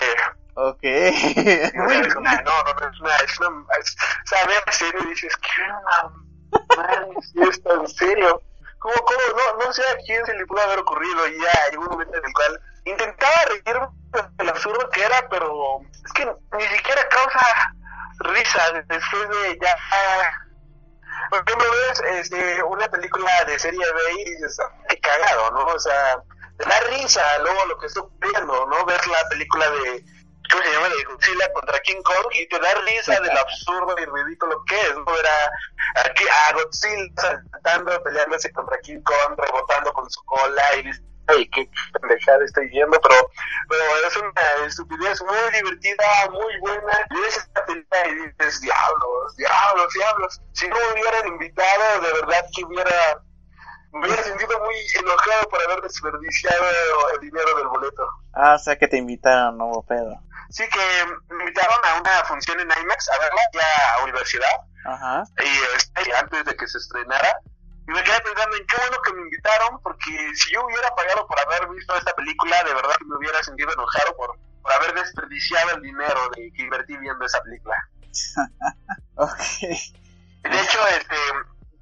Ok. 0.55 0.79
Es 0.83 1.73
una, 2.16 2.42
no, 2.42 2.62
no, 2.64 2.90
es 2.90 3.01
una, 3.01 3.16
es 3.16 3.40
una, 3.40 3.64
es- 3.81 3.97
o 4.25 4.27
sea, 4.27 4.44
ve 4.47 4.55
la 4.66 4.73
serie 4.73 5.01
y 5.05 5.09
dices, 5.11 5.37
¿qué 5.37 5.62
una 5.62 6.12
madre 6.77 7.09
es 7.18 7.49
esto? 7.51 7.81
¿En 7.81 7.88
serio? 7.88 8.42
¿Cómo, 8.78 8.94
cómo? 8.94 9.20
No, 9.36 9.64
no 9.64 9.72
sé 9.72 9.82
a 9.88 9.96
quién 10.06 10.24
se 10.24 10.34
le 10.34 10.46
pudo 10.46 10.60
haber 10.62 10.78
ocurrido 10.78 11.26
y 11.28 11.40
ya 11.40 11.50
hay 11.68 11.76
un 11.76 11.84
momento 11.86 12.16
en 12.16 12.24
el 12.24 12.32
cual 12.32 12.60
intentaba 12.84 13.44
reírme 13.46 13.88
del 14.36 14.48
absurdo 14.48 14.88
que 14.90 15.02
era, 15.02 15.28
pero 15.28 15.80
es 16.04 16.12
que 16.12 16.24
ni 16.56 16.64
siquiera 16.76 17.08
causa 17.08 17.74
risa 18.20 18.62
después 18.88 19.28
de 19.28 19.58
ya... 19.60 19.76
Por 21.30 21.42
ejemplo, 21.46 21.68
ves 21.70 22.00
este, 22.20 22.62
una 22.62 22.88
película 22.88 23.30
de 23.46 23.58
serie 23.58 23.80
B 23.80 24.12
y 24.20 24.24
dices, 24.30 24.56
"Ah, 24.60 24.72
qué 24.88 24.98
cagado, 25.00 25.50
¿no? 25.50 25.66
O 25.66 25.78
sea, 25.78 26.22
da 26.58 26.80
risa 26.90 27.38
luego 27.40 27.66
lo 27.66 27.78
que 27.78 27.86
está 27.86 28.00
ocurriendo, 28.00 28.66
¿no? 28.66 28.84
Ver 28.86 29.06
la 29.06 29.28
película 29.28 29.68
de, 29.70 30.04
¿cómo 30.50 30.62
se 30.62 30.72
llama? 30.72 30.88
De 30.88 31.04
Godzilla 31.04 31.52
contra 31.52 31.80
King 31.80 32.02
Kong 32.02 32.26
y 32.32 32.48
te 32.48 32.58
da 32.58 32.74
risa 32.87 33.20
de 33.20 33.32
lo 33.32 33.40
absurdo 33.40 33.94
y 33.98 34.04
ridículo 34.04 34.64
que 34.66 34.80
es, 34.80 34.94
¿no? 34.94 35.04
Ver 35.04 35.26
a, 35.26 36.00
a, 36.04 36.52
Godzilla 36.54 37.12
saltando, 37.52 38.02
peleándose 38.02 38.52
contra 38.52 38.80
King 38.80 39.02
Kong, 39.02 39.38
rebotando 39.38 39.92
con 39.92 40.11
su 40.11 40.24
cola 40.24 40.62
y 40.76 40.82
dices, 40.82 41.02
ay, 41.28 41.48
qué 41.50 41.70
pendejada 42.00 42.44
estoy 42.44 42.68
viendo, 42.68 42.98
pero, 43.00 43.14
pero 43.68 43.82
es 44.06 44.16
una 44.16 44.66
estupidez 44.66 45.22
muy 45.22 45.52
divertida, 45.52 46.04
muy 46.30 46.58
buena. 46.61 46.92
Y 47.11 47.20
ves 47.20 47.37
esta 47.37 47.64
película 47.66 48.08
y 48.08 48.14
dices, 48.14 48.61
diablos, 48.61 49.37
diablos, 49.37 49.92
diablos. 49.94 50.40
Si 50.52 50.68
no 50.68 50.76
me 50.76 51.00
hubieran 51.00 51.28
invitado, 51.28 52.00
de 52.00 52.12
verdad 52.14 52.44
que 52.54 52.64
hubiera, 52.64 53.22
me 53.92 54.06
hubiera 54.06 54.22
sentido 54.22 54.58
muy 54.61 54.74
enojado 54.98 55.48
por 55.50 55.62
haber 55.62 55.82
desperdiciado 55.82 56.64
el 57.14 57.20
dinero 57.20 57.56
del 57.56 57.68
boleto. 57.68 58.08
Ah, 58.32 58.54
o 58.54 58.58
sea 58.58 58.76
que 58.76 58.88
te 58.88 58.96
invitaron, 58.96 59.58
no 59.58 59.66
hubo 59.66 59.87
pedo. 59.87 60.27
Sí 60.50 60.64
que 60.68 61.34
me 61.34 61.44
invitaron 61.44 61.78
a 61.84 62.00
una 62.00 62.24
función 62.24 62.58
en 62.61 62.70
IMAX 62.70 63.08
a 63.11 63.18
verla 63.18 63.42
ya 63.52 63.94
a 63.94 64.04
universidad 64.04 64.56
Ajá. 64.87 65.24
y 65.44 65.76
este, 65.76 66.14
antes 66.14 66.44
de 66.44 66.56
que 66.56 66.66
se 66.66 66.78
estrenara. 66.78 67.38
Y 67.87 67.90
me 67.90 68.02
quedé 68.02 68.20
pensando 68.20 68.56
en 68.56 68.66
qué 68.66 68.76
bueno 68.76 69.02
que 69.02 69.12
me 69.14 69.22
invitaron, 69.22 69.80
porque 69.82 70.34
si 70.34 70.52
yo 70.52 70.64
hubiera 70.64 70.94
pagado 70.94 71.26
por 71.26 71.40
haber 71.40 71.68
visto 71.68 71.94
esta 71.96 72.12
película, 72.14 72.62
de 72.64 72.74
verdad 72.74 72.94
que 72.98 73.04
me 73.06 73.16
hubiera 73.16 73.42
sentido 73.42 73.72
enojado 73.72 74.14
por, 74.16 74.38
por 74.62 74.72
haber 74.72 74.94
desperdiciado 74.94 75.76
el 75.76 75.82
dinero 75.82 76.28
de 76.37 76.52
que 76.52 76.62
invertí 76.62 76.96
viendo 76.98 77.24
esa 77.24 77.42
película. 77.42 77.76
Ok. 79.20 79.37
De 80.44 80.61
hecho, 80.61 80.78
este, 80.96 81.16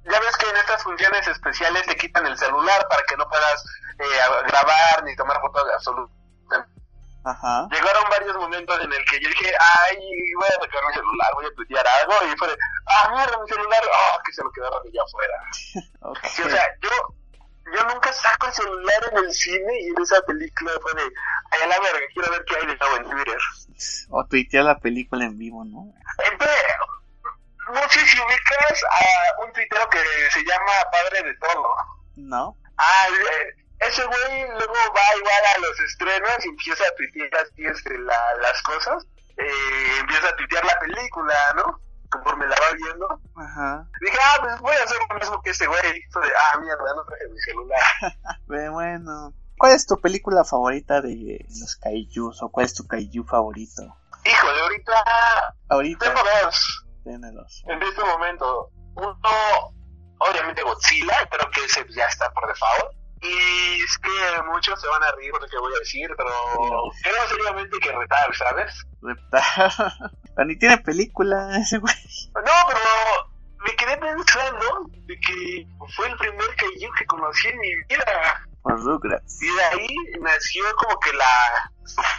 ya 0.05 0.19
ves 0.19 0.37
que 0.37 0.49
en 0.49 0.57
estas 0.57 0.81
funciones 0.81 1.27
especiales 1.27 1.85
te 1.85 1.95
quitan 1.95 2.25
el 2.25 2.37
celular 2.37 2.87
para 2.89 3.03
que 3.03 3.15
no 3.15 3.29
puedas 3.29 3.63
eh, 3.99 4.43
grabar 4.47 5.03
ni 5.03 5.15
tomar 5.15 5.39
fotos 5.41 5.67
de 5.67 5.73
absoluto. 5.73 6.13
Ajá. 7.23 7.67
Llegaron 7.71 8.03
varios 8.09 8.35
momentos 8.37 8.79
en 8.81 8.93
el 8.93 9.05
que 9.05 9.19
yo 9.19 9.29
dije, 9.29 9.51
ay, 9.59 9.97
voy 10.35 10.47
a 10.47 10.63
sacar 10.63 10.81
mi 10.87 10.93
celular, 10.93 11.31
voy 11.35 11.45
a 11.45 11.55
tuitear 11.55 11.85
algo, 11.87 12.13
y 12.25 12.37
fue 12.37 12.47
de, 12.47 12.57
ah, 12.87 13.11
mierda, 13.11 13.37
mi 13.41 13.49
celular, 13.49 13.81
oh, 13.83 14.19
que 14.25 14.33
se 14.33 14.43
lo 14.43 14.51
quedaron 14.51 14.81
allá 14.87 15.01
afuera. 15.03 15.37
Ok. 16.01 16.19
Sí, 16.25 16.41
o 16.43 16.49
sea, 16.49 16.63
yo, 16.81 16.89
yo 17.73 17.83
nunca 17.85 18.13
saco 18.13 18.47
el 18.47 18.53
celular 18.53 19.09
en 19.11 19.17
el 19.25 19.33
cine 19.33 19.81
y 19.81 19.87
en 19.89 20.01
esa 20.01 20.21
película 20.21 20.71
fue 20.81 20.93
de, 20.93 21.11
ay, 21.51 21.61
a 21.63 21.67
la 21.67 21.79
verga, 21.79 21.99
quiero 22.13 22.31
ver 22.31 22.45
qué 22.45 22.55
hay 22.55 22.65
de 22.67 22.77
nuevo 22.77 22.97
en 22.97 23.09
Twitter. 23.09 23.37
O 24.09 24.25
tuitear 24.25 24.63
la 24.63 24.79
película 24.79 25.25
en 25.25 25.37
vivo, 25.37 25.63
¿no? 25.63 25.93
Entonces, 26.31 26.63
no 27.73 27.89
sé 27.89 27.99
si 28.07 28.19
ubicas 28.19 28.83
a 28.83 29.43
un 29.43 29.53
tuitero 29.53 29.87
que 29.89 29.99
se 30.31 30.43
llama 30.43 30.71
Padre 30.91 31.23
de 31.23 31.35
Todo. 31.35 31.75
No. 32.15 32.57
Ah, 32.77 33.07
eh, 33.09 33.66
ese 33.79 34.05
güey 34.05 34.47
luego 34.49 34.73
va 34.95 35.17
igual 35.17 35.43
a 35.55 35.59
los 35.59 35.79
estrenos 35.81 36.45
y 36.45 36.49
empieza 36.49 36.83
a 36.85 36.95
tuitear 36.95 37.35
así 37.43 37.65
este, 37.65 37.97
la, 37.99 38.35
las 38.41 38.61
cosas. 38.63 39.05
Eh, 39.37 39.99
empieza 39.99 40.29
a 40.29 40.35
tuitear 40.35 40.65
la 40.65 40.79
película, 40.79 41.35
¿no? 41.55 41.79
Conforme 42.09 42.47
la 42.47 42.55
va 42.59 42.71
viendo. 42.75 43.07
Ajá. 43.35 43.87
Dije, 44.01 44.17
ah, 44.23 44.37
pues 44.41 44.59
voy 44.61 44.75
a 44.75 44.83
hacer 44.83 44.97
lo 45.09 45.15
mismo 45.19 45.41
que 45.41 45.49
ese 45.51 45.67
güey. 45.67 45.81
De, 45.81 46.31
ah, 46.35 46.57
mierda, 46.59 46.95
no 46.95 47.03
traje 47.05 47.27
mi 47.29 47.39
celular. 47.39 47.79
Bueno. 48.71 49.33
¿Cuál 49.59 49.71
es 49.73 49.87
tu 49.87 49.99
película 49.99 50.43
favorita 50.43 51.01
de 51.01 51.43
los 51.49 51.75
kaijus? 51.77 52.41
¿O 52.43 52.49
cuál 52.49 52.65
es 52.67 52.73
tu 52.75 52.87
kaiju 52.87 53.23
favorito? 53.25 53.81
Híjole, 54.23 54.61
ahorita 54.61 55.03
Ahorita. 55.69 56.05
tengo 56.13 56.21
dos 56.43 56.85
Ténelos. 57.03 57.63
en 57.67 57.81
este 57.81 58.03
momento. 58.03 58.69
Uno, 58.95 59.17
obviamente 60.19 60.61
Godzilla, 60.63 61.27
creo 61.29 61.49
que 61.51 61.63
ese 61.65 61.85
ya 61.89 62.05
está 62.05 62.31
por 62.33 62.47
default. 62.47 62.93
Y 63.21 63.83
es 63.83 63.97
que 63.97 64.41
muchos 64.43 64.79
se 64.79 64.87
van 64.87 65.03
a 65.03 65.11
reír 65.13 65.31
por 65.31 65.41
lo 65.41 65.47
que 65.47 65.57
voy 65.57 65.73
a 65.75 65.79
decir, 65.79 66.09
pero 66.15 66.31
creo 67.01 67.27
seriamente 67.27 67.79
que 67.79 67.91
retar, 67.91 68.35
¿sabes? 68.35 68.85
Reptar. 69.01 69.83
Pero 70.35 70.45
ni 70.47 70.57
tiene 70.57 70.77
película 70.79 71.57
ese 71.57 71.79
güey. 71.79 71.95
No, 72.35 72.51
pero 72.67 73.29
me 73.65 73.75
quedé 73.75 73.97
pensando 73.97 74.89
de 75.05 75.19
que 75.19 75.67
fue 75.95 76.07
el 76.07 76.17
primer 76.17 76.55
kaiju 76.55 76.91
que 76.97 77.05
conocí 77.05 77.47
en 77.47 77.59
mi 77.59 77.75
vida. 77.89 78.47
Por 78.61 78.79
Rugrats. 78.83 79.41
Y 79.41 79.47
de 79.47 79.63
ahí 79.63 79.95
nació 80.21 80.63
como 80.75 80.99
que 80.99 81.13
la 81.13 81.71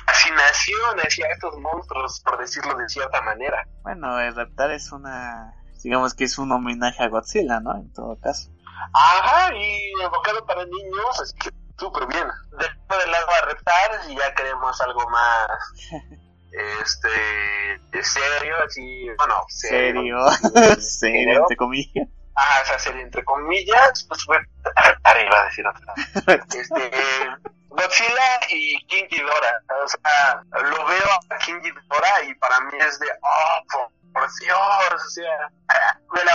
fascinación 0.06 0.98
hacia 0.98 1.26
estos 1.28 1.58
monstruos, 1.58 2.20
por 2.20 2.38
decirlo 2.38 2.76
de 2.76 2.88
cierta 2.88 3.20
manera. 3.22 3.66
Bueno, 3.82 4.18
el 4.20 4.34
Reptar 4.34 4.70
es 4.72 4.92
una... 4.92 5.54
Digamos 5.82 6.14
que 6.14 6.24
es 6.24 6.38
un 6.38 6.50
homenaje 6.50 7.02
a 7.04 7.08
Godzilla, 7.08 7.61
¿no? 7.61 7.76
En 7.76 7.92
todo 7.92 8.18
caso. 8.20 8.50
Ajá, 8.92 9.54
y 9.54 9.92
enfocado 10.02 10.44
para 10.46 10.64
niños, 10.64 11.20
así 11.20 11.34
que 11.38 11.50
súper 11.78 12.06
bien. 12.06 12.26
Después 12.58 13.00
del 13.00 13.10
lado 13.10 13.26
a 13.30 13.46
Reptar, 13.46 14.02
si 14.06 14.16
ya 14.16 14.34
queremos 14.34 14.80
algo 14.80 15.08
más 15.08 15.48
este 16.52 18.02
serio, 18.02 18.54
así, 18.64 19.06
bueno, 19.16 19.34
Serio. 19.48 20.30
serio. 20.30 20.76
Serio, 20.80 21.40
entre 21.40 21.56
comillas. 21.56 22.08
Ah, 22.36 22.60
esa 22.62 22.78
serie 22.78 23.02
entre 23.02 23.24
comillas, 23.24 24.04
pues 24.08 24.24
fue 24.24 24.38
Reptar 24.76 25.20
iba 25.20 25.40
a 25.40 25.44
decir 25.46 25.66
otra. 25.66 25.94
Este, 26.54 26.90
Godzilla 27.68 28.40
y 28.48 28.84
King 28.86 29.04
Ghidorah, 29.10 29.62
o 29.84 29.88
sea, 29.88 30.42
lo 30.62 30.86
veo 30.86 31.08
a 31.30 31.38
King 31.38 31.60
Ghidorah 31.62 32.24
y 32.28 32.34
para 32.34 32.60
mí 32.60 32.72
es 32.78 32.98
de, 32.98 33.06
oh, 33.22 33.62
por, 33.70 34.12
por 34.12 34.30
Dios, 34.40 34.58
o 34.94 35.10
sea, 35.10 35.50
me 36.14 36.24
la, 36.24 36.34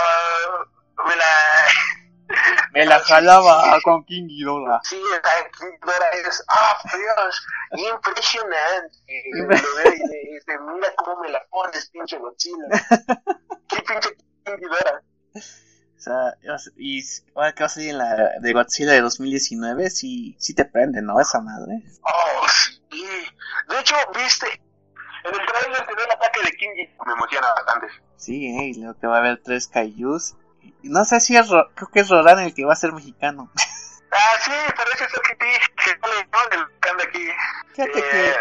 me 1.06 1.16
la, 1.16 1.24
Me 2.72 2.84
la 2.86 3.00
jalaba 3.00 3.78
con 3.82 4.04
King 4.04 4.26
Ghidorah. 4.26 4.80
Sí, 4.82 5.00
King 5.58 5.78
Ghidorah 5.80 6.10
es, 6.28 6.44
ah, 6.48 6.76
Dios, 6.92 7.46
impresionante. 7.94 8.98
Y 9.06 9.38
lo 9.38 9.48
veo 9.48 9.58
y 9.58 10.74
mira 10.74 10.92
cómo 10.96 11.22
me 11.22 11.30
la 11.30 11.44
pones, 11.50 11.88
pinche 11.90 12.18
Godzilla. 12.18 12.64
¿Qué 13.68 13.82
pinche 13.82 14.16
King 14.44 14.56
Ghidorah? 14.58 15.02
O 15.36 16.00
sea, 16.04 16.34
y 16.76 17.02
ahora 17.34 17.54
que 17.54 17.62
va 17.62 17.66
a 17.66 17.70
salir 17.70 17.90
en 17.90 17.98
la 17.98 18.32
de 18.40 18.52
Godzilla 18.52 18.92
de 18.92 19.00
2019, 19.00 19.88
sí, 19.90 20.36
sí 20.38 20.54
te 20.54 20.64
prende, 20.64 21.00
¿no? 21.00 21.20
Esa 21.20 21.40
madre. 21.40 21.82
Oh, 22.02 22.46
sí. 22.48 23.04
De 23.68 23.80
hecho, 23.80 23.94
viste, 24.14 24.46
en 25.24 25.34
el 25.34 25.46
trailer 25.46 25.86
te 25.86 25.94
ve 25.94 26.02
el 26.04 26.10
ataque 26.10 26.40
de 26.44 26.52
King 26.56 26.70
Ghidorah. 26.76 27.04
Me 27.06 27.12
emociona 27.12 27.48
bastante. 27.54 27.86
Sí, 28.16 28.46
eh, 28.46 28.64
y 28.68 28.80
luego 28.80 28.98
que 28.98 29.06
va 29.06 29.16
a 29.16 29.20
haber 29.20 29.40
tres 29.42 29.68
kaijus. 29.68 30.34
No 30.82 31.04
sé 31.04 31.20
si 31.20 31.36
es, 31.36 31.46
creo 31.74 31.88
que 31.92 32.00
es 32.00 32.08
Rodan 32.08 32.38
el 32.40 32.54
que 32.54 32.64
va 32.64 32.72
a 32.74 32.76
ser 32.76 32.92
mexicano. 32.92 33.50
Ah, 33.56 34.38
sí, 34.44 34.50
parece 34.76 35.08
ser 35.08 35.20
que 35.22 35.32
sí, 35.32 35.60
que 35.84 35.98
¿no? 35.98 36.58
El 36.58 36.68
que 36.80 36.88
anda 36.90 37.04
aquí. 37.04 37.26
Fíjate 37.74 37.98
Eh, 37.98 38.02
que, 38.10 38.34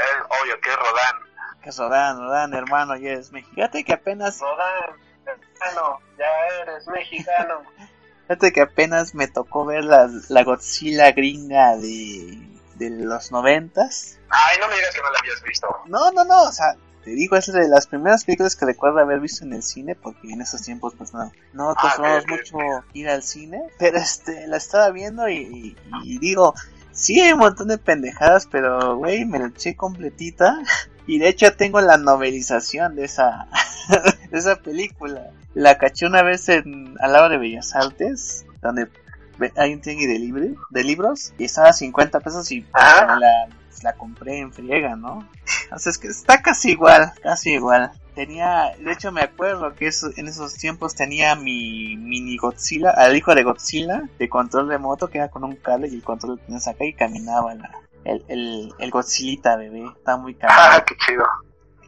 Obvio, 0.43 0.62
que 0.62 0.69
es 0.69 0.75
Rodán. 0.75 1.15
que 1.63 1.69
es 1.69 1.77
Rodan, 1.77 2.17
Rodan, 2.19 2.53
hermano, 2.53 2.95
ya 2.97 3.12
es 3.13 3.31
mexicano. 3.31 3.55
Fíjate 3.55 3.83
que 3.83 3.93
apenas, 3.93 4.39
Rodán, 4.39 4.99
hermano, 5.25 5.99
ya 6.17 6.62
eres 6.62 6.88
mexicano. 6.88 7.63
fíjate 8.27 8.51
que 8.53 8.62
apenas 8.62 9.15
me 9.15 9.27
tocó 9.27 9.65
ver 9.65 9.83
la, 9.86 10.09
la 10.29 10.43
Godzilla 10.43 11.12
gringa 11.12 11.75
de, 11.77 12.38
de 12.75 12.89
los 12.91 13.31
noventas. 13.31 14.19
Ay, 14.29 14.57
no 14.59 14.67
me 14.67 14.75
digas 14.75 14.93
que 14.93 15.01
no 15.01 15.12
la 15.12 15.19
habías 15.19 15.41
visto. 15.41 15.67
No, 15.86 16.12
no, 16.12 16.23
no, 16.23 16.43
o 16.43 16.51
sea, 16.51 16.75
te 17.03 17.11
digo, 17.11 17.35
es 17.35 17.51
de 17.51 17.67
las 17.67 17.87
primeras 17.87 18.23
películas 18.25 18.55
que 18.55 18.65
recuerdo 18.65 18.99
haber 18.99 19.19
visto 19.19 19.43
en 19.45 19.53
el 19.53 19.63
cine, 19.63 19.95
porque 19.95 20.31
en 20.31 20.41
esos 20.41 20.61
tiempos, 20.61 20.93
pues 20.97 21.13
no, 21.13 21.31
no 21.53 21.69
Ah, 21.69 21.73
acostumbramos 21.77 22.23
ok, 22.23 22.29
mucho 22.31 22.57
ir 22.93 23.09
al 23.09 23.23
cine, 23.23 23.61
pero 23.79 23.97
este, 23.97 24.47
la 24.47 24.57
estaba 24.57 24.89
viendo 24.91 25.27
y, 25.29 25.35
y- 25.37 25.75
y 26.03 26.17
digo, 26.19 26.53
sí 26.91 27.19
hay 27.21 27.33
un 27.33 27.39
montón 27.39 27.67
de 27.67 27.77
pendejadas, 27.77 28.47
pero 28.47 28.95
güey, 28.97 29.25
me 29.25 29.39
la 29.39 29.47
eché 29.47 29.75
completita, 29.75 30.59
y 31.07 31.19
de 31.19 31.27
hecho 31.29 31.53
tengo 31.55 31.81
la 31.81 31.97
novelización 31.97 32.95
de 32.95 33.05
esa, 33.05 33.47
de 34.31 34.37
esa 34.39 34.55
película. 34.57 35.31
La 35.55 35.77
caché 35.77 36.07
una 36.07 36.23
vez 36.23 36.49
en, 36.49 36.95
al 36.99 37.13
lado 37.13 37.29
de 37.29 37.37
Bellas 37.37 37.75
Artes, 37.75 38.45
donde 38.61 38.87
hay 39.57 39.73
un 39.73 39.81
tianguis 39.81 40.07
de, 40.07 40.19
libre, 40.19 40.55
de 40.69 40.83
libros, 40.83 41.33
y 41.37 41.43
estaba 41.43 41.69
a 41.69 41.73
50 41.73 42.19
pesos 42.21 42.51
y 42.51 42.65
Ah. 42.73 43.13
me 43.15 43.19
la, 43.19 43.47
la 43.81 43.93
compré 43.93 44.39
en 44.39 44.51
friega, 44.53 44.95
¿no? 44.95 45.27
O 45.71 45.79
sea, 45.79 45.89
es 45.89 45.97
que 45.97 46.07
está 46.07 46.41
casi 46.41 46.71
igual, 46.71 47.12
casi 47.23 47.53
igual. 47.53 47.91
Tenía, 48.13 48.73
de 48.77 48.91
hecho 48.91 49.12
me 49.12 49.21
acuerdo 49.21 49.73
que 49.73 49.88
eso- 49.88 50.12
en 50.17 50.27
esos 50.27 50.53
tiempos 50.55 50.93
tenía 50.93 51.36
mi 51.36 51.97
mini 51.97 52.38
Godzilla, 52.38 52.91
al 52.91 53.15
hijo 53.15 53.33
de 53.33 53.43
Godzilla, 53.43 54.03
de 54.19 54.29
control 54.29 54.67
remoto, 54.69 55.07
que 55.09 55.17
era 55.17 55.29
con 55.29 55.43
un 55.43 55.55
cable 55.55 55.88
y 55.88 55.95
el 55.95 56.03
control 56.03 56.33
lo 56.33 56.38
tenías 56.38 56.67
acá 56.67 56.86
y 56.86 56.93
caminaba 56.93 57.55
la, 57.55 57.71
el, 58.03 58.23
el, 58.27 58.73
el 58.77 58.91
Godzillita 58.91 59.55
bebé, 59.55 59.86
está 59.97 60.17
muy 60.17 60.38
Ah, 60.43 60.47
cagado. 60.47 60.83
qué 60.86 60.95
chido. 61.07 61.23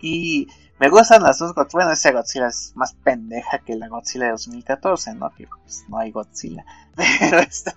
Y 0.02 0.48
me 0.80 0.89
gustan 0.89 1.21
las 1.21 1.38
dos 1.38 1.54
Godzilla, 1.54 1.84
bueno, 1.86 1.91
esa 1.91 2.12
Godzilla 2.12 2.48
es 2.48 2.71
más 2.76 2.93
pendeja 3.04 3.60
que 3.60 3.76
la 3.76 3.88
Godzilla 3.88 4.26
de 4.26 4.32
2014, 4.32 5.13
¿no? 5.13 5.30
Que 5.36 5.45
pues, 5.48 5.86
no 5.89 6.00
hay 6.00 6.10
Godzilla. 6.12 6.65
Pero 7.19 7.38
este, 7.39 7.71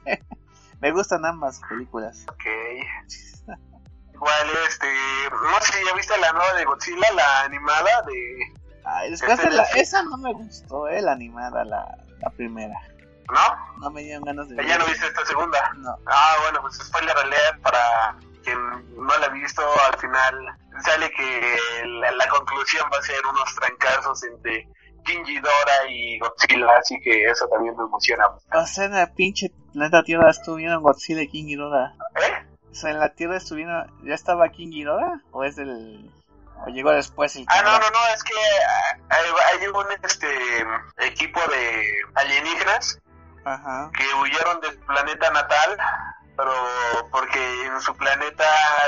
me 0.80 0.90
gustan 0.92 1.26
ambas 1.26 1.60
películas. 1.68 2.24
Ok. 2.28 2.44
Ya 5.88 5.94
viste 5.96 6.18
la 6.18 6.32
nueva 6.32 6.52
de 6.54 6.64
Godzilla, 6.64 7.12
la 7.14 7.42
animada 7.42 8.02
de. 8.06 8.38
Ay, 8.84 9.10
después 9.10 9.38
de 9.38 9.50
la, 9.50 9.62
esa 9.76 10.02
no 10.02 10.16
me 10.16 10.32
gustó, 10.32 10.88
eh, 10.88 11.02
la 11.02 11.12
animada, 11.12 11.64
la, 11.64 11.98
la 12.20 12.30
primera. 12.30 12.78
¿No? 13.30 13.80
No 13.80 13.90
me 13.90 14.02
dieron 14.02 14.24
ganas 14.24 14.48
de 14.48 14.56
Ya 14.66 14.78
no 14.78 14.86
viste 14.86 15.06
esta 15.06 15.24
segunda. 15.26 15.58
No. 15.76 15.94
Ah, 16.06 16.36
bueno, 16.42 16.62
pues 16.62 16.76
spoiler 16.76 17.14
alert 17.16 17.60
para 17.62 18.16
quien 18.42 18.58
no 18.96 19.18
la 19.18 19.26
ha 19.26 19.28
visto. 19.28 19.62
Al 19.92 19.98
final 19.98 20.46
sale 20.82 21.10
que 21.10 21.58
la, 22.00 22.12
la 22.12 22.28
conclusión 22.28 22.88
va 22.92 22.98
a 22.98 23.02
ser 23.02 23.20
unos 23.26 23.54
trancazos 23.54 24.24
entre 24.24 24.66
King 25.04 25.24
Ghidorah 25.24 25.90
y 25.90 26.18
Godzilla, 26.18 26.76
así 26.78 26.98
que 27.00 27.24
eso 27.24 27.46
también 27.48 27.76
me 27.76 27.84
emociona. 27.84 28.26
O 28.54 28.66
sea, 28.66 28.86
en 28.86 28.92
la 28.92 29.12
pinche 29.12 29.50
planeta 29.72 30.02
Tierra 30.02 30.30
estuvieron 30.30 30.82
Godzilla 30.82 31.22
y 31.22 31.28
King 31.28 31.46
Ghidorah. 31.46 31.94
O 32.70 32.74
sea, 32.74 32.90
en 32.90 33.00
la 33.00 33.10
Tierra 33.10 33.36
estuvieron, 33.36 33.90
¿ya 34.02 34.14
estaba 34.14 34.48
King 34.50 34.70
Ghidorah? 34.70 35.20
¿O 35.32 35.44
es 35.44 35.58
el... 35.58 36.10
o 36.66 36.68
llegó 36.68 36.90
después 36.90 37.34
el 37.36 37.46
Ah, 37.48 37.62
no, 37.62 37.72
no, 37.72 37.90
no, 37.90 38.14
es 38.14 38.22
que 38.22 38.34
ah, 38.34 38.98
hay, 39.10 39.60
hay 39.60 39.66
un 39.68 39.86
este 40.02 40.28
equipo 40.98 41.40
de 41.50 41.86
alienígenas 42.14 43.00
Ajá. 43.44 43.90
que 43.96 44.04
huyeron 44.20 44.60
del 44.60 44.78
planeta 44.80 45.30
natal, 45.30 45.78
pero 46.38 46.52
porque 47.10 47.66
en 47.66 47.80
su 47.80 47.94
planeta 47.96 48.44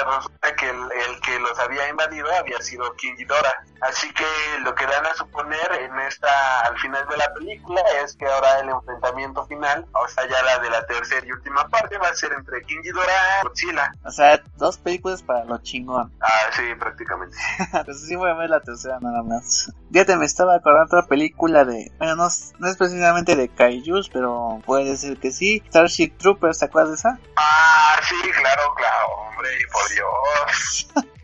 resulta 0.07 0.55
que 0.55 0.71
el, 0.71 0.77
el 0.77 1.21
que 1.21 1.39
los 1.41 1.59
había 1.59 1.89
invadido 1.89 2.29
había 2.39 2.61
sido 2.63 2.95
King 2.95 3.15
Ghidorah. 3.19 3.65
Así 3.83 4.13
que 4.15 4.25
lo 4.63 4.75
que 4.75 4.87
dan 4.87 5.05
a 5.07 5.15
suponer 5.15 5.73
en 5.81 5.99
esta, 6.01 6.61
al 6.61 6.79
final 6.79 7.07
de 7.09 7.17
la 7.17 7.33
película, 7.35 7.81
es 8.05 8.15
que 8.17 8.27
ahora 8.27 8.61
el 8.61 8.69
enfrentamiento 8.69 9.45
final, 9.47 9.85
o 9.93 10.07
sea, 10.09 10.29
ya 10.29 10.43
la 10.45 10.59
de 10.61 10.71
la 10.71 10.87
tercera 10.87 11.27
y 11.27 11.33
última 11.33 11.67
parte, 11.69 11.99
va 11.99 12.09
a 12.09 12.15
ser 12.15 12.33
entre 12.33 12.63
King 12.63 12.83
Ghidorah 12.83 13.41
y 13.43 13.49
Godzilla. 13.49 13.93
O 14.05 14.11
sea, 14.11 14.41
dos 14.57 14.79
películas 14.79 15.23
para 15.23 15.45
lo 15.45 15.59
chingón. 15.59 16.13
Ah, 16.21 16.51
sí, 16.53 16.63
prácticamente. 16.79 17.37
pues 17.85 18.07
sí 18.07 18.15
voy 18.17 18.31
a 18.31 18.35
ver 18.35 18.51
la 18.51 18.61
tercera 18.61 18.99
nada 19.01 19.23
más. 19.23 19.73
Fíjate, 19.91 20.17
me 20.17 20.27
estaba 20.27 20.55
acordando 20.57 20.99
otra 20.99 21.09
película 21.09 21.65
de... 21.65 21.91
Bueno, 21.99 22.15
no, 22.17 22.27
es- 22.29 22.53
no 22.59 22.69
es 22.69 22.77
precisamente 22.77 23.35
de 23.35 23.49
Kaijus, 23.49 24.09
pero 24.11 24.61
puede 24.67 24.95
ser 24.97 25.19
que 25.19 25.33
sí. 25.33 25.63
Starship 25.69 26.13
Troopers, 26.19 26.59
¿te 26.61 26.67
acuerdas 26.67 26.91
de 26.91 26.97
esa? 26.97 27.19
Ah, 27.43 28.01
sí, 28.03 28.31
claro, 28.33 28.75
claro, 28.77 29.07
hombre, 29.29 29.51
por 29.73 29.89
Dios. 29.89 30.89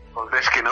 Que 0.53 0.63
no. 0.63 0.71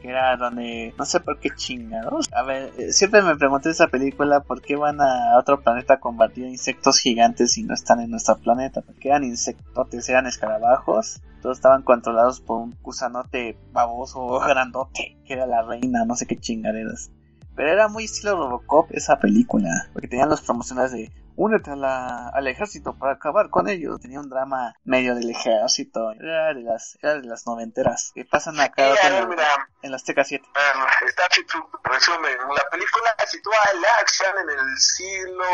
que 0.00 0.08
era 0.08 0.36
donde 0.36 0.94
no 0.96 1.04
sé 1.04 1.20
por 1.20 1.38
qué 1.38 1.50
chingados. 1.54 2.28
A 2.32 2.42
ver, 2.42 2.72
eh, 2.78 2.92
siempre 2.92 3.20
me 3.22 3.36
pregunté 3.36 3.70
esa 3.70 3.88
película 3.88 4.40
por 4.40 4.62
qué 4.62 4.76
van 4.76 5.00
a 5.00 5.38
otro 5.38 5.60
planeta 5.60 5.94
a 5.94 6.00
combatir 6.00 6.46
insectos 6.46 6.98
gigantes 6.98 7.58
y 7.58 7.64
no 7.64 7.74
están 7.74 8.00
en 8.00 8.10
nuestro 8.10 8.38
planeta, 8.38 8.80
porque 8.80 9.08
eran 9.08 9.24
insectotes, 9.24 10.08
eran 10.08 10.26
escarabajos. 10.26 11.20
Todos 11.42 11.58
estaban 11.58 11.82
controlados 11.82 12.40
por 12.40 12.60
un 12.60 12.78
gusanote 12.82 13.58
baboso 13.72 14.40
grandote, 14.46 15.18
que 15.26 15.34
era 15.34 15.46
la 15.46 15.62
reina, 15.62 16.04
no 16.04 16.16
sé 16.16 16.26
qué 16.26 16.36
chingaderas. 16.36 17.10
Pero 17.54 17.70
era 17.70 17.88
muy 17.88 18.04
estilo 18.04 18.36
Robocop 18.36 18.90
esa 18.92 19.18
película, 19.18 19.90
porque 19.92 20.08
tenían 20.08 20.30
los 20.30 20.40
promocionales 20.40 20.92
de 20.92 21.12
únete 21.38 21.70
a 21.70 21.76
la- 21.76 22.28
al 22.30 22.46
ejército 22.48 22.98
para 22.98 23.12
acabar 23.12 23.48
con 23.48 23.68
ellos. 23.68 24.00
Tenía 24.00 24.18
un 24.18 24.28
drama 24.28 24.74
medio 24.84 25.14
del 25.14 25.30
ejército, 25.30 26.10
era 26.12 26.52
de 26.52 26.62
las, 26.62 26.98
era 27.00 27.14
de 27.14 27.22
las 27.26 27.46
noventeras, 27.46 28.10
que 28.14 28.24
pasan 28.24 28.58
acá 28.60 28.94
Sí, 28.96 29.08
mira, 29.28 29.68
en 29.82 29.90
la 29.92 29.96
Azteca 29.96 30.24
7. 30.24 30.44
Bueno, 30.52 30.86
Starship 31.08 31.46
Troopers, 31.46 31.82
resumen, 31.84 32.36
la 32.54 32.64
película 32.70 33.14
sitúa 33.26 33.54
la 33.80 33.88
acción 34.00 34.32
en 34.42 34.58
el 34.58 34.76
siglo 34.78 35.44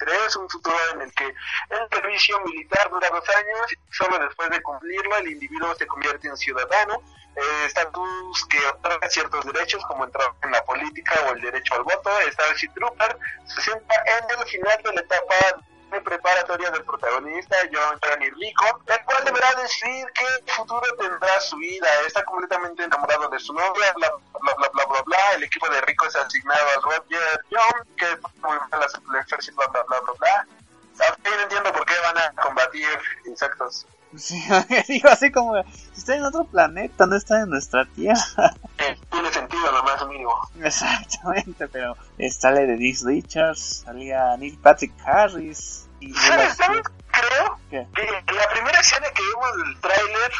XXIII, 0.00 0.42
un 0.42 0.50
futuro 0.50 0.76
en 0.94 1.02
el 1.02 1.12
que 1.12 1.24
el 1.24 1.88
servicio 1.92 2.40
militar 2.40 2.90
dura 2.90 3.08
dos 3.10 3.28
años, 3.28 3.74
solo 3.90 4.18
después 4.18 4.50
de 4.50 4.62
cumplirlo 4.62 5.16
el 5.16 5.28
individuo 5.28 5.74
se 5.74 5.86
convierte 5.86 6.28
en 6.28 6.36
ciudadano, 6.36 7.02
eh, 7.36 7.64
estatus 7.66 8.46
que 8.46 8.58
otorga 8.66 9.08
ciertos 9.08 9.44
derechos 9.46 9.84
como 9.86 10.04
entrar 10.04 10.32
en 10.42 10.50
la 10.50 10.64
política 10.64 11.14
o 11.28 11.34
el 11.34 11.40
derecho 11.40 11.74
al 11.74 11.84
voto. 11.84 12.10
Starship 12.32 12.72
Trooper 12.74 13.16
se 13.46 13.62
centra 13.62 14.04
en 14.06 14.38
el 14.38 14.46
final 14.46 14.82
de 14.82 14.92
la 14.94 15.00
etapa 15.00 15.34
preparatoria 16.00 16.70
del 16.70 16.84
protagonista, 16.84 17.56
John 17.72 17.98
Johnny 18.04 18.30
Rico, 18.30 18.82
el 18.86 19.04
cual 19.04 19.24
deberá 19.24 19.48
decidir 19.60 20.06
qué 20.14 20.52
futuro 20.52 20.86
tendrá 20.98 21.40
su 21.40 21.56
vida. 21.56 21.88
Está 22.06 22.22
completamente 22.24 22.84
enamorado 22.84 23.28
de 23.28 23.38
su 23.40 23.52
novia, 23.52 23.92
bla, 23.96 24.10
bla, 24.40 24.54
bla, 24.54 24.68
bla, 24.72 24.84
bla, 24.86 25.02
bla. 25.02 25.32
El 25.34 25.42
equipo 25.42 25.68
de 25.68 25.80
Rico 25.80 26.06
es 26.06 26.14
asignado 26.14 26.66
a 26.76 26.80
Roger 26.80 27.40
John, 27.50 27.88
que 27.96 28.04
es 28.04 28.20
muy 28.42 28.56
mal 28.70 28.86
el 29.12 29.20
ejército, 29.20 29.56
bla, 29.56 29.82
bla, 29.82 30.00
bla, 30.00 30.12
bla, 30.18 30.46
no 31.24 31.42
entiendo 31.42 31.72
por 31.72 31.86
qué 31.86 31.94
van 32.02 32.18
a 32.18 32.32
combatir 32.42 32.86
insectos. 33.24 33.86
Sí, 34.16 34.42
digo 34.88 35.08
así 35.08 35.30
como, 35.30 35.56
está 35.96 36.16
en 36.16 36.24
otro 36.24 36.44
planeta, 36.44 37.06
no 37.06 37.16
está 37.16 37.40
en 37.42 37.50
nuestra 37.50 37.84
Tierra. 37.86 38.54
Eh, 38.78 38.98
tiene 39.10 39.32
sentido 39.32 39.70
lo 39.70 39.82
más 39.84 40.06
mínimo. 40.08 40.50
Exactamente, 40.62 41.68
pero 41.68 41.96
sale 42.30 42.66
de 42.66 42.76
Dick 42.76 42.98
Richards, 43.04 43.82
salía 43.84 44.36
Neil 44.36 44.58
Patrick 44.58 44.92
Harris. 45.04 45.86
Y 46.00 46.12
¿Sabes? 46.14 46.56
¿Sabes? 46.56 46.82
Creo 47.12 47.58
¿Qué? 47.68 47.86
que 47.94 48.32
la 48.32 48.48
primera 48.48 48.80
escena 48.80 49.06
que 49.10 49.22
vimos 49.22 49.56
del 49.56 49.80
tráiler, 49.80 50.32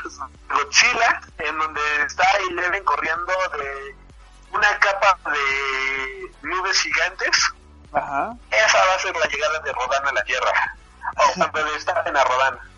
Godzilla, 0.49 1.21
en 1.39 1.59
donde 1.59 1.81
está 2.07 2.25
Eleven 2.49 2.85
corriendo 2.85 3.33
de 3.59 3.97
una 4.53 4.79
capa 4.79 5.19
de 5.31 6.49
nubes 6.49 6.81
gigantes, 6.81 7.53
Ajá. 7.93 8.35
esa 8.51 8.87
va 8.87 8.95
a 8.95 8.99
ser 8.99 9.17
la 9.17 9.27
llegada 9.27 9.59
de 9.61 9.73
Rodan 9.73 10.09
a 10.09 10.13
la 10.13 10.25
Tierra. 10.25 10.77
O 11.17 11.59
de 11.65 11.77
estar 11.77 12.09
en 12.09 12.17
a 12.17 12.25
Rodan. 12.25 12.70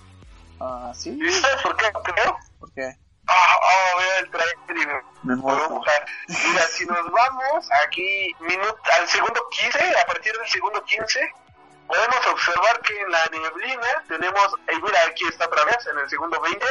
Ah, 0.64 0.92
sí, 0.94 1.18
¿Y 1.20 1.32
sabes 1.32 1.60
por 1.60 1.76
qué 1.76 1.90
creo? 2.04 2.38
¿por 2.60 2.72
qué? 2.72 2.96
Ah, 3.26 3.56
oh, 3.62 3.98
veo 3.98 4.18
el 4.20 4.30
trailer 4.30 4.56
y 4.68 5.26
me 5.26 5.34
Me. 5.34 5.42
Mira, 6.28 6.62
si 6.68 6.86
nos 6.86 7.10
vamos 7.10 7.68
aquí 7.84 8.32
minuto, 8.38 8.78
al 8.96 9.08
segundo 9.08 9.48
15, 9.50 9.98
a 9.98 10.06
partir 10.06 10.32
del 10.38 10.48
segundo 10.48 10.84
15, 10.84 11.34
podemos 11.88 12.26
observar 12.28 12.80
que 12.82 13.00
en 13.00 13.10
la 13.10 13.26
neblina 13.26 14.04
tenemos, 14.06 14.54
eh, 14.68 14.78
mira, 14.80 15.00
aquí 15.08 15.24
está 15.26 15.46
otra 15.46 15.64
vez, 15.64 15.84
en 15.90 15.98
el 15.98 16.08
segundo 16.08 16.40
20, 16.40 16.64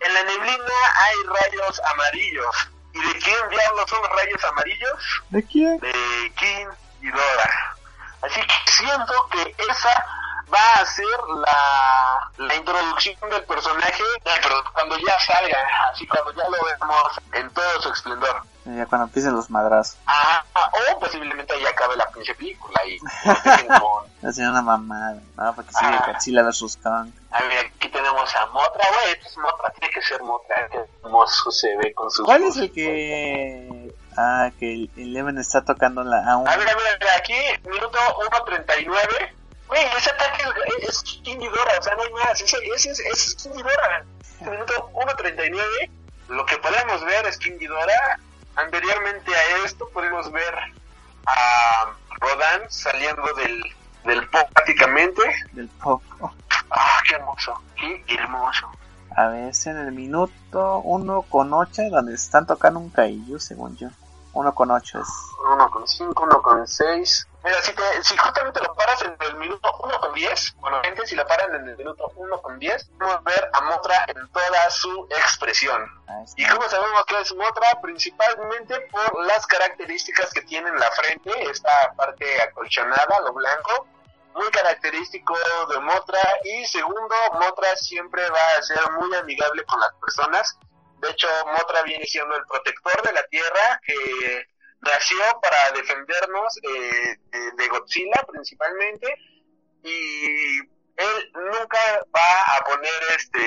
en 0.00 0.14
la 0.14 0.24
neblina 0.24 0.74
hay 0.96 1.16
rayos 1.26 1.80
amarillos. 1.92 2.70
¿Y 2.92 3.00
de 3.02 3.18
quién 3.20 3.48
diablos 3.50 3.88
son 3.88 4.02
los 4.02 4.10
rayos 4.10 4.44
amarillos? 4.44 5.22
¿De 5.30 5.44
quién? 5.44 5.78
de 5.78 6.32
King 6.36 6.66
y 7.02 7.10
Dora. 7.10 7.76
Así 8.22 8.40
que 8.40 8.70
siento 8.72 9.28
que 9.30 9.54
esa 9.70 10.04
va 10.52 10.80
a 10.80 10.86
ser 10.86 11.04
la, 11.36 12.30
la 12.46 12.54
introducción 12.54 13.16
del 13.30 13.42
personaje, 13.44 14.02
eh, 14.24 14.30
pero 14.42 14.56
cuando 14.72 14.96
ya 14.98 15.18
salga, 15.26 15.58
así 15.92 16.06
cuando 16.06 16.32
ya 16.32 16.44
lo 16.48 16.56
vemos 16.64 17.18
en 17.32 17.50
todo 17.50 17.82
su 17.82 17.92
esplendor. 17.92 18.42
Ya 18.64 18.84
cuando 18.86 19.06
empiecen 19.06 19.32
los 19.34 19.48
madrazos. 19.48 19.96
Ah, 20.06 20.42
o 20.54 20.98
posiblemente 20.98 21.52
ahí 21.54 21.64
acabe 21.66 21.96
la 21.96 22.06
pinche 22.10 22.34
película 22.34 22.80
y 22.84 22.98
con... 23.68 24.06
Va 24.24 24.28
a 24.28 24.32
ser 24.32 24.48
una 24.48 24.62
mamada. 24.62 25.20
No, 25.36 25.54
porque 25.54 25.72
sigue 25.72 25.94
Ah. 25.94 26.04
Godzilla 26.12 26.42
vs. 26.42 26.78
Kong. 26.82 27.10
A 27.30 27.42
ver, 27.42 27.66
aquí 27.76 27.88
tenemos 27.88 28.34
a 28.34 28.46
Motra, 28.46 28.84
güey, 28.92 29.12
este 29.14 29.28
es 29.28 29.36
Motra, 29.38 29.70
tiene 29.78 29.94
que 29.94 30.02
ser 30.02 30.20
Motra, 30.22 30.68
que 30.68 30.78
hermoso 31.04 31.50
se 31.52 31.76
ve 31.76 31.94
con 31.94 32.10
sus... 32.10 32.24
¿Cuál 32.24 32.42
es 32.42 32.56
el 32.56 32.72
que.? 32.72 33.94
Ah, 34.16 34.50
que 34.58 34.72
el 34.74 34.90
Eleven 34.96 35.38
está 35.38 35.62
tocando 35.64 36.02
la. 36.02 36.18
A 36.28 36.36
un... 36.38 36.48
A 36.48 36.56
ver, 36.56 36.68
a 36.68 36.74
ver, 36.74 36.86
a 36.86 36.98
ver, 36.98 37.08
aquí, 37.18 37.34
minuto 37.68 37.98
1.39. 37.98 39.32
Güey, 39.68 39.82
ese 39.96 40.10
ataque 40.10 40.42
es, 40.80 40.88
es 40.88 41.02
King 41.22 41.38
Ghidorah, 41.38 41.78
o 41.78 41.82
sea, 41.82 41.94
no 41.96 42.02
hay 42.02 42.12
más. 42.12 42.40
Ese, 42.40 42.56
ese, 42.74 42.90
es- 42.90 43.00
ese 43.00 43.10
es 43.28 43.34
King 43.34 43.50
Ghidorah. 43.56 44.04
Minuto 44.40 44.90
1.39. 44.92 45.90
Lo 46.28 46.44
que 46.46 46.56
podemos 46.58 47.04
ver 47.04 47.26
es 47.26 47.36
King 47.38 47.58
Ghidorah. 47.58 48.18
Anteriormente 48.56 49.34
a 49.34 49.64
esto, 49.64 49.88
podemos 49.90 50.30
ver 50.32 50.54
a 51.26 51.92
Rodan 52.20 52.62
saliendo 52.70 53.22
del, 53.34 53.62
del 54.04 54.28
pop 54.28 54.48
prácticamente. 54.54 55.22
Del 55.52 55.68
poco. 55.68 56.32
Ah, 56.70 57.00
qué 57.08 57.14
hermoso, 57.16 57.60
qué 57.76 58.02
hermoso. 58.14 58.70
A 59.16 59.28
ver, 59.28 59.48
es 59.50 59.66
en 59.66 59.76
el 59.78 59.92
minuto 59.92 60.78
1 60.80 61.22
con 61.22 61.52
8, 61.52 61.82
donde 61.90 62.14
están 62.14 62.46
tocando 62.46 62.78
un 62.80 62.90
kaiju, 62.90 63.38
según 63.38 63.76
yo. 63.76 63.88
1 64.32 64.54
con 64.54 64.70
8 64.70 65.00
es. 65.00 65.08
1.5, 65.46 66.14
1.6. 66.14 67.26
Mira, 67.44 67.62
si, 67.62 67.72
te, 67.72 68.02
si 68.02 68.16
justamente 68.16 68.60
lo 68.60 68.74
paras 68.74 69.00
en 69.02 69.16
el 69.20 69.36
minuto 69.36 69.68
1.10, 69.78 70.56
bueno, 70.56 70.82
gente, 70.82 71.06
si 71.06 71.14
lo 71.14 71.26
paran 71.26 71.54
en 71.54 71.68
el 71.68 71.76
minuto 71.76 72.10
1.10, 72.16 72.98
podemos 72.98 73.24
ver 73.24 73.50
a 73.52 73.60
Motra 73.60 74.04
en 74.08 74.28
toda 74.32 74.70
su 74.70 75.06
expresión. 75.10 75.86
Ah, 76.08 76.24
¿Y 76.36 76.44
cómo 76.48 76.68
sabemos 76.68 77.04
que 77.06 77.20
es 77.20 77.34
Motra? 77.34 77.80
Principalmente 77.80 78.80
por 78.90 79.24
las 79.24 79.46
características 79.46 80.32
que 80.32 80.42
tiene 80.42 80.68
en 80.68 80.78
la 80.78 80.90
frente, 80.90 81.30
esta 81.50 81.94
parte 81.96 82.42
acolchonada, 82.42 83.20
lo 83.20 83.32
blanco, 83.32 83.86
muy 84.34 84.50
característico 84.50 85.36
de 85.70 85.78
Motra. 85.80 86.20
Y 86.44 86.66
segundo, 86.66 87.14
Motra 87.34 87.76
siempre 87.76 88.28
va 88.28 88.58
a 88.58 88.62
ser 88.62 88.90
muy 88.98 89.14
amigable 89.14 89.64
con 89.64 89.78
las 89.80 89.92
personas. 90.00 90.58
De 90.98 91.10
hecho, 91.10 91.28
Motra 91.56 91.82
viene 91.82 92.04
siendo 92.06 92.34
el 92.36 92.44
protector 92.46 93.02
de 93.02 93.12
la 93.12 93.22
Tierra 93.28 93.80
que 93.86 94.55
nació 94.80 95.18
para 95.40 95.70
defendernos 95.74 96.58
eh, 96.62 97.16
de, 97.30 97.50
de 97.52 97.68
Godzilla 97.68 98.24
principalmente. 98.28 99.14
Y 99.82 100.58
él 100.96 101.32
nunca 101.34 101.78
va 102.14 102.56
a 102.56 102.64
poner 102.64 103.02
este 103.16 103.40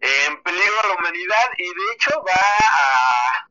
en 0.00 0.42
peligro 0.42 0.80
a 0.84 0.86
la 0.88 0.94
humanidad 0.94 1.48
y 1.56 1.64
de 1.64 1.94
hecho 1.94 2.22
va 2.22 2.34
a, 2.34 3.48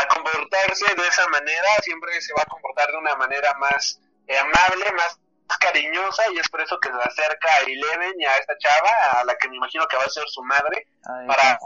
a 0.00 0.08
comportarse 0.08 0.94
de 0.94 1.06
esa 1.06 1.28
manera, 1.28 1.68
siempre 1.82 2.20
se 2.20 2.32
va 2.34 2.42
a 2.42 2.50
comportar 2.50 2.90
de 2.90 2.98
una 2.98 3.14
manera 3.16 3.54
más 3.54 4.00
eh, 4.26 4.38
amable, 4.38 4.90
más 4.92 5.18
cariñosa 5.60 6.22
y 6.32 6.38
es 6.38 6.48
por 6.48 6.62
eso 6.62 6.78
que 6.80 6.88
se 6.88 6.96
acerca 6.96 7.48
a 7.54 7.58
Eleven 7.60 8.14
y 8.18 8.24
a 8.24 8.36
esta 8.36 8.56
chava, 8.58 9.20
a 9.20 9.24
la 9.24 9.36
que 9.36 9.48
me 9.48 9.56
imagino 9.56 9.86
que 9.86 9.96
va 9.96 10.04
a 10.04 10.08
ser 10.08 10.24
su 10.26 10.42
madre, 10.42 10.86
Ay, 11.04 11.26
para 11.26 11.58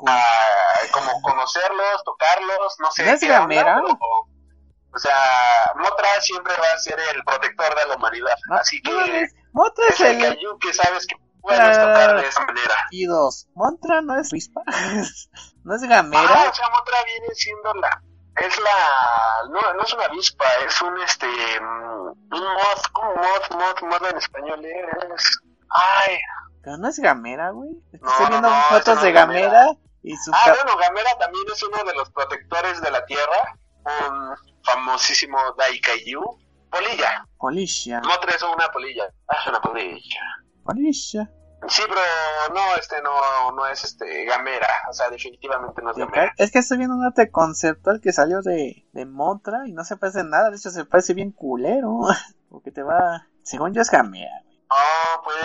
como 0.91 1.23
conocerlos, 1.23 2.05
tocarlos, 2.05 2.77
no 2.81 2.91
sé. 2.91 3.05
¿No 3.05 3.12
es 3.12 3.23
onda, 3.23 3.38
gamera? 3.41 3.81
pero, 3.83 3.99
o 4.94 4.98
sea, 4.98 5.72
Motra 5.77 6.20
siempre 6.20 6.53
va 6.57 6.72
a 6.74 6.79
ser 6.79 6.98
el 7.14 7.22
protector 7.24 7.74
de 7.79 7.87
la 7.87 7.96
humanidad, 7.96 8.35
No, 8.48 8.57
así 8.57 8.81
que 8.83 8.90
no 8.90 9.01
Motra 9.53 9.87
es 9.88 10.01
el 10.01 10.24
el. 10.24 10.38
Que 10.61 10.72
sabes 10.72 11.07
que 11.07 11.16
puedes 11.40 11.61
Ah. 11.61 11.72
tocar 11.72 12.20
de 12.20 12.29
esa 12.29 12.44
manera. 12.44 12.74
Y 12.90 13.07
dos. 13.07 13.48
Montra 13.55 14.01
no 14.03 14.18
es 14.18 14.31
Rispa. 14.31 14.62
no 15.64 15.74
es 15.74 15.83
Ah, 15.83 15.87
Gamera. 15.87 16.51
o 16.51 16.55
sea, 16.55 16.68
Motra 16.70 16.98
viene 17.05 17.35
siendo 17.35 17.74
la... 17.74 18.03
Es 18.37 18.57
la... 18.61 19.48
No, 19.51 19.74
no 19.74 19.83
es 19.83 19.92
una 19.94 20.05
avispa, 20.05 20.44
es 20.66 20.81
un 20.83 21.01
este... 21.03 21.27
mm, 21.61 22.07
Un 22.09 22.14
moth, 22.31 22.87
un 22.94 23.20
moth, 23.20 23.51
moth, 23.51 23.83
moth 23.83 24.11
en 24.11 24.16
español 24.18 24.64
es... 24.64 25.40
Ay, 25.70 26.18
Pero 26.62 26.77
no 26.79 26.88
es 26.88 26.98
Gamera, 27.01 27.51
güey. 27.51 27.70
No, 28.01 28.11
Estoy 28.11 28.27
viendo 28.29 28.48
fotos 28.68 29.03
de 29.03 29.12
Gamera. 29.12 29.48
Gamera 29.48 29.79
y 30.03 30.16
su 30.16 30.31
Ah, 30.33 30.55
bueno, 30.55 30.77
Gamera 30.79 31.11
también 31.18 31.44
es 31.53 31.62
uno 31.64 31.83
de 31.85 31.94
los 31.94 32.11
protectores 32.11 32.81
de 32.81 32.90
la 32.92 33.05
Tierra, 33.07 33.59
un 33.88 34.37
famosísimo 34.62 35.38
Daikaiju. 35.57 36.38
Polilla. 36.70 37.27
Policia. 37.38 38.01
Motra 38.05 38.35
es 38.35 38.42
una 38.42 38.68
polilla. 38.68 39.05
Ah, 39.27 39.37
es 39.40 39.46
una 39.46 39.61
polilla. 39.61 40.20
Policia. 40.64 41.31
Sí, 41.66 41.83
pero 41.88 42.01
no, 42.55 42.77
este 42.77 43.03
no, 43.03 43.51
no 43.53 43.66
es 43.66 43.83
este 43.83 44.24
Gamera. 44.27 44.68
O 44.90 44.92
sea, 44.92 45.09
definitivamente 45.11 45.83
no 45.83 45.90
es 45.90 45.96
Gamera. 45.96 46.33
Es 46.37 46.53
que 46.53 46.61
estoy 46.61 46.79
viendo 46.79 46.94
un 46.96 47.05
arte 47.05 47.31
conceptual 47.31 48.01
que 48.01 48.12
salió 48.12 48.42
de, 48.42 48.87
de 48.92 49.07
Motra 49.07 49.66
y 49.66 49.72
no 49.72 49.85
se 49.85 49.96
parece 49.96 50.20
en 50.20 50.31
nada. 50.31 50.51
De 50.51 50.57
hecho, 50.57 50.70
se 50.70 50.85
parece 50.85 51.14
bien 51.14 51.33
culero. 51.33 52.01
Porque 52.51 52.70
te 52.70 52.83
va. 52.83 53.27
Según 53.42 53.74
yo, 53.74 53.83
es 53.83 53.90
Gamera. 53.90 54.42
Oh, 54.70 55.22
pues, 55.24 55.37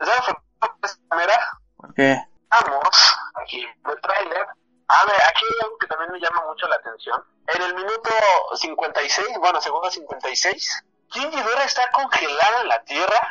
¿sabes 0.00 0.36
por 0.58 0.70
qué 0.80 0.86
es 0.86 1.00
Gamera? 1.08 1.38
¿Por 1.76 1.94
qué? 1.94 2.20
Vamos, 2.50 3.16
aquí 3.42 3.62
el 3.62 4.00
tráiler. 4.00 4.46
A 4.88 5.06
ver, 5.06 5.16
aquí 5.28 5.44
hay 5.44 5.64
algo 5.64 5.78
que 5.78 5.86
también 5.86 6.12
me 6.12 6.20
llama 6.20 6.44
mucho 6.46 6.66
la 6.68 6.76
atención. 6.76 7.22
En 7.48 7.62
el 7.62 7.74
minuto 7.74 8.10
56, 8.54 9.28
bueno, 9.40 9.60
segundo 9.60 9.90
56, 9.90 10.84
King 11.10 11.30
Ghidorah 11.30 11.64
está 11.64 11.90
congelado 11.90 12.62
en 12.62 12.68
la 12.68 12.82
Tierra. 12.84 13.28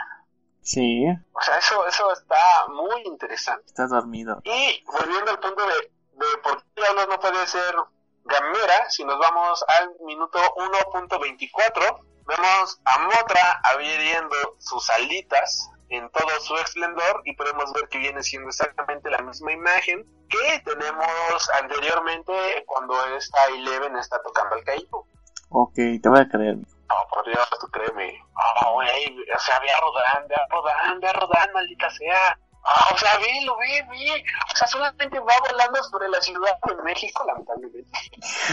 Sí, 0.61 1.05
O 1.33 1.41
sea, 1.41 1.57
eso, 1.57 1.85
eso 1.87 2.11
está 2.11 2.65
muy 2.69 3.01
interesante. 3.03 3.63
está 3.67 3.87
dormido. 3.87 4.41
Y 4.43 4.83
volviendo 4.85 5.31
al 5.31 5.39
punto 5.39 5.65
de, 5.67 5.75
de 6.13 6.37
por 6.43 6.57
qué 6.63 6.81
diablos 6.81 7.07
no 7.07 7.19
puede 7.19 7.45
ser 7.47 7.75
Gamera, 8.23 8.89
si 8.89 9.06
nos 9.06 9.19
vamos 9.19 9.63
al 9.67 9.91
minuto 10.01 10.39
1.24, 10.56 11.99
vemos 12.25 12.81
a 12.85 12.99
Motra 12.99 13.62
abriendo 13.63 14.35
sus 14.58 14.89
alitas 14.89 15.69
en 15.90 16.10
todo 16.10 16.40
su 16.42 16.56
esplendor 16.58 17.21
y 17.25 17.36
podemos 17.36 17.71
ver 17.73 17.88
que 17.90 18.00
viene 18.00 18.23
siendo 18.23 18.50
exactamente 18.50 19.10
la 19.10 19.19
misma 19.19 19.52
imagen 19.52 20.06
que 20.29 20.60
tenemos 20.65 21.50
anteriormente 21.62 22.33
cuando 22.65 22.96
esta 23.15 23.46
Eleven 23.48 23.96
está 23.98 24.21
tocando 24.23 24.56
el 24.56 24.63
Kaiju. 24.63 25.06
Ok, 25.50 25.75
te 25.75 26.10
voy 26.10 26.19
a 26.19 26.27
creer. 26.27 26.58
Oh, 26.90 27.08
por 27.13 27.25
Dios, 27.25 27.48
tú 27.60 27.67
créeme. 27.67 28.19
Oh, 28.36 28.73
güey, 28.73 28.90
o 29.33 29.40
sea, 29.40 29.60
ve 29.60 29.69
a 29.69 29.79
Rodán, 29.81 30.27
ve 30.27 30.36
a 30.36 30.48
Rodán, 30.50 31.00
ve 31.00 31.08
a 31.08 31.13
Rodán, 31.13 31.54
maldita 31.54 31.90
sea. 31.92 32.38
Ah, 32.67 32.90
o 32.94 32.98
sea, 32.98 33.17
velo, 33.19 33.56
ve, 33.58 33.86
ve. 33.92 34.23
O 34.52 34.56
sea, 34.56 34.67
solamente 34.67 35.19
va 35.19 35.33
volando 35.50 35.83
sobre 35.83 36.10
la 36.10 36.19
ciudad 36.21 36.58
de 36.67 36.83
México, 36.83 37.23
lamentablemente. 37.27 37.90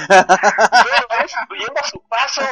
Ve, 0.08 0.16
va 1.10 1.22
destruyendo 1.22 1.80
a 1.80 1.88
su 1.88 2.00
paso. 2.08 2.42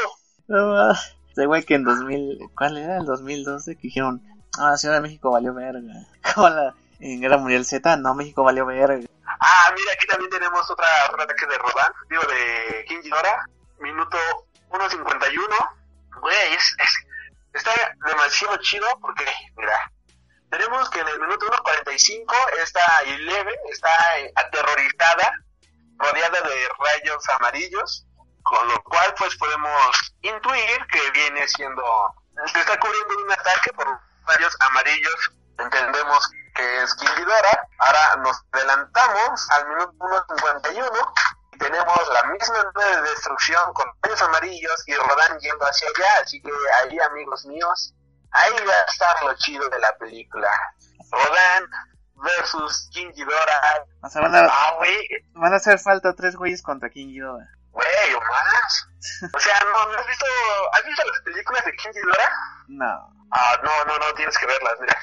No, 0.49 0.91
Ese 1.31 1.47
güey 1.47 1.63
que 1.63 1.77
en 1.77 1.85
2000, 1.85 2.41
¿cuál 2.57 2.77
era? 2.77 2.97
El 2.97 3.05
2012 3.05 3.77
que 3.77 3.83
dijeron, 3.83 4.21
ah, 4.59 4.77
Ciudad 4.77 4.97
de 4.97 5.01
México 5.01 5.31
valió 5.31 5.55
verga. 5.55 5.95
Como 6.35 6.49
la, 6.49 6.75
en 7.01 7.21
Guerra 7.21 7.39
Mundial 7.39 7.65
Z, 7.65 7.97
no, 7.97 8.15
México 8.15 8.43
valió 8.43 8.67
verga. 8.67 9.07
Ah, 9.41 9.73
mira, 9.75 9.93
aquí 9.93 10.07
también 10.07 10.31
tenemos 10.31 10.71
otra, 10.71 10.87
ataque 11.07 11.47
de 11.47 11.59
Rodan, 11.59 11.93
digo, 12.09 12.23
de 12.25 12.85
King 12.87 13.01
Ghidorah, 13.03 13.47
minuto 13.79 14.19
1.51. 14.71 15.71
Güey, 16.21 16.55
es, 16.55 16.77
es, 16.79 17.07
está 17.55 17.73
demasiado 18.07 18.57
chido 18.59 18.87
porque, 19.01 19.25
mira, 19.57 19.91
tenemos 20.51 20.91
que 20.91 21.01
en 21.01 21.09
el 21.09 21.21
minuto 21.21 21.47
1.45 21.47 22.35
esta 22.63 22.81
Eleven 23.07 23.55
está 23.71 23.91
aterrorizada, 24.35 25.33
rodeada 25.97 26.41
de 26.41 26.69
rayos 26.79 27.29
amarillos, 27.39 28.07
con 28.43 28.69
lo 28.69 28.83
cual 28.83 29.15
pues 29.17 29.37
podemos 29.37 30.15
intuir 30.23 30.87
que 30.91 31.11
viene 31.13 31.47
siendo, 31.49 31.83
se 32.47 32.61
está 32.61 32.79
cubriendo 32.79 33.19
un 33.25 33.33
ataque 33.33 33.73
por 33.73 34.01
rayos 34.27 34.57
amarillos, 34.61 35.31
entendemos 35.59 36.31
que 36.55 36.83
es 36.83 36.95
King 36.97 37.09
Ghidorah. 37.17 37.69
Ahora 37.79 38.17
nos 38.23 38.43
adelantamos 38.53 39.51
al 39.51 39.69
minuto 39.69 39.93
1.51 39.99 41.13
y 41.53 41.59
tenemos 41.59 42.09
la 42.13 42.23
misma 42.25 42.63
nube 42.75 42.97
de 42.97 43.03
destrucción 43.03 43.73
con 43.75 43.87
rayos 44.03 44.23
amarillos 44.23 44.83
y 44.89 44.95
Rodan 44.95 45.39
yendo 45.41 45.65
hacia 45.65 45.89
allá, 45.89 46.23
así 46.23 46.41
que 46.43 46.51
ahí 46.83 46.99
amigos 47.01 47.45
míos, 47.47 47.95
ahí 48.33 48.53
va 48.67 48.73
a 48.75 48.83
estar 48.93 49.23
lo 49.25 49.35
chido 49.35 49.69
de 49.69 49.79
la 49.79 49.97
película. 49.99 50.51
Rodan 51.11 51.67
versus 52.15 52.89
King 52.93 53.11
Ghidorah. 53.15 53.85
O 54.03 54.09
sea, 54.09 54.23
van 54.23 54.35
a, 54.35 54.41
Ah, 54.51 54.75
güey, 54.77 54.99
van 55.35 55.53
a 55.53 55.57
hacer 55.57 55.79
falta 55.79 56.15
tres 56.15 56.37
güeyes 56.37 56.63
contra 56.63 56.91
King 56.91 57.09
Ghidorah. 57.09 57.49
güey, 57.71 58.15
o 58.15 58.21
más. 58.21 58.87
O 59.35 59.41
sea, 59.41 59.59
¿no, 59.61 59.87
¿no 59.93 59.99
has 59.99 60.07
visto, 60.07 60.27
has 60.73 60.85
visto 60.85 61.03
las 61.07 61.21
películas 61.23 61.65
de 61.65 61.73
King 61.73 61.91
Ghidorah? 61.95 62.33
No, 62.69 63.13
Ah, 63.33 63.59
no, 63.63 63.85
no, 63.85 63.99
no, 63.99 64.15
tienes 64.15 64.37
que 64.39 64.47
verlas, 64.47 64.75
mira. 64.81 64.97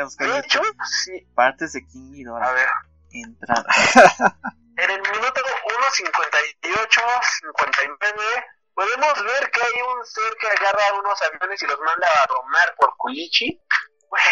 a 0.00 0.04
buscar 0.04 0.28
De 0.28 0.38
hecho, 0.40 0.62
YouTube. 0.62 0.76
sí. 1.04 1.26
partes 1.34 1.72
de 1.74 1.86
King 1.86 2.10
A 2.10 2.14
Ghidorah. 2.14 2.52
ver. 2.52 2.68
Entrada. 3.12 3.66
En 4.78 4.90
el 4.90 5.00
minuto 5.00 5.40
1.58, 5.90 7.02
59, 7.48 8.20
podemos 8.74 9.24
ver 9.24 9.50
que 9.50 9.60
hay 9.62 9.80
un 9.82 10.04
ser 10.04 10.34
que 10.38 10.46
agarra 10.48 10.98
unos 11.00 11.18
aviones 11.22 11.62
y 11.62 11.66
los 11.66 11.80
manda 11.80 12.06
a 12.22 12.26
tomar 12.26 12.74
por 12.78 12.94
culichi. 12.98 13.58
Güey, 14.10 14.22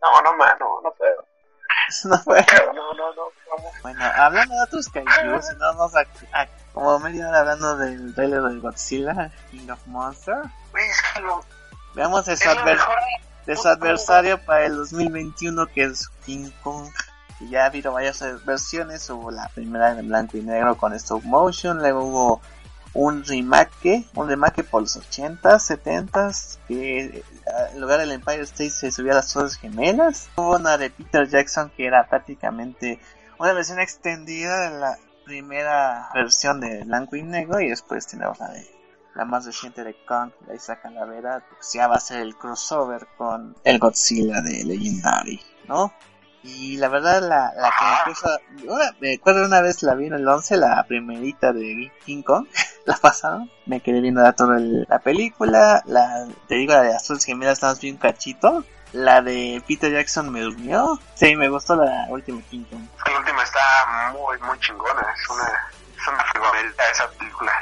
no, 0.00 0.22
no, 0.22 0.32
mano, 0.34 0.80
no 0.82 0.90
puedo. 0.94 1.26
no 2.04 2.18
fue. 2.24 2.46
No, 2.74 2.94
no, 2.94 3.12
no, 3.14 3.24
¿cómo? 3.50 3.70
Bueno, 3.82 4.02
hablando 4.16 4.54
de 4.54 4.62
otros 4.62 4.88
kaijus, 4.88 5.46
si 5.46 5.54
no 5.56 5.74
vamos 5.74 5.94
a, 5.94 6.00
a- 6.40 6.46
como 6.72 6.98
media 7.00 7.28
hora 7.28 7.40
hablando 7.40 7.76
del 7.76 8.14
trailer 8.14 8.40
de 8.40 8.60
Godzilla, 8.60 9.30
King 9.50 9.68
of 9.68 9.86
Monsters. 9.86 10.48
Güey, 10.70 10.88
es 10.88 11.02
que 11.12 11.20
lo, 11.20 11.44
Veamos 11.94 12.24
de 12.26 12.36
adver- 12.48 12.78
su 13.56 13.68
adversario 13.68 14.38
para 14.44 14.66
el 14.66 14.76
2021 14.76 15.66
que 15.66 15.84
es 15.84 16.08
King 16.24 16.50
Kong. 16.62 16.88
Y 17.40 17.48
ya 17.48 17.62
ha 17.62 17.66
habido 17.66 17.92
varias 17.92 18.22
versiones, 18.44 19.08
hubo 19.08 19.30
la 19.30 19.48
primera 19.48 19.98
en 19.98 20.08
blanco 20.08 20.36
y 20.36 20.42
negro 20.42 20.76
con 20.76 20.92
stop 20.92 21.24
motion, 21.24 21.78
luego 21.78 22.04
hubo 22.04 22.40
un 22.92 23.24
remake, 23.24 24.04
un 24.14 24.28
remake 24.28 24.62
por 24.62 24.82
los 24.82 24.96
80s, 24.98 25.40
70s, 25.42 26.58
que 26.68 26.98
eh, 27.06 27.24
en 27.72 27.80
lugar 27.80 28.00
del 28.00 28.12
Empire 28.12 28.42
State 28.42 28.70
se 28.70 28.92
subía 28.92 29.12
a 29.12 29.16
las 29.16 29.32
Torres 29.32 29.56
Gemelas. 29.56 30.28
Hubo 30.36 30.56
una 30.56 30.76
de 30.76 30.90
Peter 30.90 31.26
Jackson 31.28 31.70
que 31.76 31.86
era 31.86 32.06
prácticamente 32.08 33.00
una 33.38 33.52
versión 33.54 33.80
extendida 33.80 34.68
de 34.70 34.78
la 34.78 34.98
primera 35.24 36.10
versión 36.12 36.60
de 36.60 36.84
blanco 36.84 37.16
y 37.16 37.22
negro 37.22 37.60
y 37.60 37.70
después 37.70 38.06
tenemos 38.06 38.38
la 38.38 38.48
de 38.50 38.68
la 39.14 39.24
más 39.24 39.46
reciente 39.46 39.84
de 39.84 39.94
Kong, 40.04 40.30
la 40.46 40.54
Isla 40.54 40.80
Calavera, 40.80 41.44
pues 41.50 41.72
ya 41.72 41.88
va 41.88 41.96
a 41.96 42.00
ser 42.00 42.20
el 42.20 42.36
crossover 42.36 43.06
con 43.16 43.56
el 43.64 43.78
Godzilla 43.78 44.40
de 44.40 44.64
Legendary, 44.64 45.40
¿no? 45.68 45.92
Y 46.42 46.78
la 46.78 46.88
verdad, 46.88 47.20
la, 47.20 47.52
la 47.54 47.70
que 47.78 47.84
me 47.84 48.14
puso, 48.14 48.94
me 49.00 49.14
acuerdo 49.14 49.44
una 49.44 49.60
vez 49.60 49.82
la 49.82 49.94
vi 49.94 50.06
en 50.06 50.14
el 50.14 50.26
11, 50.26 50.56
la 50.56 50.82
primerita 50.84 51.52
de 51.52 51.92
King 52.06 52.22
Kong, 52.22 52.46
la 52.86 52.96
pasaron, 52.96 53.50
me 53.66 53.80
quedé 53.80 54.00
viendo 54.00 54.22
la, 54.22 54.32
toda 54.32 54.58
la 54.58 54.98
película, 55.00 55.82
la, 55.86 56.26
te 56.48 56.54
digo, 56.54 56.72
la 56.72 56.82
de 56.82 56.96
Torres 57.06 57.24
Gemelas 57.24 57.54
estamos 57.54 57.80
bien 57.80 57.98
cachito, 57.98 58.64
la 58.92 59.20
de 59.20 59.62
Peter 59.68 59.92
Jackson 59.92 60.32
me 60.32 60.40
durmió, 60.40 60.98
sí, 61.14 61.36
me 61.36 61.48
gustó 61.48 61.76
la 61.76 62.06
última 62.08 62.40
King 62.50 62.64
Kong. 62.70 62.86
La 63.06 63.18
última 63.18 63.42
está 63.42 64.12
muy, 64.12 64.38
muy 64.40 64.58
chingona. 64.60 65.02
Es 65.14 65.28
una, 65.28 65.44
es 65.96 66.08
una 66.08 66.90
esa 66.90 67.08
película. 67.18 67.52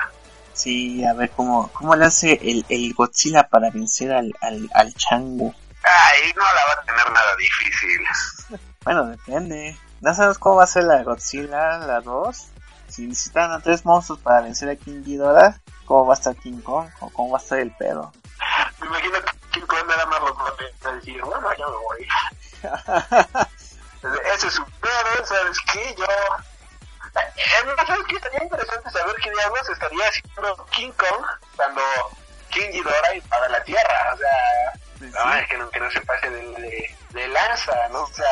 Sí, 0.59 1.04
a 1.04 1.14
ver 1.14 1.30
cómo, 1.30 1.70
cómo 1.72 1.94
le 1.94 2.06
hace 2.06 2.32
el, 2.42 2.66
el 2.68 2.92
Godzilla 2.92 3.48
para 3.48 3.70
vencer 3.70 4.11
al, 4.11 4.34
al, 4.40 4.68
al 4.74 4.92
chango. 4.94 5.54
Ay, 5.84 6.32
no 6.34 6.42
la 6.42 6.66
va 6.66 6.82
a 6.82 6.84
tener 6.84 7.12
nada 7.12 7.36
difícil. 7.36 8.59
Bueno, 8.84 9.06
depende. 9.06 9.78
No 10.00 10.14
sabemos 10.14 10.38
cómo 10.38 10.56
va 10.56 10.64
a 10.64 10.66
ser 10.66 10.84
la 10.84 11.02
Godzilla, 11.04 11.78
la 11.78 12.00
2. 12.00 12.48
Si 12.88 13.06
necesitan 13.06 13.52
a 13.52 13.61
tres 13.61 13.84
monstruos 13.84 14.18
para 14.20 14.40
vencer 14.40 14.70
a 14.70 14.76
King 14.76 15.02
Ghidorah, 15.04 15.61
¿cómo 15.84 16.06
va 16.06 16.14
a 16.14 16.16
estar 16.16 16.34
King 16.34 16.61
Kong? 16.62 16.88
¿O 17.00 17.11
cómo 17.11 17.30
va 17.32 17.38
a 17.38 17.42
estar 17.42 17.59
el 17.59 17.70
pedo? 17.76 18.12
Me 18.80 18.86
imagino 18.86 19.20
que 19.20 19.38
King 19.52 19.66
Kong 19.66 19.86
nada 19.86 20.06
más 20.06 20.20
los 20.20 20.32
va 20.32 20.90
a 20.90 20.92
decir, 20.94 21.22
bueno, 21.22 21.48
ya 21.56 21.66
me 21.66 21.76
voy. 21.76 22.09
Ese 24.34 24.46
es 24.46 24.54
su 24.54 24.64
pedo, 24.64 25.26
¿sabes 25.26 25.59
qué? 25.72 25.94
Yo... 25.98 26.06
¿Sabes 27.86 28.04
qué? 28.08 28.16
Estaría 28.16 28.42
interesante 28.42 28.90
saber 28.90 29.14
qué 29.22 29.30
diablos 29.30 29.68
estaría 29.68 30.08
haciendo 30.08 30.66
King 30.72 30.92
Kong 30.92 31.24
cuando 31.56 31.82
King 32.50 32.70
Ghidorah 32.72 33.14
invada 33.14 33.48
la 33.48 33.62
Tierra. 33.64 34.14
O 34.14 34.16
sea, 34.16 35.24
no, 35.24 35.34
es 35.34 35.48
que 35.48 35.58
no, 35.58 35.70
que 35.70 35.80
no 35.80 35.90
se 35.90 36.00
pase 36.02 36.28
de, 36.28 36.42
de, 36.42 36.96
de 37.10 37.28
lanza, 37.28 37.88
¿no? 37.88 38.02
O 38.02 38.12
sea, 38.12 38.26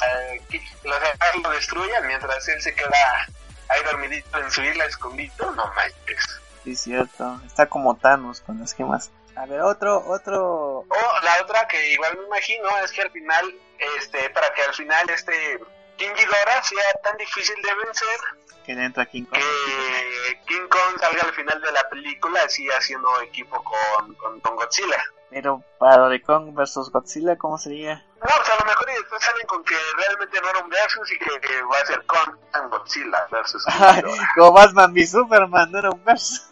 que 0.51 0.63
los 0.85 1.01
demás 1.01 1.37
lo 1.43 1.51
destruyan 1.51 2.07
mientras 2.07 2.47
él 2.49 2.61
se 2.61 2.75
queda 2.75 3.27
ahí 3.69 3.83
dormidito 3.85 4.39
en 4.39 4.51
su 4.51 4.63
isla 4.63 4.85
escondido. 4.85 5.51
No 5.53 5.73
manches. 5.75 6.41
Sí, 6.65 6.77
cierto. 6.77 7.41
Está 7.47 7.67
como 7.67 7.97
Thanos 7.97 8.41
con 8.41 8.59
las 8.61 8.75
gemas. 8.75 9.11
A 9.37 9.47
ver, 9.47 9.61
otro, 9.61 10.03
otro... 10.07 10.79
O 10.89 11.21
la 11.23 11.43
otra 11.43 11.69
que 11.69 11.93
igual 11.93 12.17
me 12.17 12.25
imagino 12.25 12.69
es 12.83 12.91
que 12.91 13.03
al 13.03 13.11
final, 13.11 13.55
este, 13.99 14.31
para 14.31 14.53
que 14.55 14.63
al 14.63 14.75
final 14.75 15.09
este 15.11 15.61
King 15.97 16.11
Ghidorah 16.15 16.63
sea 16.63 16.93
tan 17.03 17.17
difícil 17.17 17.57
de 17.63 17.75
vencer 17.85 18.21
que 18.67 18.73
entra 18.73 19.07
King 19.07 19.25
Kong. 19.25 19.39
que 19.39 20.41
King 20.47 20.69
Kong 20.69 20.99
salga 20.99 21.23
al 21.23 21.33
final 21.35 21.61
de 21.63 21.73
la 21.73 21.89
película 21.89 22.41
así 22.45 22.69
haciendo 22.69 23.21
equipo 23.21 23.63
con, 23.63 24.15
con, 24.15 24.41
con 24.41 24.57
Godzilla. 24.57 25.03
Pero 25.31 25.63
para 25.79 26.09
de 26.09 26.21
Kong 26.21 26.53
versus 26.53 26.91
Godzilla, 26.91 27.37
¿cómo 27.37 27.59
sería? 27.59 28.05
No, 28.17 28.27
pues 28.37 28.51
a 28.51 28.57
lo 28.59 28.65
mejor 28.65 28.91
y 28.91 28.95
después 28.95 29.23
salen 29.23 29.47
con 29.47 29.63
que 29.65 29.77
realmente 29.97 30.41
no 30.41 30.51
era 30.51 30.59
un 30.61 30.69
versus 30.69 31.13
y 31.13 31.19
que, 31.19 31.41
que 31.41 31.63
va 31.63 31.77
a 31.79 31.87
ser 31.87 32.05
Kong 32.07 32.37
and 32.53 32.71
Godzilla 32.71 33.27
versus 33.31 33.65
como 34.35 34.53
Batman 34.53 34.93
v 34.93 35.07
Superman, 35.07 35.71
no 35.71 35.79
era 35.79 35.91
un 35.91 36.05
verso. 36.05 36.43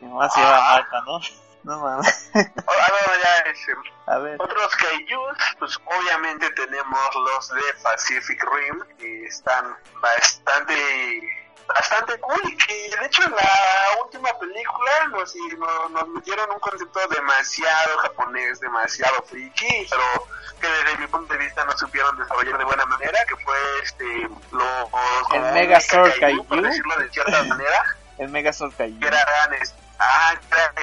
Mi 0.00 0.08
mamá 0.08 0.28
se 0.30 0.40
llama 0.40 0.60
Marta, 0.60 1.00
¿no? 1.02 1.20
No 1.62 1.78
mames. 1.80 2.30
O- 2.34 2.38
a 2.38 2.42
ver, 2.42 3.20
ya, 3.22 3.36
este, 3.50 3.72
A 4.06 4.18
ver. 4.18 4.36
Otros 4.40 4.76
kaijus, 4.76 5.36
pues 5.58 5.78
obviamente 5.84 6.50
tenemos 6.52 7.14
los 7.14 7.48
de 7.50 7.62
Pacific 7.82 8.42
Rim, 8.52 8.82
que 8.98 9.26
están 9.26 9.76
bastante 10.00 11.22
bastante 11.68 12.18
cool 12.18 12.40
y 12.48 12.56
que 12.56 12.90
de 12.98 13.06
hecho 13.06 13.22
en 13.22 13.30
la 13.30 14.02
última 14.02 14.28
película 14.40 14.90
nos, 15.12 15.32
nos, 15.36 15.90
nos 15.92 16.08
metieron 16.08 16.50
un 16.50 16.58
concepto 16.58 16.98
demasiado 17.08 17.98
japonés, 17.98 18.58
demasiado 18.58 19.22
friki, 19.22 19.86
pero 19.88 20.26
que 20.60 20.66
desde 20.66 20.98
mi 20.98 21.06
punto 21.06 21.32
de 21.32 21.38
vista 21.38 21.64
no 21.64 21.76
supieron 21.78 22.18
desarrollar 22.18 22.58
de 22.58 22.64
buena 22.64 22.84
manera, 22.86 23.24
que 23.28 23.36
fue 23.44 23.54
este 23.84 24.28
los 24.50 24.88
un 25.32 25.54
Megazord 25.54 26.18
kaiju, 26.18 26.44
por 26.46 26.60
decirlo 26.60 26.96
de 26.96 27.08
cierta 27.10 27.42
manera 27.44 27.96
El 28.18 28.30
Megazord 28.30 28.74
Kaiju. 28.74 28.98
que 28.98 29.06
eran 29.06 29.54
este, 29.60 29.79
ah, 30.00 30.34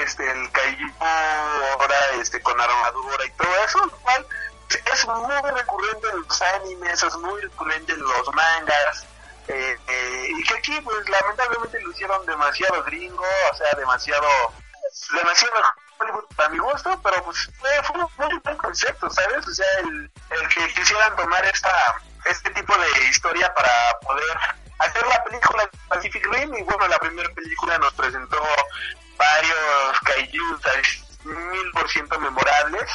este 0.03 0.29
el 0.31 0.51
kaiju 0.51 0.93
ahora 0.99 1.95
este 2.21 2.41
con 2.41 2.59
armadura 2.59 3.25
y 3.25 3.31
todo 3.31 3.55
eso 3.65 3.85
lo 3.85 3.97
cual 3.97 4.25
es 4.69 5.07
muy 5.07 5.51
recurrente 5.51 6.07
en 6.09 6.21
los 6.21 6.41
animes 6.41 7.03
es 7.03 7.15
muy 7.17 7.41
recurrente 7.41 7.93
en 7.93 8.01
los 8.01 8.33
mangas 8.33 9.05
eh, 9.47 9.77
eh, 9.87 10.27
y 10.37 10.43
que 10.43 10.53
aquí 10.55 10.79
pues 10.81 11.09
lamentablemente 11.09 11.81
lo 11.81 11.91
hicieron 11.91 12.25
demasiado 12.25 12.83
gringo 12.83 13.25
o 13.51 13.55
sea 13.55 13.73
demasiado 13.77 14.27
demasiado 15.13 15.55
Hollywood 15.99 16.25
para 16.35 16.49
mi 16.49 16.59
gusto 16.59 16.99
pero 17.03 17.23
pues 17.23 17.49
fue, 17.59 17.69
un 17.95 18.07
muy 18.17 18.39
buen 18.39 18.57
concepto 18.57 19.09
sabes 19.09 19.47
o 19.47 19.53
sea 19.53 19.79
el, 19.79 20.11
el 20.29 20.47
que 20.49 20.73
quisieran 20.73 21.15
tomar 21.15 21.43
esta 21.45 22.01
este 22.25 22.49
tipo 22.51 22.77
de 22.77 23.09
historia 23.09 23.53
para 23.53 23.99
poder 24.01 24.37
hacer 24.79 25.07
la 25.07 25.23
película 25.23 25.69
Pacific 25.87 26.25
Rim 26.31 26.53
y 26.53 26.63
bueno 26.63 26.87
la 26.87 26.99
primera 26.99 27.29
película 27.33 27.77
nos 27.77 27.93
presentó 27.93 28.37
varios 29.17 29.99
kaijus 30.03 30.61
mil 31.25 31.71
por 31.71 31.89
ciento 31.89 32.19
memorables 32.19 32.89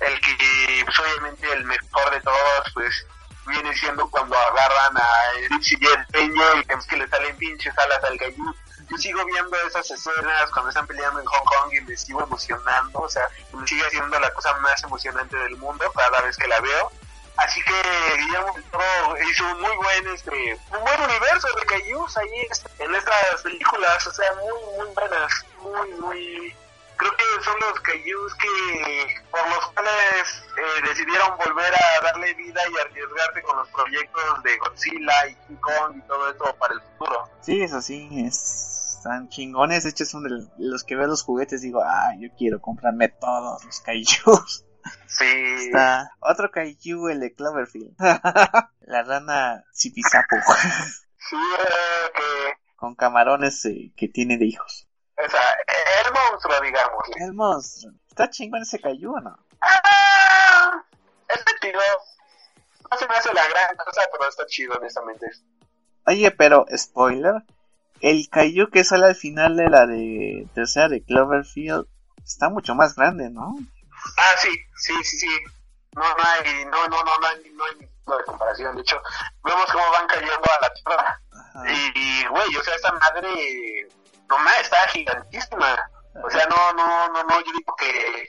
el 0.00 0.20
que 0.20 0.82
pues, 0.84 0.98
obviamente 0.98 1.52
el 1.52 1.64
mejor 1.64 2.10
de 2.10 2.20
todos 2.20 2.72
pues 2.74 3.06
viene 3.46 3.74
siendo 3.76 4.08
cuando 4.10 4.36
agarran 4.36 4.96
a 4.96 5.30
el 5.50 5.62
siguiente 5.62 6.06
Peña 6.12 6.44
y 6.56 6.64
vemos 6.64 6.86
que 6.86 6.96
le 6.96 7.08
salen 7.08 7.36
pinches 7.36 7.76
alas 7.78 8.02
al 8.04 8.18
kaiju 8.18 8.54
yo 8.90 8.98
sigo 8.98 9.24
viendo 9.24 9.56
esas 9.66 9.88
escenas 9.88 10.50
cuando 10.50 10.70
están 10.70 10.86
peleando 10.86 11.20
en 11.20 11.26
Hong 11.26 11.44
Kong 11.44 11.72
y 11.72 11.80
me 11.82 11.96
sigo 11.96 12.24
emocionando, 12.24 12.98
o 12.98 13.08
sea, 13.08 13.28
me 13.52 13.66
sigue 13.66 13.88
siendo 13.90 14.18
la 14.18 14.32
cosa 14.34 14.52
más 14.54 14.82
emocionante 14.82 15.36
del 15.36 15.56
mundo 15.58 15.84
cada 15.92 16.20
vez 16.22 16.36
que 16.36 16.48
la 16.48 16.60
veo. 16.60 16.90
Así 17.36 17.62
que 17.62 17.72
Guillermo 18.18 18.52
del 18.54 19.30
hizo 19.30 19.44
un 19.46 19.60
muy 19.60 19.76
buen, 19.76 20.08
este, 20.08 20.58
un 20.76 20.84
buen 20.84 21.00
universo 21.02 21.48
de 21.56 21.66
Kaijus 21.66 22.16
ahí 22.16 22.48
en 22.80 22.94
estas 22.94 23.42
películas, 23.42 24.06
o 24.06 24.12
sea, 24.12 24.26
muy, 24.34 24.76
muy 24.76 24.94
buenas, 24.94 25.46
muy, 25.62 25.92
muy, 26.00 26.54
creo 26.96 27.12
que 27.12 27.44
son 27.44 27.54
los 27.60 27.80
Kaijus 27.80 28.34
que 28.34 29.06
por 29.30 29.48
los 29.48 29.66
cuales 29.72 30.44
eh, 30.56 30.88
decidieron 30.88 31.36
volver 31.38 31.72
a 31.74 32.04
darle 32.04 32.34
vida 32.34 32.60
y 32.70 32.78
arriesgarse 32.78 33.42
con 33.42 33.56
los 33.56 33.68
proyectos 33.68 34.42
de 34.42 34.58
Godzilla 34.58 35.26
y 35.28 35.34
King 35.46 35.56
Kong 35.60 35.96
y 35.96 36.02
todo 36.02 36.30
eso 36.30 36.56
para 36.58 36.74
el 36.74 36.80
futuro. 36.82 37.28
Sí, 37.40 37.62
eso 37.62 37.80
sí, 37.80 38.08
es 38.26 39.00
tan 39.02 39.28
chingones. 39.28 39.84
De 39.84 39.90
hecho, 39.90 40.04
son 40.04 40.24
de 40.24 40.46
los 40.58 40.84
que 40.84 40.96
veo 40.96 41.06
los 41.06 41.22
juguetes 41.22 41.62
digo, 41.62 41.80
ah, 41.82 42.14
yo 42.18 42.28
quiero 42.36 42.60
comprarme 42.60 43.08
todos 43.08 43.64
los 43.64 43.80
Kaijus. 43.80 44.64
Sí. 45.06 45.24
Está 45.66 46.12
otro 46.20 46.50
Kaiju, 46.50 47.08
el 47.08 47.20
de 47.20 47.34
Cloverfield. 47.34 47.94
La 48.80 49.02
rana 49.02 49.64
Zipizapo. 49.74 50.36
Sí, 51.16 51.36
eh, 51.36 52.56
Con 52.76 52.94
camarones 52.94 53.64
eh, 53.66 53.92
que 53.96 54.08
tiene 54.08 54.38
de 54.38 54.46
hijos. 54.46 54.89
O 55.24 55.30
sea, 55.30 55.58
el 56.04 56.12
monstruo, 56.12 56.60
digamos. 56.60 57.02
El 57.16 57.32
monstruo. 57.32 57.92
¿Está 58.08 58.30
chingón 58.30 58.62
ese 58.62 58.80
Kaiju 58.80 59.14
o 59.14 59.20
no? 59.20 59.38
¡Ah! 59.60 60.82
Está 61.28 61.52
chido. 61.60 61.80
No 62.90 62.98
se 62.98 63.06
me 63.06 63.14
hace 63.14 63.32
la 63.32 63.46
gran 63.48 63.76
cosa, 63.76 64.02
pero 64.10 64.28
está 64.28 64.46
chido, 64.46 64.74
honestamente. 64.76 65.26
Oye, 66.06 66.30
pero, 66.32 66.66
spoiler. 66.76 67.44
El 68.00 68.28
Kaiju 68.30 68.70
que 68.70 68.82
sale 68.82 69.06
al 69.06 69.14
final 69.14 69.56
de 69.56 69.68
la 69.68 69.86
de 69.86 70.48
tercera 70.54 70.88
de 70.88 71.04
Cloverfield 71.04 71.86
está 72.24 72.48
mucho 72.48 72.74
más 72.74 72.94
grande, 72.94 73.28
¿no? 73.30 73.54
Ah, 74.16 74.34
sí, 74.38 74.50
sí, 74.76 74.94
sí, 75.04 75.18
sí. 75.18 75.38
No, 75.94 76.02
no 76.02 76.24
hay, 76.24 76.64
no, 76.66 76.88
no, 76.88 77.04
no, 77.04 77.18
no 77.18 77.26
hay, 77.26 77.50
no 77.52 77.64
hay 77.64 77.74
de 78.18 78.24
comparación. 78.24 78.74
De 78.76 78.82
hecho, 78.82 79.00
vemos 79.44 79.66
cómo 79.72 79.90
van 79.90 80.06
cayendo 80.06 80.34
a 80.34 80.62
la 80.62 80.72
tierra. 80.74 81.22
Ajá. 81.32 81.72
Y, 81.94 82.26
güey, 82.26 82.56
o 82.56 82.62
sea, 82.62 82.74
esta 82.74 82.92
madre, 82.92 83.88
nomás 84.30 84.60
está 84.60 84.88
gigantísima. 84.88 85.76
O 86.22 86.30
sea, 86.30 86.46
no, 86.46 86.72
no, 86.72 87.08
no, 87.08 87.24
no, 87.24 87.40
yo 87.40 87.52
digo 87.52 87.74
que 87.76 88.28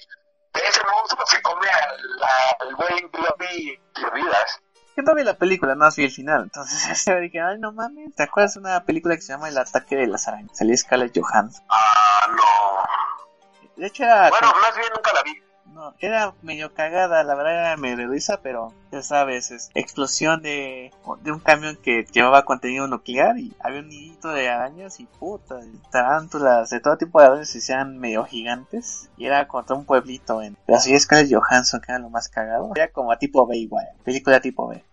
ese 0.54 0.82
monstruo 0.84 1.26
se 1.26 1.42
come 1.42 1.68
al, 1.70 2.76
güey 2.76 3.02
Globy 3.12 3.80
y 3.96 4.12
vidas. 4.14 4.62
Yo 4.98 5.04
no 5.04 5.16
vi 5.16 5.24
la 5.24 5.38
película, 5.38 5.76
no 5.76 5.88
vi 5.96 6.06
el 6.06 6.12
final. 6.12 6.44
Entonces 6.44 7.06
yo 7.08 7.20
dije, 7.20 7.40
ay, 7.40 7.60
no 7.60 7.72
mames. 7.72 8.16
¿Te 8.16 8.24
acuerdas 8.24 8.56
de 8.56 8.60
una 8.60 8.84
película 8.84 9.16
que 9.16 9.22
se 9.22 9.34
llama 9.34 9.50
El 9.50 9.58
ataque 9.58 9.96
de 9.96 10.08
las 10.08 10.28
arañas? 10.28 10.58
Salía 10.58 10.76
Scarlett 10.78 11.18
Johansson. 11.18 11.66
Ah, 11.70 12.28
no. 12.30 13.72
De 13.78 13.88
hecho 13.88 14.04
era, 14.04 14.30
Bueno, 14.30 14.54
más 14.62 14.76
bien 14.76 14.90
nunca 14.94 15.14
la 15.14 15.24
vi. 15.24 15.42
No, 15.82 15.96
era 16.00 16.34
medio 16.44 16.74
cagada, 16.74 17.24
la 17.24 17.34
verdad 17.36 17.54
era 17.60 17.78
medio 17.78 18.08
risa, 18.08 18.40
pero 18.42 18.72
ya 18.92 19.02
sabes, 19.02 19.50
es 19.52 19.70
explosión 19.74 20.42
de, 20.44 20.94
de 21.22 21.32
un 21.32 21.40
camión 21.40 21.76
que 21.76 22.06
llevaba 22.12 22.46
contenido 22.46 22.86
nuclear 22.88 23.38
y 23.40 23.56
había 23.60 23.80
un 23.80 23.88
nidito 23.90 24.30
de 24.30 24.48
arañas 24.50 25.00
y 25.00 25.06
puta, 25.06 25.56
tarántulas, 25.92 26.70
de 26.70 26.80
todo 26.82 26.98
tipo 26.98 27.20
de 27.20 27.28
arañas 27.28 27.52
que 27.52 27.62
sean 27.62 27.98
medio 27.98 28.24
gigantes. 28.26 29.10
Y 29.18 29.26
era 29.26 29.48
contra 29.48 29.76
un 29.76 29.86
pueblito 29.86 30.42
en... 30.42 30.56
Pero 30.66 30.78
así 30.78 30.98
Scarlett 31.00 31.34
Johansson, 31.34 31.82
que 31.82 31.92
era 31.92 32.00
lo 32.00 32.10
más 32.10 32.30
cagado. 32.30 32.72
Era 32.76 32.92
como 32.92 33.18
tipo 33.18 33.48
B 33.48 33.58
igual, 33.58 33.88
película 34.04 34.40
tipo 34.40 34.68
B. 34.68 34.84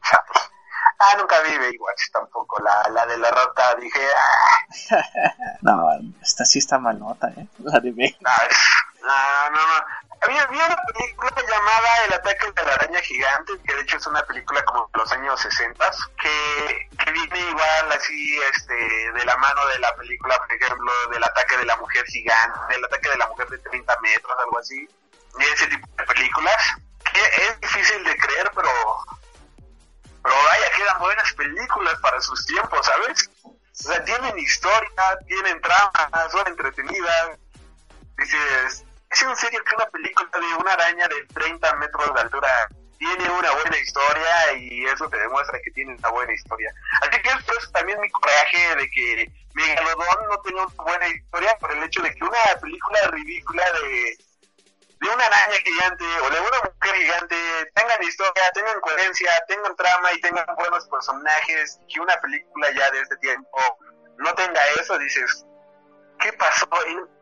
Ah, 1.00 1.14
nunca 1.18 1.36
vi 1.42 1.50
Baywatch 1.56 2.10
tampoco. 2.12 2.60
La, 2.62 2.88
la 2.90 3.06
de 3.06 3.18
la 3.18 3.30
rata, 3.30 3.76
dije, 3.80 4.00
ah, 4.90 5.04
No, 5.62 5.86
esta 6.22 6.44
sí 6.44 6.58
está 6.58 6.78
malnota, 6.78 7.28
eh. 7.36 7.46
La 7.58 7.78
de 7.78 7.92
B. 7.92 8.16
no, 8.20 8.30
es- 8.50 8.56
no, 9.02 9.50
no, 9.50 9.56
no. 9.56 9.84
Había, 10.20 10.42
había 10.42 10.66
una 10.66 10.76
película 10.92 11.30
llamada 11.48 12.04
El 12.06 12.12
ataque 12.14 12.52
de 12.52 12.64
la 12.64 12.74
araña 12.74 13.00
gigante, 13.00 13.52
que 13.64 13.74
de 13.74 13.82
hecho 13.82 13.96
es 13.96 14.06
una 14.06 14.22
película 14.24 14.64
como 14.64 14.90
de 14.92 14.98
los 14.98 15.12
años 15.12 15.40
60, 15.40 15.90
que, 16.20 16.88
que 17.04 17.12
viene 17.12 17.38
igual 17.38 17.92
así, 17.92 18.38
este, 18.52 18.74
de 19.12 19.24
la 19.24 19.36
mano 19.36 19.66
de 19.68 19.78
la 19.78 19.94
película, 19.96 20.36
por 20.38 20.52
ejemplo, 20.52 20.92
del 21.12 21.22
ataque 21.22 21.56
de 21.58 21.64
la 21.64 21.76
mujer 21.76 22.04
gigante, 22.06 22.58
del 22.74 22.84
ataque 22.84 23.08
de 23.10 23.16
la 23.16 23.26
mujer 23.28 23.48
de 23.48 23.58
30 23.58 24.00
metros, 24.00 24.36
algo 24.40 24.58
así, 24.58 24.88
y 25.38 25.42
ese 25.44 25.66
tipo 25.68 25.86
de 25.96 26.04
películas, 26.04 26.56
que 27.12 27.20
es 27.20 27.60
difícil 27.60 28.04
de 28.04 28.16
creer, 28.16 28.50
pero, 28.54 28.70
pero 30.22 30.34
vaya, 30.44 30.70
quedan 30.76 30.98
buenas 30.98 31.32
películas 31.34 31.94
para 32.00 32.20
sus 32.20 32.44
tiempos, 32.46 32.84
¿sabes? 32.84 33.30
O 33.44 33.92
sea, 33.92 34.04
tienen 34.04 34.36
historia, 34.38 35.18
tienen 35.26 35.60
trama, 35.60 36.28
son 36.30 36.48
entretenidas. 36.48 37.38
Dices, 38.16 38.84
¿es 39.10 39.22
en 39.22 39.36
serio 39.36 39.62
que 39.64 39.74
una 39.76 39.86
película 39.86 40.30
de 40.32 40.54
una 40.60 40.72
araña 40.72 41.08
de 41.08 41.24
30 41.34 41.74
metros 41.76 42.14
de 42.14 42.20
altura 42.20 42.68
tiene 42.98 43.30
una 43.30 43.50
buena 43.52 43.76
historia 43.78 44.52
y 44.54 44.84
eso 44.86 45.08
te 45.08 45.18
demuestra 45.18 45.58
que 45.62 45.70
tiene 45.70 45.94
una 45.94 46.08
buena 46.10 46.32
historia? 46.32 46.72
Así 47.02 47.22
que 47.22 47.28
es 47.28 47.72
también 47.72 48.00
mi 48.00 48.10
coraje 48.10 48.76
de 48.76 48.90
que 48.90 49.32
Megalodon 49.54 50.26
no 50.28 50.40
tenga 50.42 50.66
una 50.66 50.84
buena 50.84 51.08
historia 51.08 51.56
por 51.58 51.72
el 51.72 51.82
hecho 51.84 52.02
de 52.02 52.14
que 52.14 52.24
una 52.24 52.38
película 52.60 53.00
ridícula 53.12 53.64
de, 53.72 54.16
de 55.00 55.08
una 55.08 55.24
araña 55.24 55.56
gigante 55.64 56.04
o 56.04 56.30
de 56.30 56.40
una 56.40 56.58
mujer 56.58 56.94
gigante 56.96 57.36
tengan 57.74 58.02
historia, 58.02 58.50
tengan 58.52 58.80
coherencia, 58.80 59.30
tengan 59.48 59.74
trama 59.76 60.12
y 60.12 60.20
tengan 60.20 60.46
buenos 60.56 60.86
personajes, 60.88 61.78
que 61.92 62.00
una 62.00 62.16
película 62.20 62.70
ya 62.72 62.90
de 62.90 63.00
este 63.00 63.16
tiempo 63.18 63.78
no 64.18 64.34
tenga 64.34 64.60
eso, 64.80 64.98
dices, 64.98 65.46
¿qué 66.20 66.32
pasó? 66.34 66.68
¿En- 66.86 67.17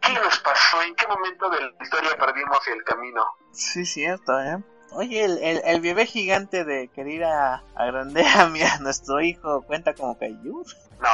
¿Qué 0.00 0.12
nos 0.12 0.38
pasó? 0.40 0.82
¿En 0.82 0.94
qué 0.94 1.06
momento 1.06 1.50
de 1.50 1.60
la 1.60 1.70
historia 1.82 2.16
perdimos 2.18 2.66
el 2.68 2.82
camino? 2.84 3.24
Sí, 3.52 3.84
cierto, 3.84 4.38
¿eh? 4.40 4.58
Oye, 4.92 5.24
el, 5.24 5.38
el, 5.42 5.60
el 5.64 5.80
bebé 5.80 6.06
gigante 6.06 6.64
de 6.64 6.88
querer 6.88 7.24
a, 7.24 7.62
agrandar 7.74 8.24
a, 8.38 8.78
nuestro 8.80 9.20
hijo 9.20 9.62
cuenta 9.62 9.94
como 9.94 10.18
Kaiju. 10.18 10.64
No, 11.00 11.08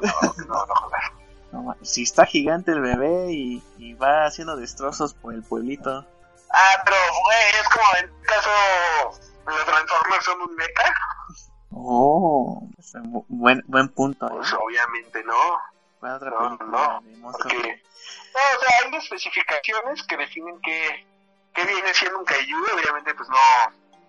no, 0.00 0.34
no, 0.48 0.66
no, 0.66 0.74
joder. 0.74 1.00
No, 1.52 1.76
si 1.82 2.02
está 2.02 2.26
gigante 2.26 2.72
el 2.72 2.80
bebé 2.80 3.32
y, 3.32 3.62
y 3.78 3.94
va 3.94 4.24
haciendo 4.26 4.56
destrozos 4.56 5.14
por 5.14 5.34
el 5.34 5.42
pueblito. 5.42 6.06
Ah, 6.52 6.82
pero, 6.84 6.96
güey, 7.24 7.38
es 7.60 7.68
como 7.68 7.86
en 7.98 8.04
este 8.08 8.26
caso, 8.26 8.50
los 9.46 9.64
Transformers 9.64 10.24
son 10.24 10.42
un 10.42 10.54
mecha. 10.56 10.94
Oh, 11.72 12.68
es 12.78 12.94
un 12.94 13.12
bu- 13.12 13.24
buen, 13.28 13.62
buen 13.66 13.88
punto, 13.90 14.26
¿eh? 14.26 14.32
Pues 14.34 14.52
obviamente 14.54 15.22
no. 15.24 15.34
¿Cuál 16.00 16.12
otra 16.14 16.30
No, 16.30 16.58
película 16.58 16.68
no, 16.70 17.00
de 17.02 17.20
porque... 17.20 17.82
No, 18.34 18.40
o 18.56 18.60
sea, 18.60 18.78
hay 18.84 18.96
especificaciones 18.96 20.02
que 20.04 20.16
definen 20.16 20.60
qué, 20.62 21.06
qué 21.54 21.64
viene 21.64 21.92
siendo 21.94 22.18
un 22.18 22.24
kaiju, 22.24 22.64
obviamente 22.74 23.14
pues 23.14 23.28
no, 23.28 23.36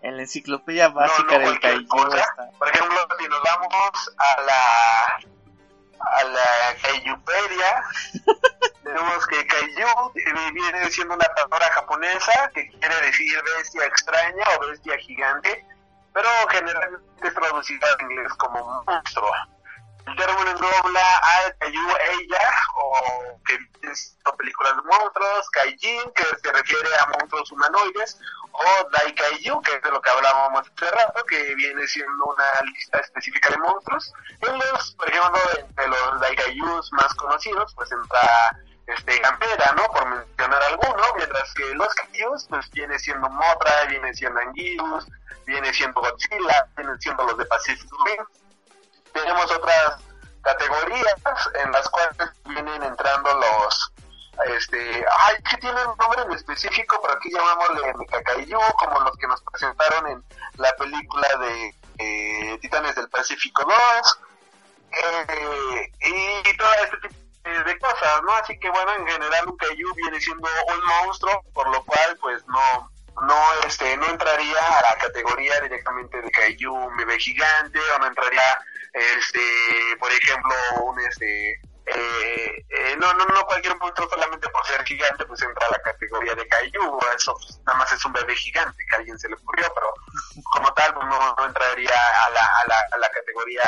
En 0.01 0.15
la 0.15 0.23
enciclopedia 0.23 0.87
básica 0.89 1.33
no 1.33 1.39
del 1.39 1.59
cualquier 1.59 1.73
Kaiju 1.73 1.87
cosa. 1.87 2.19
está. 2.19 2.49
Por 2.57 2.69
ejemplo, 2.69 3.07
si 3.19 3.27
nos 3.27 3.41
vamos 3.43 4.15
a 4.17 4.41
la 4.41 5.19
a 6.03 6.23
la 6.23 6.75
Kaijupedia, 6.81 7.83
tenemos 8.83 9.27
que 9.27 9.45
Kaiju 9.45 10.11
viene 10.53 10.89
siendo 10.89 11.13
una 11.13 11.27
palabra 11.35 11.71
japonesa 11.73 12.49
que 12.55 12.67
quiere 12.69 12.95
decir 13.01 13.39
bestia 13.57 13.85
extraña 13.85 14.43
o 14.57 14.67
bestia 14.67 14.97
gigante, 14.97 15.63
pero 16.13 16.27
generalmente 16.49 17.27
es 17.27 17.33
traducida 17.35 17.87
en 17.99 18.11
inglés 18.11 18.33
como 18.33 18.83
monstruo. 18.87 19.31
El 20.07 20.15
término 20.15 20.51
engloba 20.51 21.01
a 21.23 21.51
Kaiju 21.59 21.87
ella, 22.19 22.51
o 22.75 23.39
que 23.45 23.57
siendo 23.95 24.35
películas 24.37 24.75
de 24.75 24.81
monstruos, 24.83 25.49
Kaijin, 25.51 26.11
que 26.13 26.23
se 26.23 26.51
refiere 26.51 26.89
a 26.97 27.05
monstruos 27.07 27.51
humanoides, 27.51 28.19
o 28.51 28.89
Daikaiju, 28.91 29.61
que 29.61 29.75
es 29.75 29.81
de 29.81 29.91
lo 29.91 30.01
que 30.01 30.09
hablábamos 30.09 30.69
hace 30.75 30.91
rato, 30.91 31.23
que 31.25 31.55
viene 31.55 31.87
siendo 31.87 32.25
una 32.25 32.61
lista 32.65 32.99
específica 32.99 33.49
de 33.49 33.57
monstruos. 33.57 34.13
En 34.41 34.57
los, 34.57 34.91
por 34.95 35.09
ejemplo, 35.09 35.39
entre 35.57 35.87
los 35.87 36.19
Daikaijus 36.19 36.91
más 36.93 37.13
conocidos, 37.15 37.73
pues 37.75 37.91
entra 37.91 38.57
este 38.87 39.19
Gambera, 39.19 39.73
¿no? 39.77 39.83
Por 39.93 40.05
mencionar 40.05 40.61
alguno, 40.63 41.03
mientras 41.15 41.53
que 41.53 41.75
los 41.75 41.93
Kaijus, 41.93 42.47
pues 42.49 42.69
viene 42.71 42.97
siendo 42.99 43.29
Mothra, 43.29 43.85
viene 43.87 44.13
siendo 44.13 44.39
Anguirus, 44.39 45.07
viene 45.45 45.73
siendo 45.73 46.01
Godzilla, 46.01 46.67
vienen 46.75 46.99
siendo 46.99 47.23
los 47.23 47.37
de 47.37 47.45
Pacific 47.45 47.89
Rim. 48.05 48.25
Tenemos 49.13 49.51
otras 49.51 49.97
categorías 50.41 51.15
en 51.63 51.71
las 51.71 51.87
cuales 51.89 52.15
vienen 52.45 52.83
entrando 52.83 53.33
los 53.35 53.91
este, 54.47 55.05
ay, 55.27 55.35
que 55.49 55.57
tienen 55.57 55.85
un 55.87 55.97
nombre 55.97 56.21
en 56.23 56.31
específico, 56.31 56.99
pero 57.01 57.13
aquí 57.13 57.29
llamámosle 57.31 57.93
Mekakaiju, 57.93 58.59
como 58.77 58.99
los 59.01 59.15
que 59.17 59.27
nos 59.27 59.41
presentaron 59.43 60.07
en 60.07 60.23
la 60.55 60.73
película 60.77 61.27
de 61.41 61.75
eh, 61.99 62.57
Titanes 62.59 62.95
del 62.95 63.07
Pacífico 63.09 63.63
2, 63.63 64.19
eh, 64.91 65.91
y 66.45 66.57
todo 66.57 66.69
este 66.83 66.97
tipo 67.07 67.15
de- 67.43 67.63
de 67.63 67.79
cosas, 67.79 68.21
¿no? 68.23 68.31
Así 68.33 68.57
que 68.59 68.69
bueno, 68.69 68.91
en 68.93 69.07
general 69.07 69.47
un 69.49 69.57
Kaiju 69.57 69.93
viene 69.95 70.19
siendo 70.19 70.47
un 70.67 70.85
monstruo, 70.85 71.43
por 71.53 71.69
lo 71.69 71.83
cual 71.83 72.17
pues 72.21 72.43
no 72.47 72.89
no 73.21 73.53
este 73.67 73.97
no 73.97 74.07
entraría 74.07 74.79
a 74.79 74.81
la 74.81 74.97
categoría 74.99 75.59
directamente 75.61 76.21
de 76.21 76.31
Kaiju 76.31 76.73
un 76.73 76.97
bebé 76.97 77.19
gigante 77.19 77.79
o 77.79 77.99
no 77.99 78.07
entraría 78.07 78.41
este 78.93 79.41
por 79.99 80.11
ejemplo 80.11 80.53
un 80.83 80.99
este 80.99 81.61
eh, 81.85 82.65
eh, 82.69 82.95
no, 82.99 83.13
no, 83.13 83.25
no 83.25 83.43
cualquier 83.45 83.75
monstruo 83.77 84.07
solamente 84.07 84.47
por 84.49 84.65
ser 84.65 84.83
gigante 84.85 85.25
pues 85.25 85.41
entra 85.41 85.67
a 85.67 85.71
la 85.71 85.81
categoría 85.81 86.35
de 86.35 86.47
Kaiju, 86.47 86.99
eso 87.15 87.33
pues, 87.33 87.59
nada 87.65 87.79
más 87.79 87.91
es 87.91 88.05
un 88.05 88.13
bebé 88.13 88.35
gigante 88.35 88.85
que 88.87 88.95
a 88.95 88.99
alguien 88.99 89.17
se 89.17 89.27
le 89.27 89.35
ocurrió, 89.35 89.65
pero 89.73 89.93
como 90.53 90.71
tal 90.73 90.93
pues, 90.93 91.07
no, 91.07 91.35
no 91.35 91.45
entraría 91.45 91.89
a 92.25 92.29
la, 92.29 92.39
a 92.39 92.67
la, 92.67 92.75
a 92.93 92.97
la 92.97 93.09
categoría 93.09 93.63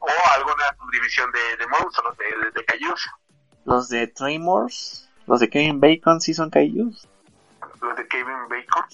o 0.00 0.08
alguna 0.36 0.64
subdivisión 0.78 1.30
de, 1.30 1.56
de 1.56 1.66
monstruos, 1.68 2.16
de, 2.18 2.24
de, 2.24 2.50
de. 2.50 2.66
Los 3.64 3.88
de 3.88 4.08
Tremors, 4.08 5.08
los 5.26 5.40
de 5.40 5.48
Kevin 5.48 5.80
Bacon 5.80 6.20
sí 6.20 6.34
son 6.34 6.50
Kaijus. 6.50 7.08
Los 7.82 7.96
de 7.96 8.08
Kevin 8.08 8.48
Bacon, 8.48 8.84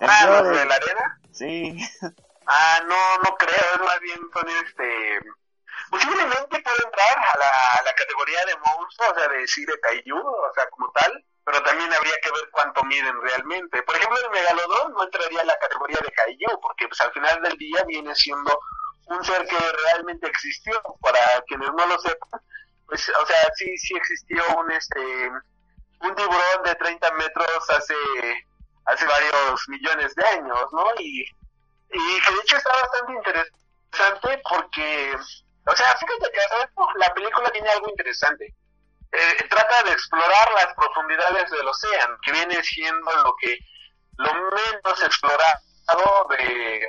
Ah, 0.00 0.26
los 0.26 0.56
de 0.56 0.64
la 0.66 0.74
arena. 0.74 1.20
Sí, 1.32 1.76
Ah, 2.46 2.80
no, 2.86 3.18
no 3.24 3.36
creo, 3.36 3.74
es 3.74 3.80
más 3.80 4.00
bien 4.00 4.20
son 4.32 4.48
este... 4.48 5.18
Posiblemente 5.90 6.60
puede 6.60 6.84
entrar 6.84 7.18
a 7.18 7.38
la, 7.38 7.48
a 7.78 7.82
la 7.84 7.94
categoría 7.94 8.44
de 8.46 8.56
monstruo, 8.56 9.10
o 9.10 9.14
sea, 9.18 9.28
de 9.28 9.46
sí, 9.48 9.64
de 9.64 9.78
kaiju, 9.80 10.18
o 10.18 10.52
sea, 10.54 10.68
como 10.70 10.90
tal, 10.92 11.24
pero 11.44 11.62
también 11.62 11.92
habría 11.92 12.14
que 12.22 12.30
ver 12.30 12.48
cuánto 12.50 12.82
miden 12.84 13.20
realmente. 13.22 13.82
Por 13.82 13.96
ejemplo, 13.96 14.18
el 14.18 14.30
megalodón 14.30 14.92
no 14.92 15.04
entraría 15.04 15.40
en 15.40 15.46
la 15.46 15.58
categoría 15.58 15.98
de 16.02 16.12
kaiju, 16.12 16.60
porque 16.60 16.88
pues 16.88 17.00
al 17.00 17.12
final 17.12 17.42
del 17.42 17.56
día 17.58 17.84
viene 17.86 18.14
siendo 18.14 18.58
un 19.06 19.24
ser 19.24 19.46
que 19.46 19.56
realmente 19.58 20.26
existió. 20.26 20.80
Para 21.00 21.42
quienes 21.46 21.68
no 21.72 21.86
lo 21.86 21.98
sepan, 21.98 22.40
pues, 22.86 23.08
o 23.08 23.26
sea, 23.26 23.50
sí, 23.54 23.76
sí 23.78 23.94
existió 23.96 24.42
un, 24.58 24.70
este, 24.72 25.30
un 26.04 26.14
tiburón 26.14 26.62
de 26.64 26.74
30 26.74 27.12
metros 27.12 27.70
hace, 27.70 27.94
hace 28.86 29.06
varios 29.06 29.68
millones 29.68 30.14
de 30.14 30.24
años, 30.26 30.66
¿no? 30.72 30.86
Y, 30.98 31.22
y 31.90 32.20
que 32.20 32.34
de 32.34 32.40
hecho 32.42 32.56
está 32.56 32.70
bastante 32.70 33.12
interesante 33.12 34.42
porque, 34.48 35.16
o 35.66 35.76
sea, 35.76 35.96
fíjate 35.96 36.30
que 36.32 36.40
¿sabes? 36.48 36.70
la 36.96 37.14
película 37.14 37.50
tiene 37.50 37.68
algo 37.70 37.88
interesante. 37.88 38.54
Eh, 39.12 39.48
trata 39.48 39.82
de 39.84 39.92
explorar 39.92 40.52
las 40.56 40.74
profundidades 40.74 41.50
del 41.50 41.68
océano, 41.68 42.16
que 42.22 42.32
viene 42.32 42.62
siendo 42.64 43.12
lo 43.22 43.34
que 43.40 43.58
lo 44.18 44.34
menos 44.34 45.02
explorado 45.02 46.26
de, 46.30 46.88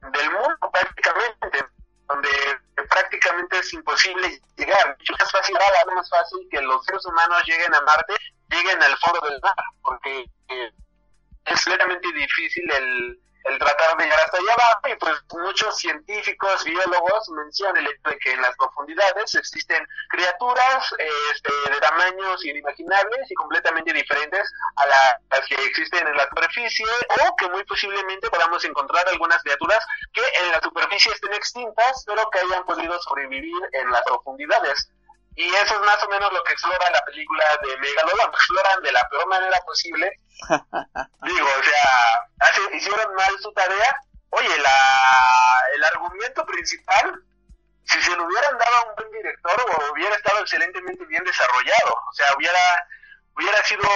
del 0.00 0.30
mundo 0.30 0.70
prácticamente, 0.72 1.66
donde 2.08 2.28
prácticamente 2.88 3.58
es 3.58 3.72
imposible 3.74 4.40
llegar. 4.56 4.96
Es 5.00 5.30
fácil, 5.30 5.56
era 5.56 5.94
más 5.94 6.08
fácil 6.08 6.48
que 6.50 6.62
los 6.62 6.84
seres 6.84 7.04
humanos 7.04 7.42
lleguen 7.44 7.74
a 7.74 7.80
Marte, 7.82 8.14
lleguen 8.50 8.82
al 8.82 8.96
fondo 8.98 9.20
del 9.28 9.40
mar, 9.40 9.54
porque 9.82 10.24
eh, 10.48 10.72
es 11.46 11.64
realmente 11.64 12.12
difícil 12.12 12.70
el, 12.72 13.20
tratar 13.58 13.96
de 13.96 14.04
llegar 14.04 14.20
hasta 14.20 14.36
allá 14.36 14.52
abajo 14.52 14.88
y 14.90 14.96
pues 14.96 15.14
muchos 15.40 15.78
científicos, 15.78 16.64
biólogos 16.64 17.28
mencionan 17.30 17.78
el 17.78 17.86
hecho 17.86 18.10
de 18.10 18.18
que 18.18 18.32
en 18.32 18.42
las 18.42 18.54
profundidades 18.56 19.34
existen 19.36 19.86
criaturas 20.10 20.94
este, 21.30 21.50
de 21.70 21.80
tamaños 21.80 22.44
inimaginables 22.44 23.30
y 23.30 23.34
completamente 23.34 23.94
diferentes 23.94 24.52
a 24.76 24.86
la- 24.86 25.20
las 25.30 25.46
que 25.48 25.54
existen 25.54 26.06
en 26.06 26.16
la 26.16 26.28
superficie 26.28 26.84
o 27.24 27.36
que 27.36 27.48
muy 27.48 27.64
posiblemente 27.64 28.28
podamos 28.28 28.62
encontrar 28.66 29.08
algunas 29.08 29.42
criaturas 29.42 29.82
que 30.12 30.22
en 30.44 30.52
la 30.52 30.60
superficie 30.60 31.12
estén 31.12 31.32
extintas 31.32 32.04
pero 32.06 32.28
que 32.30 32.40
hayan 32.40 32.64
podido 32.66 33.00
sobrevivir 33.00 33.62
en 33.72 33.90
las 33.90 34.02
profundidades. 34.02 34.90
Y 35.40 35.54
eso 35.54 35.74
es 35.74 35.80
más 35.82 36.02
o 36.02 36.08
menos 36.08 36.32
lo 36.32 36.42
que 36.42 36.52
explora 36.52 36.90
la 36.90 37.00
película 37.04 37.44
de 37.62 37.76
Megalodon. 37.76 38.30
Exploran 38.30 38.82
de 38.82 38.90
la 38.92 39.08
peor 39.08 39.26
manera 39.28 39.56
posible 39.64 40.10
Digo, 41.22 41.46
o 41.46 41.62
sea, 41.62 42.28
hace- 42.40 42.76
hicieron 42.76 43.14
mal 43.14 43.38
su 43.40 43.52
tarea. 43.52 44.00
Oye, 44.30 44.58
la, 44.58 45.62
el 45.76 45.84
argumento 45.84 46.44
principal, 46.44 47.22
si 47.84 48.02
se 48.02 48.16
lo 48.16 48.24
hubieran 48.24 48.58
dado 48.58 48.76
a 48.78 48.82
un 48.88 48.94
buen 48.96 49.10
director, 49.12 49.56
o 49.70 49.92
hubiera 49.92 50.16
estado 50.16 50.40
excelentemente 50.40 51.04
bien 51.06 51.22
desarrollado. 51.22 51.94
O 51.94 52.12
sea, 52.14 52.26
hubiera, 52.36 52.86
hubiera 53.36 53.62
sido 53.64 53.88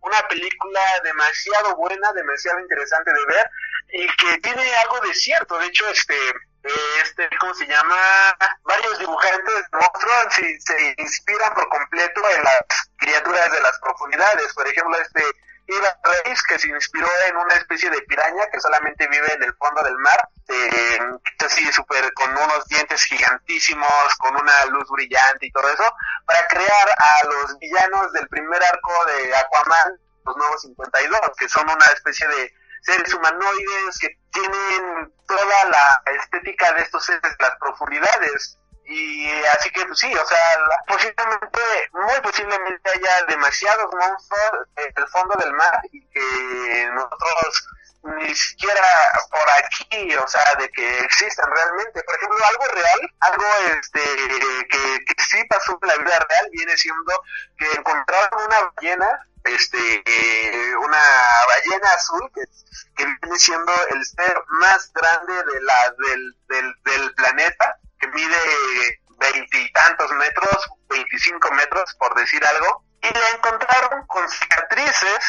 una 0.00 0.18
película 0.28 0.80
demasiado 1.04 1.76
buena, 1.76 2.12
demasiado 2.12 2.58
interesante 2.60 3.12
de 3.12 3.24
ver, 3.26 3.50
y 3.92 4.06
que 4.16 4.38
tiene 4.38 4.74
algo 4.76 4.98
de 5.00 5.14
cierto. 5.14 5.58
De 5.58 5.66
hecho, 5.66 5.88
este, 5.90 6.16
este, 7.02 7.28
¿cómo 7.38 7.54
se 7.54 7.66
llama? 7.66 7.96
Varios 8.64 8.98
dibujantes 8.98 9.54
de 9.54 9.78
monstruos 9.78 10.34
se, 10.34 10.60
se 10.60 10.94
inspiran 10.98 11.54
por 11.54 11.68
completo 11.68 12.22
en 12.36 12.44
las 12.44 12.62
criaturas 12.96 13.52
de 13.52 13.60
las 13.60 13.78
profundidades. 13.80 14.52
Por 14.54 14.66
ejemplo, 14.66 14.96
este 15.00 15.24
Ivan 15.66 15.94
Reis, 16.02 16.42
que 16.42 16.58
se 16.58 16.68
inspiró 16.68 17.08
en 17.28 17.36
una 17.36 17.54
especie 17.54 17.88
de 17.90 18.02
piraña 18.02 18.46
que 18.52 18.60
solamente 18.60 19.06
vive 19.08 19.32
en 19.32 19.42
el 19.42 19.54
fondo 19.54 19.82
del 19.82 19.96
mar, 19.98 20.28
eh, 20.48 20.98
así 21.44 21.72
súper 21.72 22.12
con 22.14 22.30
unos 22.30 22.66
dientes 22.66 23.02
gigantísimos, 23.04 24.14
con 24.18 24.36
una 24.36 24.64
luz 24.66 24.88
brillante 24.90 25.46
y 25.46 25.52
todo 25.52 25.68
eso, 25.68 25.84
para 26.26 26.46
crear 26.48 26.88
a 26.98 27.26
los 27.26 27.58
villanos 27.58 28.12
del 28.12 28.28
primer 28.28 28.62
arco 28.62 29.04
de 29.06 29.36
Aquaman, 29.36 30.00
los 30.24 30.36
nuevos 30.36 30.62
52, 30.62 31.20
que 31.38 31.48
son 31.48 31.68
una 31.68 31.86
especie 31.86 32.26
de 32.28 32.54
seres 32.82 33.14
humanoides 33.14 33.98
que 34.00 34.08
tienen 34.32 35.12
toda 35.26 35.64
la 35.66 36.02
estética 36.20 36.72
de 36.74 36.82
estos 36.82 37.04
seres 37.04 37.22
de 37.22 37.36
las 37.38 37.56
profundidades. 37.58 38.58
Y 38.84 39.30
así 39.46 39.70
que 39.70 39.86
pues, 39.86 39.98
sí, 39.98 40.12
o 40.14 40.26
sea, 40.26 40.38
posiblemente, 40.86 41.60
muy 41.92 42.20
posiblemente 42.22 42.90
haya 42.90 43.24
demasiados 43.26 43.86
monstruos 43.92 44.68
en 44.76 44.92
el 44.96 45.08
fondo 45.08 45.34
del 45.36 45.52
mar 45.52 45.80
y 45.92 46.04
que 46.08 46.90
nosotros 46.92 47.68
ni 48.04 48.34
siquiera 48.34 48.82
por 49.30 49.48
aquí, 49.64 50.14
o 50.16 50.26
sea, 50.26 50.54
de 50.58 50.68
que 50.70 50.98
existan 51.00 51.48
realmente. 51.54 52.02
Por 52.02 52.16
ejemplo, 52.16 52.44
algo 52.44 52.64
real, 52.74 53.00
algo 53.20 53.44
este 53.80 54.00
que, 54.68 55.04
que 55.04 55.24
sí 55.24 55.44
pasó 55.48 55.78
en 55.80 55.88
la 55.88 55.96
vida 55.96 56.26
real 56.28 56.48
viene 56.52 56.76
siendo 56.76 57.22
que 57.56 57.70
encontraron 57.72 58.44
una 58.44 58.72
ballena, 58.74 59.26
este, 59.44 60.02
eh, 60.04 60.76
una 60.76 61.02
ballena 61.46 61.92
azul 61.94 62.30
que, 62.34 62.42
viene 62.96 63.38
siendo 63.38 63.72
el 63.88 64.04
ser 64.04 64.40
más 64.60 64.92
grande 64.92 65.34
de 65.34 65.60
la 65.62 65.94
del, 66.06 66.36
del, 66.48 66.74
del 66.84 67.14
planeta, 67.14 67.76
que 67.98 68.08
mide 68.08 69.00
veintitantos 69.18 70.10
metros, 70.12 70.68
25 70.88 71.50
metros 71.52 71.94
por 71.98 72.14
decir 72.14 72.44
algo, 72.44 72.84
y 73.02 73.12
la 73.12 73.28
encontraron 73.34 74.06
con 74.06 74.28
cicatrices 74.28 75.24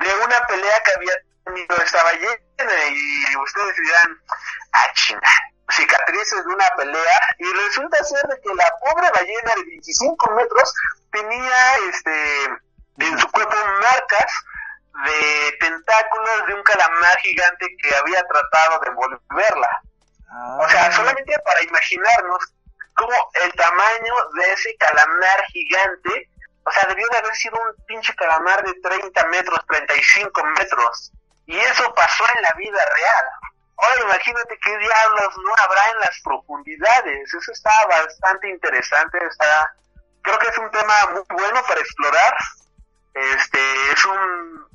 de 0.00 0.14
una 0.24 0.46
pelea 0.46 0.82
que 0.84 0.92
había 0.92 1.14
tenido 1.44 1.76
esta 1.76 2.02
ballena 2.02 2.38
y 2.90 3.36
ustedes 3.36 3.76
dirán, 3.76 4.22
ah 4.72 4.92
chinga, 4.94 5.30
cicatrices 5.70 6.44
de 6.44 6.52
una 6.52 6.68
pelea 6.76 7.20
y 7.38 7.52
resulta 7.52 8.02
ser 8.04 8.22
de 8.28 8.40
que 8.40 8.54
la 8.54 8.72
pobre 8.80 9.10
ballena 9.10 9.54
de 9.56 9.64
25 9.64 10.30
metros 10.32 10.74
tenía 11.12 11.76
este 11.90 12.48
en 12.98 13.18
su 13.18 13.30
cuerpo 13.30 13.56
marcas 13.80 14.32
de 15.04 15.56
tentáculos 15.58 16.46
de 16.46 16.54
un 16.54 16.62
calamar 16.62 17.18
gigante 17.18 17.66
que 17.82 17.94
había 17.94 18.22
tratado 18.22 18.80
de 18.80 18.88
envolverla. 18.88 19.82
O 20.58 20.68
sea, 20.68 20.90
solamente 20.92 21.34
para 21.44 21.62
imaginarnos 21.62 22.54
cómo 22.94 23.14
el 23.44 23.52
tamaño 23.52 24.14
de 24.34 24.52
ese 24.52 24.76
calamar 24.76 25.44
gigante, 25.52 26.28
o 26.64 26.70
sea, 26.70 26.88
debió 26.88 27.06
de 27.08 27.18
haber 27.18 27.34
sido 27.34 27.56
un 27.60 27.84
pinche 27.86 28.14
calamar 28.14 28.64
de 28.64 28.74
30 28.74 29.26
metros, 29.26 29.60
35 29.68 30.44
metros. 30.58 31.12
Y 31.46 31.56
eso 31.58 31.92
pasó 31.94 32.24
en 32.34 32.42
la 32.42 32.52
vida 32.52 32.84
real. 32.96 33.26
Ahora 33.76 34.02
imagínate 34.02 34.58
qué 34.62 34.78
diablos 34.78 35.36
no 35.44 35.52
habrá 35.64 35.84
en 35.92 35.98
las 36.00 36.20
profundidades. 36.22 37.34
Eso 37.34 37.52
está 37.52 37.86
bastante 37.86 38.48
interesante, 38.48 39.18
está 39.26 39.74
creo 40.24 40.38
que 40.38 40.48
es 40.48 40.58
un 40.58 40.70
tema 40.70 40.94
muy 41.12 41.22
bueno 41.28 41.62
para 41.68 41.80
explorar. 41.80 42.34
Este 43.14 43.92
es 43.92 44.04
un 44.04 44.66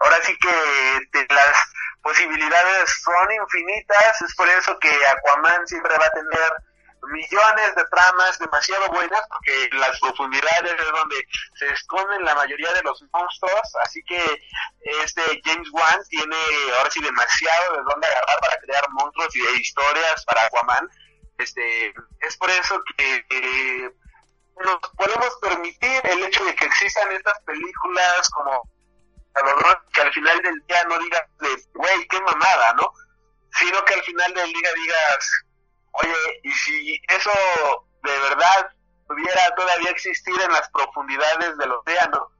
ahora 0.00 0.16
sí 0.22 0.36
que 0.38 1.18
de 1.18 1.26
las 1.30 1.72
posibilidades 2.02 2.90
son 3.02 3.32
infinitas, 3.32 4.22
es 4.22 4.34
por 4.34 4.48
eso 4.48 4.78
que 4.78 4.90
Aquaman 5.06 5.66
siempre 5.66 5.96
va 5.96 6.06
a 6.06 6.10
tener 6.10 6.52
millones 7.12 7.74
de 7.74 7.84
tramas 7.84 8.38
demasiado 8.38 8.88
buenas 8.88 9.20
porque 9.28 9.68
las 9.72 9.98
profundidades 10.00 10.72
es 10.72 10.90
donde 10.90 11.16
se 11.54 11.68
esconden 11.68 12.24
la 12.24 12.34
mayoría 12.34 12.72
de 12.72 12.82
los 12.82 13.02
monstruos 13.12 13.76
así 13.84 14.02
que 14.04 14.42
este 15.02 15.20
James 15.44 15.68
Wan 15.72 16.00
tiene 16.08 16.36
ahora 16.78 16.90
sí 16.90 17.02
demasiado 17.02 17.76
de 17.76 17.82
dónde 17.82 18.06
agarrar 18.06 18.40
para 18.40 18.58
crear 18.58 18.84
monstruos 18.90 19.36
y 19.36 19.60
historias 19.60 20.24
para 20.24 20.46
Aquaman. 20.46 20.88
Este 21.38 21.92
es 22.20 22.36
por 22.36 22.50
eso 22.50 22.82
que 22.96 23.26
eh, 23.30 23.90
nos 24.56 24.78
podemos 24.96 25.36
permitir 25.40 26.00
el 26.04 26.24
hecho 26.24 26.44
de 26.44 26.54
que 26.54 26.66
existan 26.66 27.10
estas 27.12 27.38
películas 27.40 28.28
como 28.30 28.62
que 29.92 30.00
al 30.00 30.12
final 30.12 30.40
del 30.42 30.64
día 30.66 30.84
no 30.84 30.98
digas 30.98 31.22
de 31.40 31.48
güey 31.74 32.06
qué 32.08 32.20
mamada 32.20 32.72
no 32.74 32.92
sino 33.58 33.84
que 33.84 33.94
al 33.94 34.02
final 34.02 34.32
del 34.34 34.52
día 34.52 34.72
digas 34.74 35.44
Oye, 35.94 36.40
y 36.42 36.50
si 36.50 37.00
eso 37.08 37.30
de 38.02 38.18
verdad 38.18 38.68
pudiera 39.06 39.54
todavía 39.54 39.90
existir 39.90 40.34
en 40.40 40.50
las 40.50 40.68
profundidades 40.70 41.56
del 41.56 41.70
océano, 41.70 42.30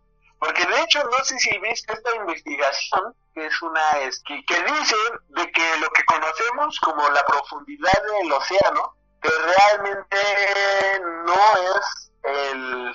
porque 0.41 0.67
de 0.67 0.81
hecho 0.83 1.05
no 1.05 1.25
sé 1.25 1.39
si 1.39 1.57
viste 1.59 1.93
esta 1.93 2.17
investigación, 2.17 3.15
que 3.33 3.47
es 3.47 3.63
una 3.63 3.99
es 4.01 4.21
que, 4.27 4.45
que 4.45 4.61
dice 4.61 4.97
de 5.29 5.53
que 5.53 5.77
lo 5.79 5.89
que 5.91 6.05
conocemos 6.05 6.81
como 6.81 7.09
la 7.11 7.25
profundidad 7.27 8.03
del 8.19 8.33
océano 8.33 8.97
que 9.25 9.31
realmente 9.31 11.01
no 11.25 11.35
es 11.57 12.13
el 12.25 12.95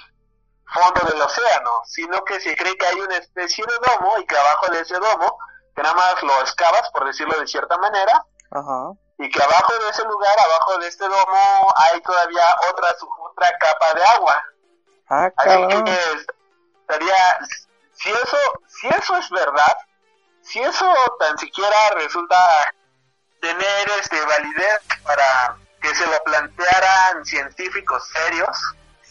fondo 0.72 1.02
del 1.12 1.22
océano, 1.22 1.82
sino 1.86 2.24
que 2.24 2.40
se 2.40 2.56
cree 2.56 2.78
que 2.78 2.86
hay 2.86 3.00
una 3.00 3.18
especie 3.18 3.66
de 3.66 3.74
domo 3.88 4.16
y 4.20 4.28
que 4.28 4.38
abajo 4.38 4.68
de 4.72 4.82
ese 4.82 4.94
domo, 4.94 5.40
que 5.76 5.82
nada 5.82 5.96
más 5.96 6.22
lo 6.22 6.40
excavas, 6.42 6.88
por 6.92 7.06
decirlo 7.06 7.40
de 7.40 7.48
cierta 7.48 7.76
manera, 7.80 8.24
Ajá. 8.52 8.92
y 9.18 9.28
que 9.32 9.42
abajo 9.42 9.74
de 9.80 9.90
ese 9.90 10.04
lugar, 10.06 10.36
abajo 10.40 10.78
de 10.78 10.88
este 10.88 11.06
domo, 11.06 11.74
hay 11.78 12.00
todavía 12.02 12.46
otra, 12.72 12.96
otra 13.32 13.58
capa 13.60 13.94
de 13.96 14.04
agua. 14.04 14.44
Ah, 15.10 15.30
Así 15.36 15.84
que 15.84 15.98
estaría, 16.82 17.40
si 17.94 18.12
eso, 18.12 18.38
si 18.68 18.88
eso 18.88 19.18
es 19.18 19.30
verdad, 19.32 19.78
si 20.44 20.60
eso 20.60 20.94
tan 21.20 21.36
siquiera 21.40 21.90
resulta 21.96 22.38
tener 23.42 23.90
este 24.00 24.24
validez 24.26 24.80
para 25.04 25.58
que 25.82 25.94
se 25.96 26.06
lo 26.06 26.22
plantearan 26.24 27.26
científicos 27.26 28.04
serios, 28.14 28.58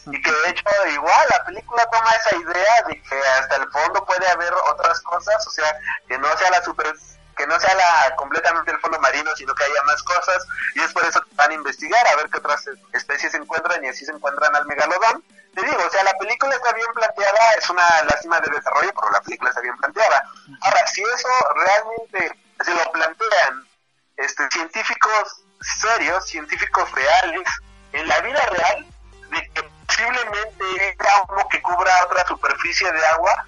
y 0.05 0.21
que 0.21 0.31
de 0.31 0.49
hecho 0.49 0.63
igual 0.93 1.27
la 1.29 1.43
película 1.45 1.85
toma 1.91 2.11
esa 2.11 2.35
idea 2.35 2.83
de 2.87 3.01
que 3.01 3.19
hasta 3.39 3.57
el 3.57 3.69
fondo 3.69 4.05
puede 4.05 4.27
haber 4.29 4.53
otras 4.71 4.99
cosas, 5.01 5.45
o 5.45 5.51
sea, 5.51 5.77
que 6.07 6.17
no 6.17 6.35
sea 6.37 6.49
la 6.51 6.63
super 6.63 6.93
que 7.39 7.47
no 7.47 7.57
sea 7.57 7.73
la 7.73 8.15
completamente 8.17 8.69
el 8.69 8.79
fondo 8.81 8.99
marino, 8.99 9.33
sino 9.37 9.55
que 9.55 9.63
haya 9.63 9.81
más 9.85 10.03
cosas, 10.03 10.45
y 10.75 10.81
es 10.81 10.91
por 10.91 11.05
eso 11.05 11.21
que 11.21 11.35
van 11.35 11.51
a 11.51 11.53
investigar 11.53 12.05
a 12.07 12.15
ver 12.17 12.29
qué 12.29 12.37
otras 12.37 12.65
especies 12.91 13.31
se 13.31 13.37
encuentran 13.37 13.83
y 13.83 13.87
así 13.87 14.05
se 14.05 14.11
encuentran 14.11 14.53
al 14.53 14.65
megalodón. 14.65 15.23
Te 15.55 15.63
digo, 15.63 15.81
o 15.81 15.89
sea, 15.89 16.03
la 16.03 16.13
película 16.19 16.53
está 16.53 16.73
bien 16.73 16.87
planteada, 16.93 17.53
es 17.57 17.69
una 17.69 18.03
lástima 18.03 18.41
de 18.41 18.51
desarrollo, 18.51 18.91
pero 18.93 19.11
la 19.11 19.21
película 19.21 19.49
está 19.51 19.61
bien 19.61 19.77
planteada. 19.77 20.21
Ahora, 20.61 20.87
si 20.87 21.01
eso 21.01 21.29
realmente 21.55 22.39
se 22.59 22.73
lo 22.73 22.91
plantean 22.91 23.67
este, 24.17 24.47
científicos 24.51 25.41
serios, 25.61 26.25
científicos 26.27 26.91
reales, 26.91 27.47
en 27.93 28.07
la 28.07 28.19
vida 28.21 28.45
real, 28.45 28.85
de 29.31 29.49
que 29.53 29.63
posiblemente 29.85 30.95
era 30.99 31.25
uno 31.29 31.47
que 31.49 31.61
cubra 31.61 32.05
otra 32.05 32.25
superficie 32.27 32.91
de 32.91 33.05
agua, 33.07 33.45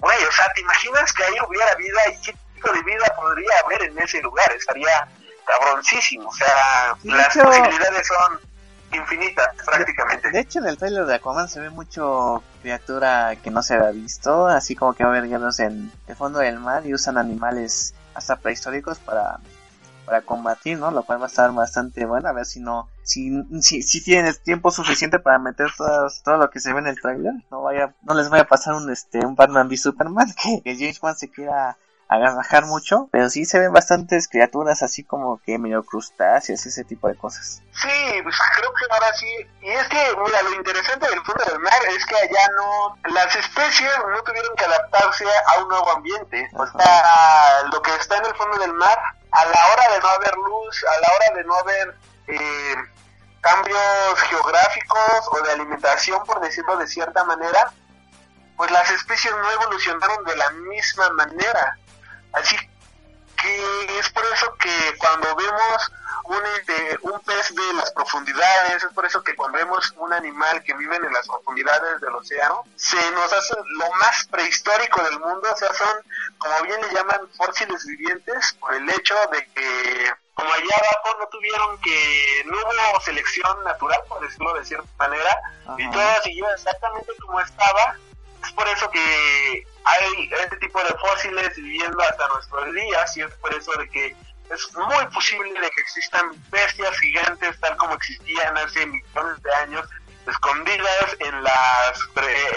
güey, 0.00 0.24
o 0.24 0.32
sea, 0.32 0.52
¿te 0.54 0.60
imaginas 0.60 1.12
que 1.12 1.24
ahí 1.24 1.34
hubiera 1.46 1.74
vida 1.76 2.08
y 2.12 2.20
qué 2.22 2.36
tipo 2.54 2.72
de 2.72 2.82
vida 2.82 3.04
podría 3.16 3.52
haber 3.64 3.82
en 3.82 3.98
ese 3.98 4.20
lugar? 4.22 4.50
Estaría 4.52 5.08
cabroncísimo, 5.46 6.28
o 6.28 6.34
sea, 6.34 6.96
las 7.02 7.36
posibilidades 7.36 8.06
son 8.06 8.40
infinitas 8.92 9.48
prácticamente. 9.64 10.30
De 10.30 10.40
hecho, 10.40 10.60
en 10.60 10.66
el 10.66 10.78
trailer 10.78 11.04
de 11.06 11.14
Aquaman 11.16 11.48
se 11.48 11.60
ve 11.60 11.70
mucho 11.70 12.42
criatura 12.62 13.36
que 13.42 13.50
no 13.50 13.62
se 13.62 13.74
había 13.74 13.90
visto, 13.90 14.46
así 14.46 14.74
como 14.74 14.94
que 14.94 15.04
va 15.04 15.10
a 15.10 15.12
haber 15.16 15.28
guerreros 15.28 15.60
en 15.60 15.92
el 16.06 16.16
fondo 16.16 16.38
del 16.38 16.58
mar 16.58 16.86
y 16.86 16.94
usan 16.94 17.18
animales 17.18 17.94
hasta 18.14 18.36
prehistóricos 18.36 18.98
para 18.98 19.38
para 20.04 20.22
combatir, 20.22 20.78
¿no? 20.78 20.90
Lo 20.90 21.02
cual 21.04 21.20
va 21.20 21.24
a 21.24 21.28
estar 21.28 21.52
bastante 21.52 22.04
bueno, 22.04 22.28
a 22.28 22.32
ver 22.32 22.46
si 22.46 22.60
no 22.60 22.88
si 23.02 23.30
si, 23.60 23.82
si 23.82 24.02
tienes 24.02 24.42
tiempo 24.42 24.70
suficiente 24.70 25.18
para 25.18 25.38
meter 25.38 25.68
todas, 25.76 26.22
todo 26.22 26.36
lo 26.38 26.50
que 26.50 26.60
se 26.60 26.72
ve 26.72 26.80
en 26.80 26.86
el 26.86 27.00
trailer, 27.00 27.32
no 27.50 27.62
vaya 27.62 27.94
no 28.02 28.14
les 28.14 28.28
vaya 28.28 28.44
a 28.44 28.48
pasar 28.48 28.74
un 28.74 28.90
este 28.90 29.24
un 29.24 29.34
Batman 29.34 29.68
v 29.68 29.76
Superman 29.76 30.32
que, 30.42 30.62
que 30.62 30.76
James 30.76 31.02
Wan 31.02 31.16
se 31.16 31.30
quiera 31.30 31.76
agarrajar 32.08 32.66
mucho, 32.66 33.08
pero 33.10 33.28
sí 33.30 33.44
se 33.44 33.58
ven 33.58 33.72
bastantes 33.72 34.28
criaturas 34.28 34.82
así 34.82 35.04
como 35.04 35.40
que 35.44 35.58
medio 35.58 35.82
crustáceas, 35.82 36.66
ese 36.66 36.84
tipo 36.84 37.08
de 37.08 37.16
cosas. 37.16 37.62
Sí, 37.72 38.22
pues 38.22 38.36
creo 38.56 38.72
que 38.72 38.84
ahora 38.90 39.12
sí. 39.14 39.26
Y 39.62 39.70
es 39.70 39.88
que, 39.88 40.16
mira, 40.24 40.42
lo 40.42 40.54
interesante 40.54 41.08
del 41.08 41.20
fondo 41.22 41.44
del 41.44 41.60
mar 41.60 41.80
es 41.96 42.06
que 42.06 42.16
allá 42.16 42.48
no. 42.56 42.96
Las 43.12 43.34
especies 43.34 43.90
no 44.10 44.22
tuvieron 44.22 44.54
que 44.56 44.64
adaptarse 44.64 45.24
a 45.24 45.62
un 45.62 45.68
nuevo 45.68 45.90
ambiente. 45.90 46.48
O 46.54 46.66
sea, 46.66 47.62
lo 47.72 47.82
que 47.82 47.94
está 47.96 48.18
en 48.18 48.26
el 48.26 48.34
fondo 48.34 48.58
del 48.58 48.74
mar, 48.74 48.98
a 49.34 49.44
la 49.46 49.72
hora 49.72 49.94
de 49.94 50.00
no 50.00 50.08
haber 50.08 50.34
luz, 50.36 50.84
a 50.84 51.00
la 51.00 51.08
hora 51.12 51.36
de 51.36 51.44
no 51.44 51.54
haber 51.56 51.96
eh, 52.28 52.76
cambios 53.40 54.20
geográficos 54.28 55.28
o 55.32 55.42
de 55.42 55.52
alimentación, 55.52 56.24
por 56.24 56.40
decirlo 56.40 56.76
de 56.76 56.86
cierta 56.86 57.24
manera, 57.24 57.72
pues 58.56 58.70
las 58.70 58.88
especies 58.90 59.34
no 59.34 59.50
evolucionaron 59.50 60.24
de 60.24 60.36
la 60.36 60.50
misma 60.50 61.10
manera. 61.10 61.76
Así 62.32 62.56
que 63.44 63.98
es 63.98 64.10
por 64.10 64.24
eso 64.26 64.54
que 64.56 64.96
cuando 64.98 65.34
vemos 65.36 65.92
un, 66.24 66.40
este, 66.56 66.98
un 67.02 67.20
pez 67.20 67.54
de 67.54 67.74
las 67.74 67.92
profundidades, 67.92 68.82
es 68.82 68.92
por 68.92 69.04
eso 69.04 69.22
que 69.22 69.36
cuando 69.36 69.58
vemos 69.58 69.92
un 69.98 70.12
animal 70.12 70.62
que 70.62 70.74
vive 70.74 70.96
en 70.96 71.12
las 71.12 71.26
profundidades 71.26 72.00
del 72.00 72.14
océano, 72.14 72.64
se 72.76 73.10
nos 73.12 73.32
hace 73.32 73.54
lo 73.78 73.90
más 74.00 74.26
prehistórico 74.30 75.02
del 75.02 75.20
mundo, 75.20 75.52
o 75.52 75.56
sea, 75.56 75.72
son, 75.74 75.88
como 76.38 76.62
bien 76.62 76.80
le 76.80 76.94
llaman, 76.94 77.20
fósiles 77.36 77.84
vivientes, 77.84 78.56
por 78.60 78.74
el 78.74 78.88
hecho 78.88 79.14
de 79.32 79.46
que 79.48 80.12
como 80.32 80.52
allá 80.52 80.76
abajo 80.76 81.18
no 81.20 81.28
tuvieron 81.28 81.78
que, 81.80 82.42
no 82.46 82.56
hubo 82.56 83.00
selección 83.00 83.62
natural, 83.62 84.00
por 84.08 84.20
decirlo 84.20 84.54
de 84.54 84.64
cierta 84.64 84.88
manera, 84.98 85.40
y 85.78 85.90
todo 85.90 86.22
siguió 86.22 86.50
exactamente 86.54 87.12
como 87.20 87.40
estaba, 87.40 87.96
es 88.44 88.52
por 88.52 88.68
eso 88.68 88.90
que 88.90 89.66
hay 89.84 90.30
este 90.42 90.56
tipo 90.58 90.82
de 90.82 90.94
fósiles 90.94 91.56
viviendo 91.56 92.00
hasta 92.02 92.28
nuestros 92.28 92.74
días 92.74 93.16
y 93.16 93.22
es 93.22 93.34
por 93.34 93.54
eso 93.54 93.72
de 93.72 93.88
que 93.88 94.16
es 94.50 94.76
muy 94.76 95.06
posible 95.06 95.60
de 95.60 95.70
que 95.70 95.80
existan 95.80 96.30
bestias 96.50 96.98
gigantes 96.98 97.58
tal 97.60 97.76
como 97.76 97.94
existían 97.94 98.56
hace 98.58 98.86
millones 98.86 99.42
de 99.42 99.54
años 99.54 99.88
escondidas 100.26 101.16
en 101.20 101.42
las 101.42 101.98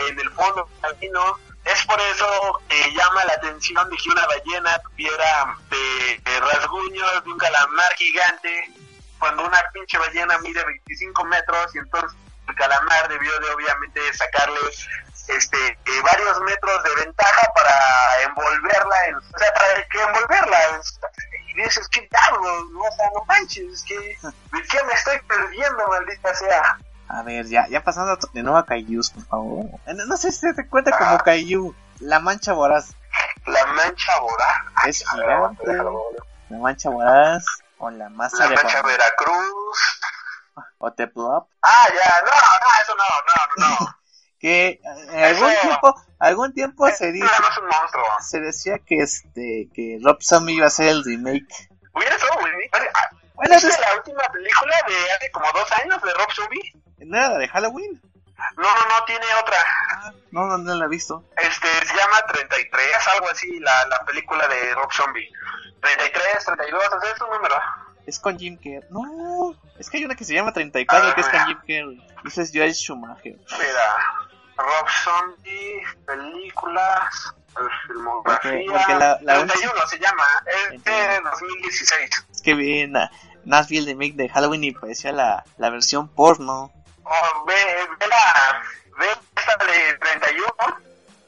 en 0.09 0.19
el 0.19 0.29
fondo 0.31 0.69
marino 0.81 1.37
es 1.65 1.85
por 1.85 1.99
eso 1.99 2.61
que 2.69 2.91
llama 2.93 3.25
la 3.25 3.33
atención 3.33 3.89
de 3.89 3.97
que 3.97 4.09
una 4.09 4.25
ballena 4.25 4.79
tuviera 4.79 5.57
de, 5.69 6.21
de 6.23 6.39
rasguños 6.39 7.23
de 7.23 7.29
un 7.29 7.37
calamar 7.37 7.93
gigante 7.95 8.71
cuando 9.19 9.45
una 9.45 9.61
pinche 9.73 9.97
ballena 9.97 10.37
mide 10.39 10.63
25 10.63 11.25
metros 11.25 11.75
y 11.75 11.79
entonces 11.79 12.17
el 12.47 12.55
calamar 12.55 13.09
debió 13.09 13.37
de 13.39 13.49
obviamente 13.51 14.13
sacarle 14.13 14.59
este 15.27 15.57
eh, 15.67 16.01
varios 16.03 16.39
metros 16.41 16.83
de 16.83 16.95
ventaja 17.05 17.47
para 17.55 18.23
envolverla 18.23 19.05
en, 19.07 19.15
o 19.15 19.21
sea 19.37 19.53
para 19.53 19.87
que 19.87 20.01
envolverla 20.01 20.57
y 21.47 21.53
dices 21.61 21.87
qué 21.89 22.07
diablos 22.09 22.71
no 22.71 22.79
o 22.81 22.91
sea 22.91 23.09
no 23.13 23.25
manches 23.25 23.65
es 23.73 23.83
que 23.83 23.95
de 23.97 24.63
qué 24.69 24.83
me 24.83 24.93
estoy 24.93 25.19
perdiendo 25.27 25.87
maldita 25.87 26.33
sea 26.35 26.77
A 27.09 27.23
ver, 27.23 27.45
ya, 27.47 27.67
ya 27.67 27.83
pasando 27.83 28.17
de 28.33 28.43
nuevo 28.43 28.57
a 28.57 28.65
Kaijus, 28.65 29.11
por 29.11 29.23
favor. 29.25 29.65
No, 29.87 30.05
no 30.05 30.17
sé 30.17 30.29
si 30.31 30.53
te 30.53 30.67
cuenta 30.67 30.91
como 30.97 31.17
Kaiju. 31.19 31.73
La 32.01 32.19
mancha 32.19 32.51
voraz. 32.51 32.93
La 33.45 33.65
mancha 33.65 34.19
voraz. 34.19 34.57
Es 34.87 35.05
ver, 35.15 35.23
gigante. 35.23 35.77
La 36.49 36.57
mancha 36.59 36.89
voraz 36.89 37.45
o 37.79 37.89
la 37.89 38.09
masa 38.09 38.43
la 38.43 38.49
de 38.49 38.55
mancha 38.57 38.81
Juan- 38.81 38.91
Veracruz. 38.91 39.77
O 40.79 40.91
Teplop. 40.91 41.47
ah 41.61 41.87
ya 41.95 42.21
no 42.21 42.31
no 42.31 42.67
eso 42.81 42.95
no 42.95 43.67
no 43.67 43.69
no 43.79 43.96
Que 44.39 44.67
eh, 44.67 44.81
en 45.11 45.23
algún 45.23 45.49
Eso. 45.49 45.61
tiempo, 45.61 45.95
algún 46.19 46.53
tiempo 46.53 46.87
se 46.89 47.09
es 47.09 47.15
monstruo 47.19 48.05
se 48.21 48.39
decía 48.39 48.79
que 48.79 48.97
este, 48.99 49.67
que 49.73 49.99
Rob 50.03 50.17
Zombie 50.21 50.55
iba 50.55 50.67
a 50.67 50.69
ser 50.71 50.89
el 50.89 51.03
remake. 51.03 51.69
hubiera 51.93 52.15
buenísimo 52.17 52.79
Bueno, 53.33 53.55
¿Viste 53.55 53.67
pues, 53.69 53.79
la 53.79 53.95
última 53.95 54.23
película 54.31 54.75
de 54.87 55.11
hace 55.11 55.31
como 55.31 55.51
dos 55.53 55.71
años 55.71 56.01
de 56.01 56.13
Rob 56.13 56.31
Zombie? 56.31 56.73
no 56.99 57.17
era 57.17 57.29
la 57.29 57.37
de 57.37 57.47
Halloween. 57.47 58.01
No, 58.55 58.63
no, 58.63 58.97
no, 58.99 59.05
tiene 59.05 59.25
otra. 59.41 59.57
No, 60.31 60.45
no, 60.45 60.57
no 60.59 60.75
la 60.75 60.85
he 60.85 60.89
visto. 60.89 61.23
Este, 61.37 61.67
se 61.85 61.95
llama 61.95 62.21
33, 62.27 62.87
algo 63.15 63.29
así, 63.31 63.59
la, 63.59 63.85
la 63.87 64.05
película 64.05 64.47
de 64.47 64.75
Rob 64.75 64.91
Zombie. 64.93 65.27
33, 65.81 66.45
32, 66.45 66.83
o 66.83 67.01
sea, 67.01 67.11
es 67.11 67.21
un 67.21 67.29
número. 67.31 67.55
Es 68.07 68.19
con 68.19 68.39
Jim 68.39 68.55
Carrey. 68.57 68.79
No, 68.89 69.53
es 69.77 69.89
que 69.89 69.97
hay 69.97 70.05
una 70.05 70.15
que 70.15 70.23
se 70.25 70.33
llama 70.33 70.51
34 70.53 71.13
que 71.13 71.21
es 71.21 71.27
con 71.27 71.45
Jim 71.45 71.57
Carrey. 71.59 72.07
Ese 72.25 72.41
es 72.43 72.51
Joel 72.53 72.73
Schumacher. 72.73 73.35
Mira, 73.35 73.97
Rob 74.57 74.89
Zombie, 74.89 75.83
películas, 76.05 77.33
filmografía. 77.85 78.51
Porque- 78.51 78.65
porque 78.71 78.95
la- 78.95 79.19
la 79.21 79.45
31 79.45 79.87
se 79.87 79.99
llama, 79.99 80.23
es 80.73 80.83
de 80.83 81.19
2016. 81.21 82.25
Es 82.31 82.41
que 82.41 82.53
vi 82.55 82.79
en 82.81 82.93
Nashville 83.45 83.85
de 83.85 83.91
remake 83.91 84.15
de 84.15 84.29
Halloween 84.29 84.63
y 84.63 84.71
parecía 84.71 85.11
la, 85.11 85.43
la 85.57 85.69
versión 85.69 86.07
porno. 86.09 86.71
Oh, 87.03 87.45
ve, 87.45 87.53
ve 87.99 88.07
la, 88.07 88.61
ve 88.99 89.07
esta 89.35 89.65
de 89.65 89.97
31, 89.97 90.53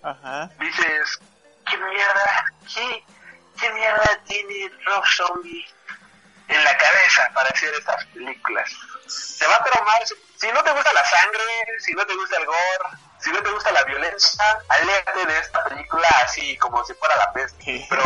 Ajá. 0.04 0.50
dices, 0.60 1.20
¿qué 1.70 1.78
mierda, 1.78 2.46
qué, 2.74 3.04
qué 3.60 3.74
mierda 3.74 4.20
tiene 4.26 4.70
Rob 4.86 5.04
Zombie 5.06 5.66
en 6.50 6.64
la 6.64 6.78
cabeza 6.78 7.32
para 7.34 7.50
hacer 7.50 7.74
estas 7.76 8.06
películas? 8.08 8.70
Te 9.38 9.48
va 9.48 9.56
a 9.56 9.64
traumar, 9.64 10.02
si, 10.06 10.52
no 10.52 10.64
te 10.64 10.72
gusta 10.72 10.94
la 10.94 11.06
sangre, 11.06 11.44
si 11.80 11.94
no 11.94 12.06
te 12.06 12.16
gusta 12.16 12.38
el 12.38 12.46
gore, 12.46 12.98
si 13.20 13.32
no 13.32 13.42
te 13.42 13.52
gusta 13.52 13.72
la 13.72 13.84
violencia, 13.84 14.60
aléjate 14.70 15.26
de 15.26 15.40
esta 15.40 15.64
película 15.66 16.08
así 16.24 16.58
como 16.58 16.84
si 16.86 16.94
fuera 16.94 17.16
la 17.18 17.32
peste. 17.34 17.86
Pero 17.90 18.04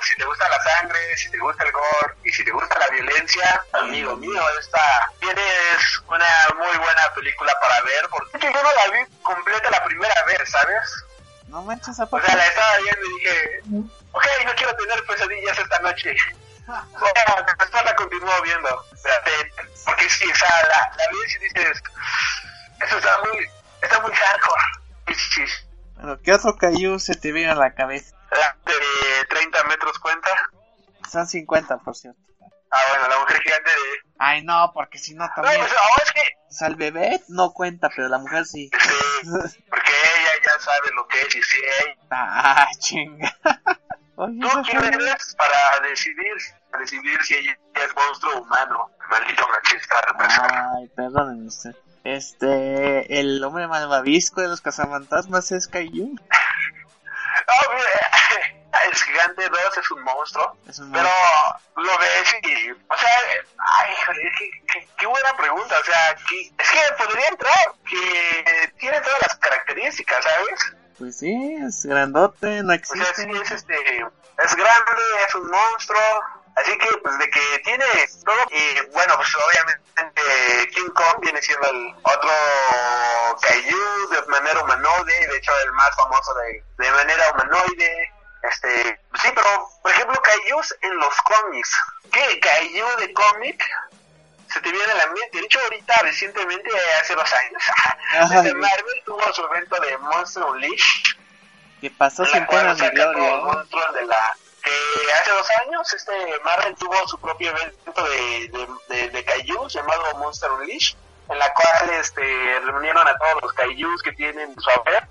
si 0.00 0.16
te 0.16 0.24
gusta 0.24 0.48
la 0.48 0.60
sangre, 0.62 1.16
si 1.16 1.30
te 1.30 1.38
gusta 1.38 1.64
el 1.64 1.72
gore 1.72 2.14
y 2.24 2.32
si 2.32 2.44
te 2.44 2.50
gusta 2.50 2.78
la 2.78 2.88
violencia, 2.88 3.64
amigo 3.72 4.16
mío, 4.16 4.42
esta 4.60 5.10
tienes 5.20 6.02
una 6.08 6.26
muy 6.56 6.76
buena 6.76 7.14
película 7.14 7.52
para 7.60 7.80
ver, 7.82 8.08
porque 8.10 8.52
yo 8.52 8.62
no 8.62 8.72
la 8.72 8.92
vi 8.92 9.14
completa 9.22 9.70
la 9.70 9.84
primera 9.84 10.22
vez, 10.24 10.50
¿sabes? 10.50 11.04
No 11.48 11.62
manches, 11.62 12.00
¿a 12.00 12.04
O 12.10 12.20
sea, 12.20 12.36
la 12.36 12.46
estaba 12.46 12.78
viendo 12.78 13.06
y 13.06 13.18
dije, 13.18 13.60
ok, 14.12 14.26
no 14.46 14.54
quiero 14.56 14.76
tener 14.76 15.04
pesadillas 15.06 15.58
esta 15.58 15.78
noche. 15.80 16.16
Bueno, 16.66 17.46
la 17.84 17.94
continúo 17.96 18.42
viendo. 18.42 18.84
Espérate, 18.92 19.52
Porque 19.84 20.08
sí, 20.08 20.30
o 20.30 20.34
sea, 20.34 20.48
la, 20.62 20.96
la 20.96 21.04
ves 21.10 21.34
y 21.36 21.38
dices, 21.44 21.82
eso 22.80 22.98
está 22.98 23.18
muy, 23.22 23.46
está 23.82 24.00
muy 24.00 24.12
hardcore. 24.12 24.62
Sí, 25.08 25.14
sí, 25.14 25.46
sí. 25.46 25.52
Bueno, 25.96 26.18
¿qué 26.22 26.32
otro 26.32 26.56
Caillou 26.56 26.98
se 26.98 27.14
te 27.14 27.32
viene 27.32 27.52
a 27.52 27.54
la 27.54 27.74
cabeza? 27.74 28.16
La 28.30 28.56
de 28.64 29.24
30 29.28 29.64
metros 29.64 29.98
cuenta. 29.98 30.30
Son 31.10 31.26
50, 31.26 31.78
por 31.78 31.94
cierto. 31.94 32.18
Ah, 32.70 32.78
bueno, 32.90 33.08
la 33.08 33.18
mujer 33.20 33.40
gigante 33.42 33.70
de... 33.70 33.76
Ay, 34.18 34.42
no, 34.42 34.72
porque 34.74 34.98
si 34.98 35.14
no 35.14 35.24
No, 35.26 35.32
también. 35.36 35.60
pues 35.60 35.72
ahora 35.72 36.02
es 36.04 36.12
que... 36.12 36.20
O 36.48 36.52
sea, 36.52 36.66
el 36.68 36.74
bebé 36.76 37.22
no 37.28 37.52
cuenta, 37.52 37.88
pero 37.94 38.08
la 38.08 38.18
mujer 38.18 38.46
sí. 38.46 38.68
Sí, 38.72 39.64
porque 39.70 39.92
ella 39.92 40.32
ya 40.44 40.58
sabe 40.64 40.90
lo 40.96 41.06
que 41.06 41.20
es 41.20 41.34
y 41.36 41.38
ella... 41.38 41.94
Ah, 42.10 42.68
chinga. 42.80 43.36
Oye, 44.16 44.38
¿Tú 44.40 44.48
eres 44.70 45.34
para 45.36 45.80
decidir, 45.88 46.34
para 46.70 46.82
decidir 46.82 47.22
si 47.24 47.34
ella 47.36 47.58
es 47.74 47.94
monstruo 47.96 48.34
o 48.36 48.40
humano? 48.42 48.90
Maldito 49.10 49.48
machista. 49.48 49.96
Ay, 50.76 50.88
perdónenme 50.94 51.48
usted. 51.48 51.74
Este, 52.04 53.18
el 53.20 53.42
hombre 53.42 53.66
malvavisco 53.66 54.40
de 54.40 54.48
los 54.48 54.60
cazafantasmas 54.60 55.50
es 55.52 55.68
mira, 57.74 58.84
el 58.86 58.94
gigante 58.94 59.48
2 59.48 59.78
es 59.78 59.90
un 59.90 60.02
monstruo, 60.02 60.56
Es 60.68 60.78
un 60.78 60.92
pero 60.92 61.08
lo 61.76 61.98
ves 61.98 62.36
y, 62.42 62.70
o 62.70 62.96
sea, 62.96 63.08
ay, 63.58 63.92
híjole, 63.92 64.32
qué, 64.38 64.50
qué- 64.72 64.88
qué 64.98 65.06
buena 65.06 65.36
pregunta, 65.36 65.76
o 65.80 65.84
sea, 65.84 66.14
que- 66.28 66.52
es 66.58 66.70
que 66.70 66.78
podría 67.04 67.28
entrar, 67.28 67.72
que 67.88 68.72
tiene 68.78 69.00
todas 69.00 69.20
las 69.22 69.36
características, 69.38 70.24
¿sabes? 70.24 70.73
Pues 70.98 71.18
sí, 71.18 71.56
es 71.66 71.84
grandote, 71.84 72.62
no 72.62 72.66
O 72.66 72.66
sea, 72.66 72.74
existe. 72.76 73.14
sí, 73.22 73.30
es 73.42 73.50
este, 73.50 73.74
es 73.74 74.54
grande, 74.56 75.02
es 75.26 75.34
un 75.34 75.50
monstruo, 75.50 76.00
así 76.56 76.78
que, 76.78 76.96
pues, 76.98 77.18
de 77.18 77.30
que 77.30 77.58
tiene 77.64 77.84
todo, 78.24 78.36
y 78.50 78.90
bueno, 78.92 79.14
pues, 79.16 79.28
obviamente, 79.34 80.68
King 80.72 80.90
Kong 80.94 81.20
viene 81.20 81.42
siendo 81.42 81.68
el 81.68 81.94
otro 82.02 82.30
Kaiju 83.40 84.08
de 84.10 84.22
manera 84.28 84.62
humanoide, 84.62 85.26
de 85.28 85.36
hecho, 85.36 85.52
el 85.64 85.72
más 85.72 85.90
famoso 85.96 86.32
de, 86.34 86.64
de 86.78 86.90
manera 86.92 87.30
humanoide, 87.32 88.12
este, 88.42 89.00
sí, 89.20 89.28
pero, 89.34 89.68
por 89.82 89.90
ejemplo, 89.90 90.20
Kaijus 90.22 90.76
en 90.82 90.96
los 90.98 91.14
cómics, 91.22 91.76
¿qué 92.12 92.38
Kaiju 92.40 92.86
de 92.98 93.12
cómic? 93.14 93.64
Se 94.54 94.60
te 94.60 94.70
viene 94.70 94.92
a 94.92 94.94
la 94.94 95.06
mente, 95.08 95.38
de 95.38 95.44
hecho 95.44 95.58
ahorita 95.58 95.94
recientemente, 96.02 96.70
hace 97.00 97.14
dos 97.16 97.28
años, 97.32 97.62
desde 98.30 98.54
Marvel 98.54 99.02
tuvo 99.04 99.20
su 99.32 99.44
evento 99.46 99.80
de 99.80 99.98
Monster 99.98 100.44
Unleashed, 100.44 101.16
Que 101.80 101.90
pasó 101.90 102.24
sin 102.24 102.46
pena 102.46 102.72
ni 102.72 102.88
gloria. 102.90 103.34
¿eh? 103.34 103.40
monstruos 103.42 103.94
de 103.94 104.06
la 104.06 104.36
que 104.62 105.12
hace 105.12 105.30
dos 105.32 105.46
años 105.66 105.92
este 105.92 106.12
Marvel 106.44 106.74
tuvo 106.76 107.08
su 107.08 107.18
propio 107.18 107.50
evento 107.50 108.08
de, 108.08 108.48
de, 108.48 108.68
de, 108.96 109.08
de 109.10 109.24
kaijus 109.24 109.74
llamado 109.74 110.14
Monster 110.18 110.50
Unleashed 110.52 110.96
en 111.30 111.38
la 111.38 111.52
cual 111.52 111.90
este 111.90 112.60
reunieron 112.60 113.08
a 113.08 113.18
todos 113.18 113.42
los 113.42 113.52
kaijus 113.54 114.02
que 114.02 114.12
tienen 114.12 114.54
su 114.60 114.70
haber 114.70 115.08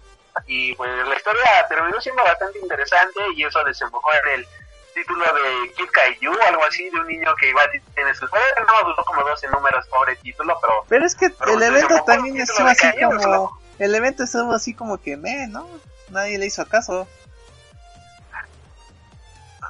y 0.48 0.74
pues 0.76 0.90
la 1.06 1.16
historia 1.16 1.66
terminó 1.68 2.00
siendo 2.00 2.24
bastante 2.24 2.60
interesante 2.60 3.20
y 3.36 3.44
eso 3.44 3.62
desembocó 3.66 4.10
en 4.24 4.40
el 4.40 4.48
título 4.94 5.26
de 5.26 5.74
Kid 5.76 5.90
Kaiju 5.92 6.32
o 6.32 6.44
algo 6.44 6.64
así 6.66 6.90
de 6.90 7.00
un 7.00 7.08
niño 7.08 7.36
que 7.36 7.50
igual 7.50 7.70
tiene 7.96 8.14
sus 8.16 8.30
poderes 8.30 8.54
no 8.66 8.90
duró 8.90 9.04
como 9.06 9.24
12 9.24 9.48
números 9.50 9.88
pobre 9.88 10.16
título 10.18 10.58
pero 10.62 10.86
Pero 10.88 11.06
es 11.06 11.16
que 11.16 11.30
Pero 11.30 11.54
el 11.54 11.60
se 11.60 11.68
evento 11.68 12.04
también 12.06 12.38
estuvo 12.40 12.68
así 12.68 12.88
como... 13.00 13.60
El 13.80 13.96
evento 13.96 14.24
estuvo 14.24 14.54
así 14.54 14.74
como 14.76 15.02
que, 15.02 15.18
me, 15.18 15.48
¿no? 15.48 15.68
Nadie 16.10 16.38
le 16.38 16.46
hizo 16.46 16.66
caso. 16.68 17.08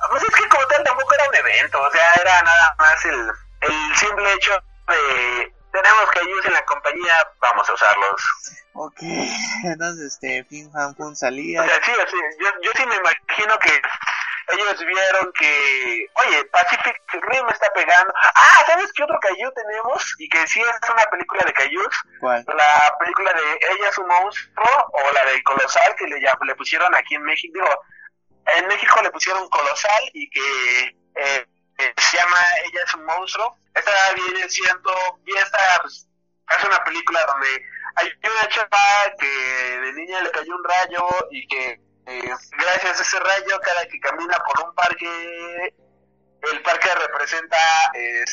Pues 0.09 0.23
es 0.23 0.35
que 0.35 0.49
como 0.49 0.65
tal 0.67 0.83
tampoco 0.83 1.15
era 1.15 1.29
un 1.29 1.35
evento, 1.35 1.81
o 1.81 1.91
sea, 1.91 2.13
era 2.21 2.41
nada 2.41 2.75
más 2.77 3.05
el, 3.05 3.31
el 3.61 3.95
simple 3.95 4.33
hecho 4.33 4.51
de 4.87 5.53
tenemos 5.73 6.09
ayudar 6.21 6.45
en 6.45 6.53
la 6.53 6.65
compañía, 6.65 7.27
vamos 7.39 7.67
a 7.69 7.73
usarlos. 7.73 8.21
Ok, 8.73 8.97
entonces 9.63 10.13
este, 10.13 10.43
Fin 10.45 10.71
Fan 10.71 10.95
Fun 10.95 11.15
salía. 11.15 11.61
O 11.61 11.65
sea, 11.65 11.75
sí, 11.83 11.91
sí, 12.09 12.17
yo, 12.39 12.47
yo 12.61 12.71
sí 12.75 12.85
me 12.85 12.95
imagino 12.95 13.57
que 13.59 13.81
ellos 14.49 14.79
vieron 14.79 15.31
que, 15.33 16.07
oye, 16.25 16.45
Pacific 16.45 17.01
Rim 17.11 17.47
está 17.49 17.71
pegando. 17.73 18.13
Ah, 18.35 18.63
¿sabes 18.67 18.91
qué 18.93 19.03
otro 19.03 19.19
Caillou 19.21 19.51
tenemos? 19.53 20.15
Y 20.19 20.27
que 20.29 20.45
sí 20.47 20.61
es 20.61 20.89
una 20.89 21.05
película 21.05 21.43
de 21.45 21.53
Caillous. 21.53 21.95
La 22.47 22.95
película 22.99 23.33
de 23.33 23.59
Ella 23.71 23.89
es 23.89 23.97
un 23.97 24.07
monstruo 24.07 24.87
o 24.91 25.11
la 25.13 25.25
de 25.25 25.41
Colosal 25.43 25.95
que 25.97 26.05
le, 26.07 26.17
llam- 26.17 26.45
le 26.45 26.55
pusieron 26.55 26.93
aquí 26.95 27.15
en 27.15 27.23
México. 27.23 27.53
Digo, 27.53 27.81
en 28.57 28.67
México 28.67 29.01
le 29.01 29.11
pusieron 29.11 29.47
Colosal 29.49 30.03
y 30.13 30.29
que 30.29 30.97
eh, 31.15 31.47
eh, 31.79 31.93
se 31.97 32.17
llama 32.17 32.37
Ella 32.65 32.81
es 32.85 32.93
un 32.95 33.05
monstruo. 33.05 33.57
Esta 33.73 33.91
viene 34.15 34.47
siendo, 34.49 34.93
y 35.25 35.35
esta 35.37 35.57
pues, 35.81 36.07
es 36.57 36.63
una 36.63 36.83
película 36.83 37.25
donde 37.25 37.65
hay 37.95 38.11
una 38.23 38.49
chava 38.49 39.11
que 39.17 39.27
de 39.27 39.93
niña 39.93 40.21
le 40.21 40.31
cayó 40.31 40.55
un 40.55 40.63
rayo 40.63 41.07
y 41.31 41.47
que 41.47 41.79
eh, 42.05 42.31
gracias 42.57 42.99
a 42.99 43.03
ese 43.03 43.19
rayo 43.19 43.59
cada 43.61 43.85
que 43.87 43.99
camina 43.99 44.37
por 44.39 44.67
un 44.67 44.75
parque 44.75 45.73
el 46.51 46.61
parque 46.61 46.89
representa 46.95 47.57
eh, 47.93 48.23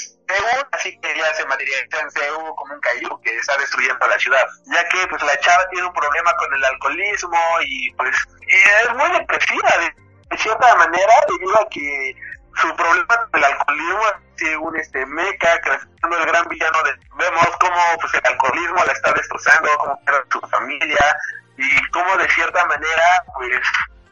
así 0.72 0.98
que 1.00 1.12
ella 1.12 1.34
se 1.34 1.46
materializa 1.46 2.00
en 2.00 2.10
Seúl 2.10 2.54
como 2.56 2.74
un 2.74 2.80
Caillou 2.80 3.20
que 3.20 3.36
está 3.36 3.56
destruyendo 3.56 4.06
la 4.06 4.18
ciudad, 4.18 4.46
ya 4.66 4.88
que 4.88 5.06
pues 5.08 5.22
la 5.22 5.38
chava 5.40 5.68
tiene 5.70 5.86
un 5.86 5.92
problema 5.92 6.32
con 6.36 6.54
el 6.54 6.64
alcoholismo 6.64 7.38
y 7.66 7.92
pues 7.92 8.16
es 8.46 8.94
muy 8.94 9.10
depresiva 9.18 9.70
de, 9.80 10.38
cierta 10.38 10.74
manera 10.76 11.12
debido 11.28 11.60
a 11.60 11.68
que 11.68 12.14
su 12.56 12.74
problema 12.76 13.16
con 13.16 13.40
el 13.40 13.44
alcoholismo 13.44 14.02
es 14.36 14.56
un 14.56 14.76
este 14.76 15.04
meca 15.06 15.60
que 15.60 15.70
el 15.70 16.26
gran 16.26 16.48
villano 16.48 16.82
de 16.84 16.92
vemos 17.16 17.48
cómo 17.60 17.80
pues 18.00 18.14
el 18.14 18.22
alcoholismo 18.24 18.84
la 18.84 18.92
está 18.92 19.12
destrozando, 19.12 19.68
cómo 19.78 20.00
pierde 20.04 20.24
su 20.30 20.40
familia 20.48 21.16
y 21.62 21.90
cómo 21.90 22.16
de 22.16 22.28
cierta 22.30 22.64
manera 22.66 23.24
pues 23.34 23.60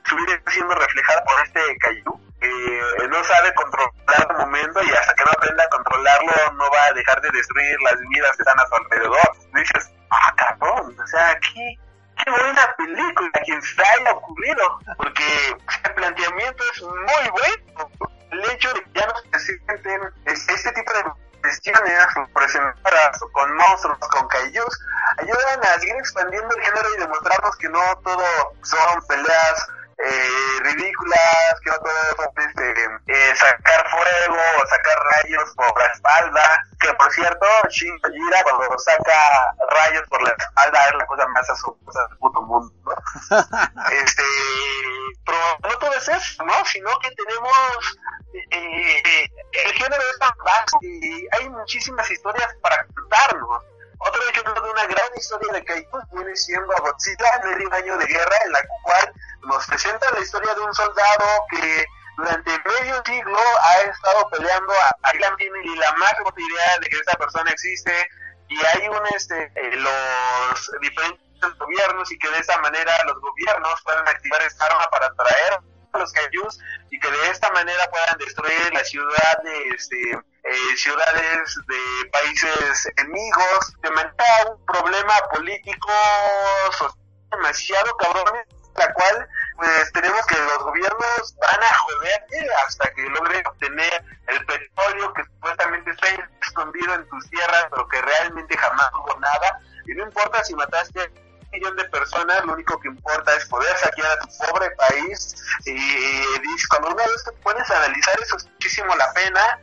su 0.04 0.16
vida 0.16 0.34
está 0.34 0.50
siendo 0.50 0.74
reflejada 0.74 1.22
por 1.24 1.40
este 1.44 1.78
Caillou 1.78 2.20
que 2.40 3.08
no 3.08 3.24
sabe 3.24 3.52
controlar 3.54 4.26
el 4.30 4.36
momento 4.36 4.82
y 4.84 4.90
hasta 4.92 5.14
que 5.14 5.24
no 5.24 5.30
aprenda 5.32 5.64
a 5.64 5.68
controlarlo 5.70 6.52
no 6.54 6.70
va 6.70 6.84
a 6.84 6.92
dejar 6.92 7.20
de 7.20 7.30
destruir 7.30 7.76
las 7.82 7.98
vidas 8.08 8.36
que 8.36 8.42
están 8.42 8.60
a 8.60 8.66
su 8.66 8.74
alrededor. 8.76 9.36
Dices, 9.54 9.90
ah, 10.10 10.32
cabrón, 10.36 10.96
o 11.02 11.06
sea, 11.08 11.36
qué, 11.40 11.74
qué 12.24 12.30
buena 12.30 12.74
película, 12.76 13.30
quien 13.44 13.60
se 13.60 13.82
haya 13.82 14.12
ocurrido, 14.12 14.78
porque 14.98 15.24
el 15.84 15.94
planteamiento 15.94 16.62
es 16.74 16.82
muy 16.82 17.30
bueno. 17.32 17.90
El 18.30 18.44
hecho 18.52 18.72
de 18.74 18.82
que 18.84 18.90
ya 19.00 19.06
no 19.06 19.14
se 19.38 19.52
es- 20.26 20.48
este 20.48 20.72
tipo 20.72 20.92
de 20.92 21.02
cuestiones 21.40 22.06
presentadas 22.32 23.18
con 23.32 23.56
monstruos, 23.56 23.98
con 23.98 24.28
kaijus, 24.28 24.80
ayudan 25.18 25.64
a 25.64 25.78
seguir 25.80 25.96
expandiendo 25.96 26.54
el 26.54 26.62
género 26.62 26.94
y 26.94 27.00
demostrarnos 27.00 27.56
que 27.56 27.68
no 27.68 27.96
todo 28.04 28.24
son 28.62 29.06
peleas 29.08 29.68
eh, 29.98 30.60
ridículas, 30.62 31.60
que 31.64 31.70
no 31.70 31.78
todo 31.78 32.16
son 32.16 32.28
este, 32.36 32.84
eh, 33.08 33.36
sacar 33.36 33.90
fuego 33.90 34.36
o 34.62 34.66
sacar 34.66 34.98
rayos 34.98 35.54
por 35.56 35.78
la 35.78 35.86
espalda, 35.86 36.66
que 36.80 36.94
por 36.94 37.12
cierto, 37.12 37.46
Shin 37.68 37.98
Kojira 38.00 38.42
cuando 38.44 38.78
saca 38.78 39.54
rayos 39.70 40.06
por 40.08 40.22
la 40.22 40.30
espalda 40.30 40.78
es 40.88 40.94
la 40.94 41.06
cosa 41.06 41.26
más 41.28 41.50
asombrosa 41.50 42.06
del 42.08 42.18
puto 42.18 42.42
mundo, 42.42 42.72
¿no? 42.84 42.94
este, 43.90 44.22
pero 45.26 45.38
no 45.62 45.78
todo 45.78 45.92
es 45.94 46.08
eso, 46.08 46.44
¿no? 46.44 46.64
Sino 46.64 46.90
que 47.00 47.10
tenemos 47.10 47.98
eh, 48.50 49.30
el 49.52 49.72
género 49.72 50.02
es 50.12 50.18
tan 50.18 50.36
vasto 50.44 50.78
y 50.82 51.26
hay 51.32 51.48
muchísimas 51.48 52.08
historias 52.10 52.54
para 52.62 52.86
contarnos. 52.86 53.64
Otro 53.98 54.22
ejemplo 54.28 54.54
de 54.54 54.70
una 54.70 54.86
gran 54.86 55.08
historia 55.16 55.52
de 55.52 55.64
Kaiju 55.64 55.98
viene 56.12 56.36
siendo 56.36 56.72
Godzilla, 56.80 57.40
medio 57.44 57.72
año 57.72 57.98
de 57.98 58.06
guerra, 58.06 58.36
en 58.44 58.52
la 58.52 58.60
cual 58.82 59.12
nos 59.42 59.66
presenta 59.66 60.10
la 60.12 60.20
historia 60.20 60.54
de 60.54 60.60
un 60.60 60.74
soldado 60.74 61.24
que 61.50 61.84
durante 62.16 62.50
medio 62.50 63.02
siglo 63.04 63.38
ha 63.62 63.80
estado 63.82 64.28
peleando 64.30 64.72
a 64.72 65.14
Island 65.14 65.36
ni 65.38 65.76
la 65.76 65.92
más 65.94 66.14
idea 66.36 66.78
de 66.80 66.88
que 66.88 66.96
esta 66.96 67.16
persona 67.16 67.50
existe. 67.50 68.08
Y 68.48 68.56
hay 68.64 68.88
un 68.88 69.02
este 69.14 69.52
eh, 69.54 69.76
los 69.76 70.70
diferentes 70.80 71.58
gobiernos 71.58 72.10
y 72.10 72.18
que 72.18 72.30
de 72.30 72.38
esa 72.38 72.58
manera 72.60 72.92
los 73.04 73.20
gobiernos 73.20 73.82
puedan 73.82 74.08
activar 74.08 74.42
esta 74.42 74.66
arma 74.66 74.86
para 74.90 75.06
atraer 75.06 75.60
los 75.94 76.12
kaijus 76.12 76.58
y 76.90 76.98
que 76.98 77.10
de 77.10 77.30
esta 77.30 77.50
manera 77.50 77.90
puedan 77.90 78.18
destruir 78.18 78.72
las 78.72 78.88
ciudades 78.88 79.74
este, 79.74 80.10
eh, 80.12 80.76
ciudades 80.76 81.54
de 81.66 82.10
países 82.10 82.88
enemigos 82.96 83.72
manera 83.82 84.24
un 84.50 84.66
problema 84.66 85.14
político 85.32 85.92
social 86.72 86.98
demasiado 87.30 87.96
cabrón 87.96 88.34
la 88.78 88.92
cual 88.92 89.28
pues 89.56 89.92
tenemos 89.92 90.24
que 90.26 90.36
los 90.36 90.58
gobiernos 90.58 91.36
van 91.40 91.62
a 91.62 91.74
joder 91.74 92.26
hasta 92.66 92.90
que 92.94 93.02
logren 93.10 93.44
obtener 93.46 94.04
el 94.28 94.46
petróleo 94.46 95.12
que 95.14 95.24
supuestamente 95.24 95.90
está 95.90 96.06
escondido 96.42 96.94
en 96.94 97.08
tus 97.08 97.28
tierras 97.28 97.66
pero 97.70 97.88
que 97.88 98.00
realmente 98.00 98.56
jamás 98.56 98.88
hubo 98.94 99.18
nada. 99.18 99.60
Y 99.86 99.94
no 99.94 100.04
importa 100.04 100.44
si 100.44 100.54
mataste 100.54 101.10
millón 101.52 101.76
de 101.76 101.84
personas 101.84 102.44
lo 102.44 102.54
único 102.54 102.78
que 102.80 102.88
importa 102.88 103.34
es 103.36 103.46
poder 103.46 103.76
saquear 103.78 104.10
a 104.12 104.18
tu 104.20 104.28
pobre 104.38 104.70
país 104.72 105.34
Y 105.64 105.72
dice, 105.72 106.68
cuando 106.68 106.88
una 106.90 107.04
vez 107.06 107.24
a 107.70 107.76
analizar 107.84 108.20
eso 108.20 108.36
es 108.36 108.46
muchísimo 108.46 108.94
la 108.96 109.12
pena. 109.12 109.58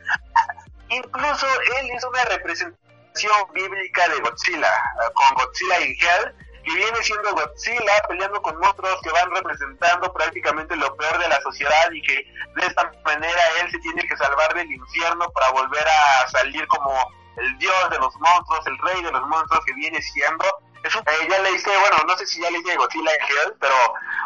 Incluso 0.88 1.46
él 1.78 1.90
hizo 1.96 2.08
una 2.08 2.24
representación 2.24 3.52
bíblica 3.52 4.08
de 4.08 4.20
Godzilla, 4.20 4.70
con 5.14 5.34
Godzilla 5.34 5.80
in 5.80 5.96
Hell, 5.98 6.34
que 6.64 6.74
viene 6.74 7.02
siendo 7.02 7.32
Godzilla 7.32 8.02
peleando 8.08 8.42
con 8.42 8.58
monstruos 8.58 9.00
que 9.02 9.10
van 9.10 9.30
representando 9.30 10.12
prácticamente 10.12 10.76
lo 10.76 10.94
peor 10.96 11.18
de 11.18 11.28
la 11.28 11.40
sociedad 11.40 11.90
y 11.92 12.02
que 12.02 12.14
de 12.56 12.66
esta 12.66 12.92
manera 13.04 13.42
él 13.60 13.70
se 13.70 13.78
tiene 13.78 14.06
que 14.06 14.16
salvar 14.16 14.54
del 14.54 14.70
infierno 14.70 15.30
para 15.30 15.50
volver 15.50 15.86
a 15.88 16.28
salir 16.28 16.66
como 16.68 16.92
el 17.36 17.58
dios 17.58 17.90
de 17.90 17.98
los 17.98 18.14
monstruos, 18.16 18.66
el 18.66 18.78
rey 18.78 19.02
de 19.02 19.12
los 19.12 19.22
monstruos 19.28 19.64
que 19.64 19.74
viene 19.74 20.00
siendo. 20.02 20.44
Eso, 20.86 21.00
eh, 21.00 21.28
ya 21.28 21.38
leíste, 21.40 21.76
bueno, 21.78 21.98
no 22.06 22.16
sé 22.16 22.26
si 22.26 22.40
ya 22.40 22.50
leíste 22.50 22.76
Godzilla 22.76 23.12
in 23.14 23.20
Hell, 23.22 23.54
pero, 23.60 23.74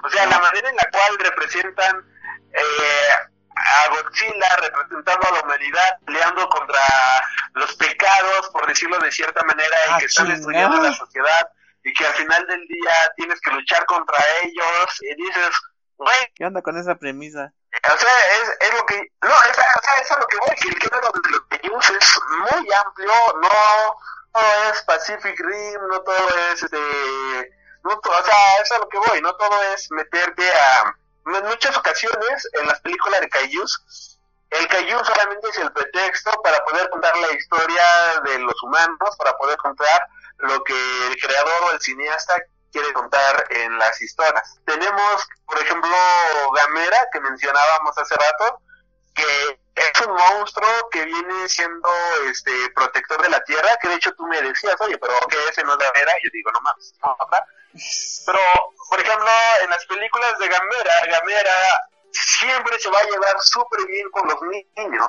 o 0.04 0.10
sea, 0.10 0.26
la 0.26 0.38
manera 0.38 0.68
en 0.68 0.76
la 0.76 0.90
cual 0.90 1.18
representan 1.18 2.04
eh, 2.52 3.10
a 3.56 3.88
Godzilla 3.88 4.56
representando 4.56 5.28
a 5.28 5.32
la 5.32 5.40
humanidad, 5.40 5.98
peleando 6.04 6.48
contra 6.48 6.78
los 7.54 7.74
pecados, 7.76 8.48
por 8.50 8.66
decirlo 8.66 8.98
de 8.98 9.10
cierta 9.10 9.42
manera, 9.44 9.76
y 9.88 9.90
Ah, 9.90 9.96
que 9.98 10.06
están 10.06 10.28
destruyendo 10.28 10.82
la 10.82 10.92
sociedad, 10.92 11.50
y 11.82 11.92
que 11.94 12.06
al 12.06 12.14
final 12.14 12.46
del 12.46 12.66
día 12.68 12.92
tienes 13.16 13.40
que 13.40 13.50
luchar 13.52 13.84
contra 13.86 14.22
ellos, 14.42 14.98
y 15.00 15.14
dices, 15.14 15.50
güey, 15.96 16.32
¿Qué 16.34 16.44
onda 16.44 16.62
con 16.62 16.76
esa 16.76 16.94
premisa? 16.96 17.52
o 17.72 17.98
sea, 17.98 18.10
es, 18.42 18.56
es 18.68 18.74
lo 18.74 18.84
que, 18.84 18.96
no, 19.22 19.30
es, 19.30 19.50
o 19.50 19.82
sea, 19.82 19.94
es 20.02 20.10
a 20.10 20.18
lo 20.18 20.26
que 20.26 20.36
voy, 20.38 20.56
que 20.56 20.68
el 20.68 20.80
género 20.80 21.12
de 21.12 21.68
los 21.68 21.90
es 21.90 22.20
muy 22.38 22.72
amplio, 22.72 23.12
no, 23.40 23.96
no 24.34 24.72
es 24.72 24.82
Pacific 24.82 25.38
Rim, 25.38 25.80
no 25.88 26.00
todo 26.02 26.28
es, 26.52 26.62
este, 26.62 26.78
no, 27.84 27.92
o 27.92 28.24
sea, 28.24 28.62
es 28.62 28.72
a 28.72 28.78
lo 28.78 28.88
que 28.88 28.98
voy, 28.98 29.20
no 29.20 29.34
todo 29.36 29.62
es 29.74 29.90
meterte 29.90 30.50
a, 30.52 30.94
en 31.26 31.46
muchas 31.46 31.76
ocasiones 31.76 32.48
en 32.60 32.66
las 32.66 32.80
películas 32.80 33.20
de 33.20 33.28
Kaijus, 33.28 34.18
el 34.50 34.66
Kaiju 34.66 35.04
solamente 35.04 35.48
es 35.48 35.58
el 35.58 35.72
pretexto 35.72 36.30
para 36.42 36.62
poder 36.64 36.90
contar 36.90 37.16
la 37.16 37.32
historia 37.32 38.20
de 38.24 38.38
los 38.40 38.60
humanos, 38.64 39.16
para 39.16 39.36
poder 39.36 39.56
contar 39.58 40.08
lo 40.38 40.62
que 40.64 41.06
el 41.06 41.16
creador 41.20 41.62
o 41.64 41.72
el 41.72 41.80
cineasta 41.80 42.34
quiere 42.72 42.92
contar 42.92 43.46
en 43.50 43.78
las 43.78 44.00
historias. 44.00 44.58
Tenemos, 44.64 45.28
por 45.46 45.58
ejemplo, 45.58 45.90
Gamera, 46.56 47.06
que 47.12 47.20
mencionábamos 47.20 47.96
hace 47.96 48.14
rato, 48.16 48.60
que 49.14 49.59
es 49.80 50.00
un 50.06 50.14
monstruo 50.14 50.88
que 50.90 51.04
viene 51.04 51.48
siendo 51.48 51.88
este 52.30 52.52
protector 52.74 53.22
de 53.22 53.28
la 53.30 53.42
tierra, 53.44 53.76
que 53.80 53.88
de 53.88 53.94
hecho 53.94 54.12
tú 54.14 54.26
me 54.26 54.40
decías, 54.42 54.76
oye, 54.80 54.98
pero 54.98 55.14
que 55.28 55.36
ese 55.48 55.62
no 55.64 55.72
es 55.72 55.78
Gamera, 55.78 56.12
yo 56.22 56.30
digo, 56.32 56.50
no 56.52 56.60
más, 56.60 56.74
no. 57.02 57.16
Pero, 58.26 58.40
por 58.88 59.00
ejemplo, 59.00 59.28
en 59.62 59.70
las 59.70 59.84
películas 59.86 60.38
de 60.38 60.48
Gamera, 60.48 60.94
Gamera 61.06 61.54
siempre 62.12 62.78
se 62.78 62.90
va 62.90 62.98
a 62.98 63.04
llevar 63.04 63.36
súper 63.40 63.86
bien 63.86 64.10
con 64.10 64.28
los 64.28 64.40
niños. 64.42 65.08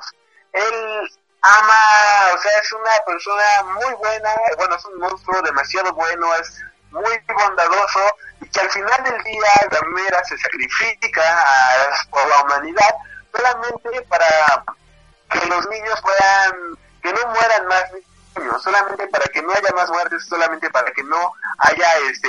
Él 0.52 1.10
ama, 1.42 2.34
o 2.34 2.38
sea, 2.40 2.52
es 2.58 2.72
una 2.72 2.92
persona 3.04 3.62
muy 3.64 3.92
buena, 3.94 4.30
bueno, 4.56 4.76
es 4.76 4.84
un 4.84 4.98
monstruo 4.98 5.42
demasiado 5.42 5.92
bueno, 5.92 6.34
es 6.36 6.62
muy 6.90 7.18
bondadoso, 7.26 8.14
y 8.40 8.48
que 8.48 8.60
al 8.60 8.70
final 8.70 9.02
del 9.04 9.22
día 9.24 9.50
Gamera 9.70 10.22
se 10.24 10.38
sacrifica 10.38 11.22
a- 11.24 12.08
por 12.10 12.28
la 12.28 12.42
humanidad 12.42 12.94
solamente 13.32 14.02
para 14.02 14.64
que 15.30 15.46
los 15.46 15.68
niños 15.68 16.00
puedan, 16.02 16.78
que 17.02 17.12
no 17.12 17.26
mueran 17.28 17.66
más 17.66 17.84
niños, 18.36 18.62
solamente 18.62 19.06
para 19.08 19.26
que 19.26 19.42
no 19.42 19.52
haya 19.52 19.70
más 19.74 19.88
muertes, 19.90 20.24
solamente 20.26 20.70
para 20.70 20.90
que 20.92 21.02
no 21.04 21.32
haya 21.58 21.98
este 22.10 22.28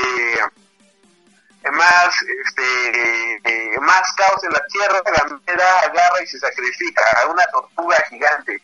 más 1.71 2.13
este 2.45 3.35
eh, 3.45 3.79
más 3.79 4.11
caos 4.13 4.43
en 4.43 4.51
la 4.51 4.65
tierra, 4.67 5.01
Gamera 5.05 5.79
agarra 5.79 6.21
y 6.21 6.27
se 6.27 6.39
sacrifica 6.39 7.03
a 7.21 7.27
una 7.27 7.45
tortuga 7.47 7.97
gigante. 8.09 8.61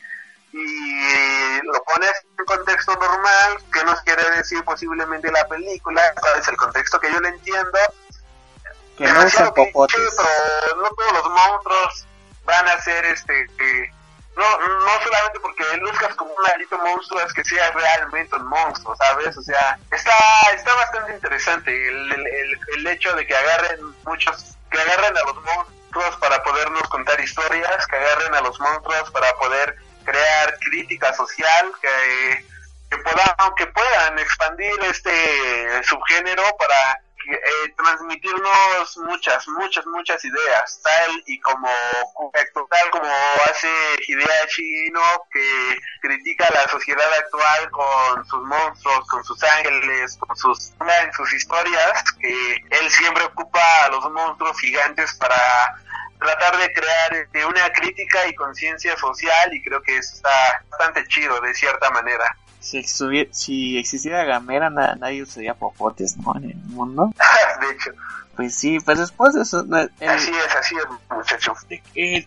Y 0.51 1.61
lo 1.61 1.83
pones 1.83 2.11
en 2.37 2.45
contexto 2.45 2.95
normal, 2.95 3.57
que 3.71 3.83
nos 3.83 4.01
quiere 4.01 4.29
decir 4.31 4.63
posiblemente 4.63 5.31
la 5.31 5.47
película, 5.47 6.01
cuál 6.19 6.39
es 6.39 6.47
el 6.47 6.57
contexto 6.57 6.99
que 6.99 7.11
yo 7.11 7.19
le 7.19 7.29
entiendo, 7.29 7.77
Que 8.97 9.05
no 9.07 9.25
usan 9.25 9.53
popotes. 9.53 9.95
pero 10.17 10.81
no 10.81 10.89
todos 10.89 11.13
los 11.13 11.29
monstruos 11.29 12.07
van 12.50 12.68
a 12.68 12.82
ser 12.82 13.06
este 13.06 13.41
eh, 13.43 13.91
no 14.36 14.58
no 14.60 15.04
solamente 15.04 15.39
porque 15.39 15.64
luzcas 15.78 16.16
como 16.16 16.34
un 16.34 16.43
maldito 16.43 16.78
monstruo 16.80 17.22
es 17.22 17.34
que 17.34 17.43
sea 17.43 17.72
realmente 17.72 18.36
un 18.36 18.47
monstruo 18.47 18.95
sabes 18.95 19.38
o 19.38 19.41
sea 19.41 19.78
está 19.91 20.18
está 20.54 20.74
bastante 20.76 21.14
interesante 21.14 21.72
el, 21.88 22.12
el, 22.12 22.28
el, 22.28 22.60
el 22.76 22.88
hecho 22.88 23.14
de 23.16 23.26
que 23.26 23.36
agarren 23.36 23.80
muchos 24.04 24.58
que 24.72 24.80
agarren 24.80 25.18
a 25.18 25.24
los 25.24 25.36
monstruos 25.43 26.18
para 26.20 26.41
podernos 26.43 26.84
contar 26.89 27.20
historias 27.20 27.88
que 27.88 27.95
agarren 27.95 28.34
a 28.36 28.41
los 28.41 28.60
monstruos 28.60 29.12
para 29.12 29.34
poder 29.36 29.76
crear 30.04 30.58
crítica 30.60 31.14
social 31.14 31.72
que 31.82 32.45
que 32.89 32.97
puedan 32.97 33.56
que 33.56 33.68
puedan 33.68 34.18
expandir 34.18 34.74
este 34.84 35.84
subgénero 35.84 36.43
para 36.58 37.02
eh, 37.32 37.73
transmitirnos 37.77 38.97
muchas 38.97 39.47
muchas 39.47 39.86
muchas 39.88 40.23
ideas 40.25 40.82
tal 40.84 41.23
y 41.25 41.39
como 41.39 41.69
tal 42.69 42.89
como 42.91 43.11
hace 43.49 43.69
Hideaki 44.07 44.89
no 44.91 45.01
que 45.32 45.80
critica 46.01 46.49
la 46.53 46.67
sociedad 46.69 47.11
actual 47.19 47.71
con 47.71 48.25
sus 48.25 48.41
monstruos 48.41 49.07
con 49.07 49.23
sus 49.23 49.43
ángeles 49.43 50.17
con 50.17 50.36
sus 50.36 50.73
sus 51.15 51.34
historias 51.34 52.03
que 52.19 52.55
él 52.55 52.89
siempre 52.89 53.23
ocupa 53.23 53.63
a 53.84 53.89
los 53.89 54.09
monstruos 54.11 54.59
gigantes 54.59 55.13
para 55.15 55.75
tratar 56.19 56.57
de 56.57 56.73
crear 56.73 57.13
este, 57.13 57.45
una 57.45 57.71
crítica 57.71 58.27
y 58.27 58.36
conciencia 58.36 58.95
social 58.97 59.53
y 59.53 59.63
creo 59.63 59.82
que 59.82 59.97
está 59.97 60.63
bastante 60.69 61.05
chido 61.07 61.39
de 61.41 61.53
cierta 61.53 61.89
manera 61.91 62.36
Si, 62.60 62.84
si 62.84 63.78
existiera 63.78 64.26
Gamera, 64.26 64.70
na- 64.70 64.95
nadie 64.95 65.24
usaría 65.24 65.53
popotes, 65.53 66.18
¿no? 66.18 66.36
En 66.38 66.51
el 66.51 66.55
mundo. 66.57 67.12
de 67.62 67.72
hecho 67.72 67.91
Pues 68.36 68.55
sí, 68.55 68.80
pues 68.80 68.99
después 68.99 69.34
de 69.34 69.41
eso, 69.43 69.64
no, 69.64 69.78
el- 69.80 69.91
así 70.07 70.32
es 70.32 70.55
así 70.55 70.76
es 70.76 70.86
muchacho 71.16 71.53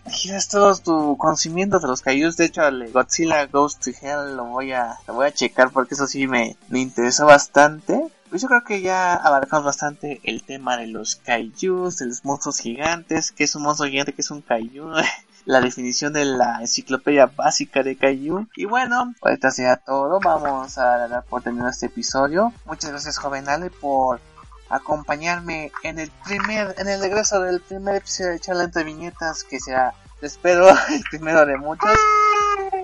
dijeras 0.05 0.47
todo 0.47 0.75
tu 0.77 1.17
conocimiento 1.17 1.79
de 1.79 1.87
los 1.87 2.01
Kaijus. 2.01 2.37
De 2.37 2.45
hecho, 2.45 2.65
el 2.67 2.91
Godzilla 2.91 3.45
Goes 3.47 3.77
to 3.79 3.91
Hell 4.01 4.35
lo 4.35 4.45
voy 4.45 4.73
a, 4.73 4.97
lo 5.07 5.15
voy 5.15 5.27
a 5.27 5.33
checar 5.33 5.71
porque 5.71 5.95
eso 5.95 6.07
sí 6.07 6.27
me, 6.27 6.55
me 6.69 6.79
interesó 6.79 7.25
bastante. 7.25 8.01
Pues 8.29 8.41
yo 8.41 8.47
creo 8.47 8.63
que 8.63 8.81
ya 8.81 9.13
abarcamos 9.13 9.65
bastante 9.65 10.19
el 10.23 10.43
tema 10.43 10.75
de 10.77 10.87
los 10.87 11.17
Kaijus, 11.17 11.97
de 11.97 12.07
los 12.07 12.25
monstruos 12.25 12.57
gigantes, 12.59 13.31
que 13.31 13.43
es 13.43 13.53
un 13.55 13.61
monstruo 13.63 13.89
gigante, 13.89 14.13
que 14.13 14.21
es 14.21 14.31
un 14.31 14.41
Kaiju. 14.41 14.91
La 15.45 15.59
definición 15.59 16.13
de 16.13 16.25
la 16.25 16.61
enciclopedia 16.61 17.25
básica 17.25 17.83
de 17.83 17.97
Kaiju. 17.97 18.47
Y 18.55 18.65
bueno, 18.65 19.13
ahorita 19.21 19.51
sea 19.51 19.77
todo. 19.77 20.19
Vamos 20.23 20.77
a 20.77 20.97
dar 20.97 21.23
por 21.25 21.43
terminado 21.43 21.69
este 21.69 21.87
episodio. 21.87 22.53
Muchas 22.65 22.91
gracias, 22.91 23.17
joven 23.17 23.49
Ale, 23.49 23.69
por 23.69 24.21
acompañarme 24.69 25.71
en 25.83 25.99
el 25.99 26.09
primer, 26.25 26.75
en 26.77 26.87
el 26.87 26.99
regreso 26.99 27.41
del 27.41 27.61
primer 27.61 27.97
episodio 27.97 28.31
de 28.31 28.39
Charla 28.39 28.63
entre 28.63 28.83
Viñetas, 28.83 29.43
que 29.43 29.59
será, 29.59 29.93
espero, 30.21 30.69
el 30.89 31.03
primero 31.09 31.45
de 31.45 31.57
muchos. 31.57 31.91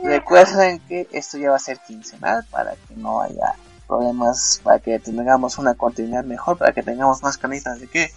Recuerden 0.04 0.80
que 0.82 1.08
esto 1.12 1.38
ya 1.38 1.52
va 1.52 1.56
a 1.56 1.60
ser 1.60 1.80
quincenal 1.80 2.46
para 2.52 2.74
que 2.74 2.96
no 2.96 3.22
haya 3.22 3.56
problemas, 3.88 4.62
para 4.64 4.80
que 4.80 5.00
tengamos 5.00 5.58
una 5.58 5.74
continuidad 5.74 6.24
mejor, 6.24 6.58
para 6.58 6.74
que 6.74 6.84
tengamos 6.84 7.24
más 7.24 7.38
canitas 7.38 7.80
de 7.80 7.88
qué 7.88 8.14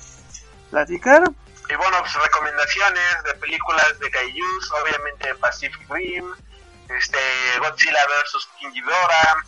platicar. 0.70 1.32
Y 1.72 1.74
bueno, 1.76 2.00
pues 2.00 2.12
recomendaciones 2.12 3.24
de 3.24 3.34
películas 3.36 3.98
de 3.98 4.10
Kaijus, 4.10 4.70
obviamente 4.72 5.34
Pacific 5.36 5.80
Rim, 5.88 6.34
este, 6.90 7.18
Godzilla 7.60 8.04
vs. 8.06 8.48
King 8.60 8.72
Ghidorah, 8.72 9.44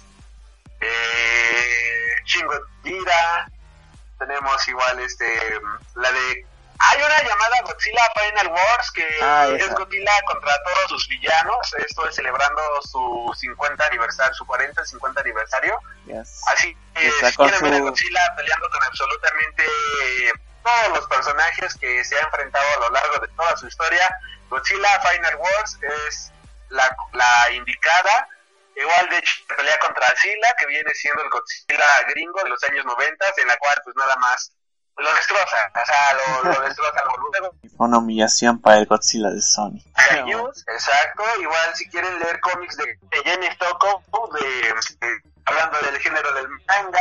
eh, 0.81 2.09
Shin 2.25 2.47
Godzilla, 2.47 3.47
tenemos 4.19 4.69
igual 4.69 5.01
este, 5.01 5.61
la 5.97 6.11
de... 6.13 6.47
Hay 6.79 6.99
una 7.03 7.23
llamada 7.23 7.61
Godzilla 7.65 8.03
Final 8.19 8.49
Wars 8.49 8.91
que 8.93 9.07
Ah, 9.23 9.49
es. 9.59 9.69
Godzilla 9.75 10.13
contra 10.27 10.53
todos 10.65 10.89
sus 10.89 11.07
villanos, 11.09 11.75
esto 11.75 12.09
es 12.09 12.15
celebrando 12.15 12.63
su 12.91 13.35
50 13.39 13.85
aniversario, 13.87 14.33
su 14.35 14.47
40, 14.47 14.83
50 14.83 15.21
aniversario. 15.21 15.79
Yes. 16.07 16.41
Así 16.47 16.75
que 16.95 17.11
si 17.11 17.37
quieren 17.37 17.61
ver 17.61 17.75
a 17.75 17.79
Godzilla 17.81 18.35
peleando 18.35 18.71
con 18.71 18.83
absolutamente 18.83 19.65
todos 20.65 20.99
los 20.99 21.07
personajes 21.07 21.75
que 21.75 22.03
se 22.05 22.17
ha 22.17 22.23
enfrentado 22.23 22.65
a 22.77 22.81
lo 22.81 22.91
largo 22.91 23.19
de 23.19 23.29
toda 23.29 23.57
su 23.57 23.67
historia, 23.69 24.09
Godzilla 24.49 25.01
Final 25.01 25.37
Wars 25.37 25.79
es 26.09 26.33
la, 26.71 26.97
la 27.13 27.51
indicada. 27.53 28.29
Igual 28.75 29.09
de 29.11 29.19
hecho 29.19 29.35
pelea 29.57 29.79
contra 29.79 30.09
Zilla, 30.17 30.53
que 30.59 30.67
viene 30.67 30.93
siendo 30.95 31.23
el 31.23 31.31
Godzilla 31.31 31.85
gringo 32.09 32.43
de 32.43 32.49
los 32.49 32.65
años 32.65 32.85
90, 32.85 33.27
en 33.37 33.47
la 33.47 33.57
cual 33.59 33.81
pues 33.85 33.95
nada 33.95 34.17
más 34.17 34.53
lo 34.97 35.15
destroza, 35.15 35.73
o 35.75 35.87
sea, 35.87 36.15
lo, 36.15 36.53
lo 36.53 36.61
destroza 36.61 37.03
luego. 37.05 37.57
Una 37.79 37.99
humillación 37.99 38.61
para 38.61 38.79
el 38.79 38.87
Godzilla 38.87 39.31
de 39.31 39.43
Sony. 39.43 39.83
Exacto. 40.69 41.23
Igual 41.41 41.75
si 41.75 41.89
quieren 41.89 42.19
leer 42.21 42.41
cómics 42.41 42.77
de, 42.77 42.85
de 42.87 43.23
Jenny 43.25 43.47
Stocco, 43.53 44.03
de, 44.35 45.07
de 45.07 45.34
hablando 45.47 45.79
del 45.81 45.99
género 46.01 46.33
del 46.33 46.49
manga, 46.67 47.01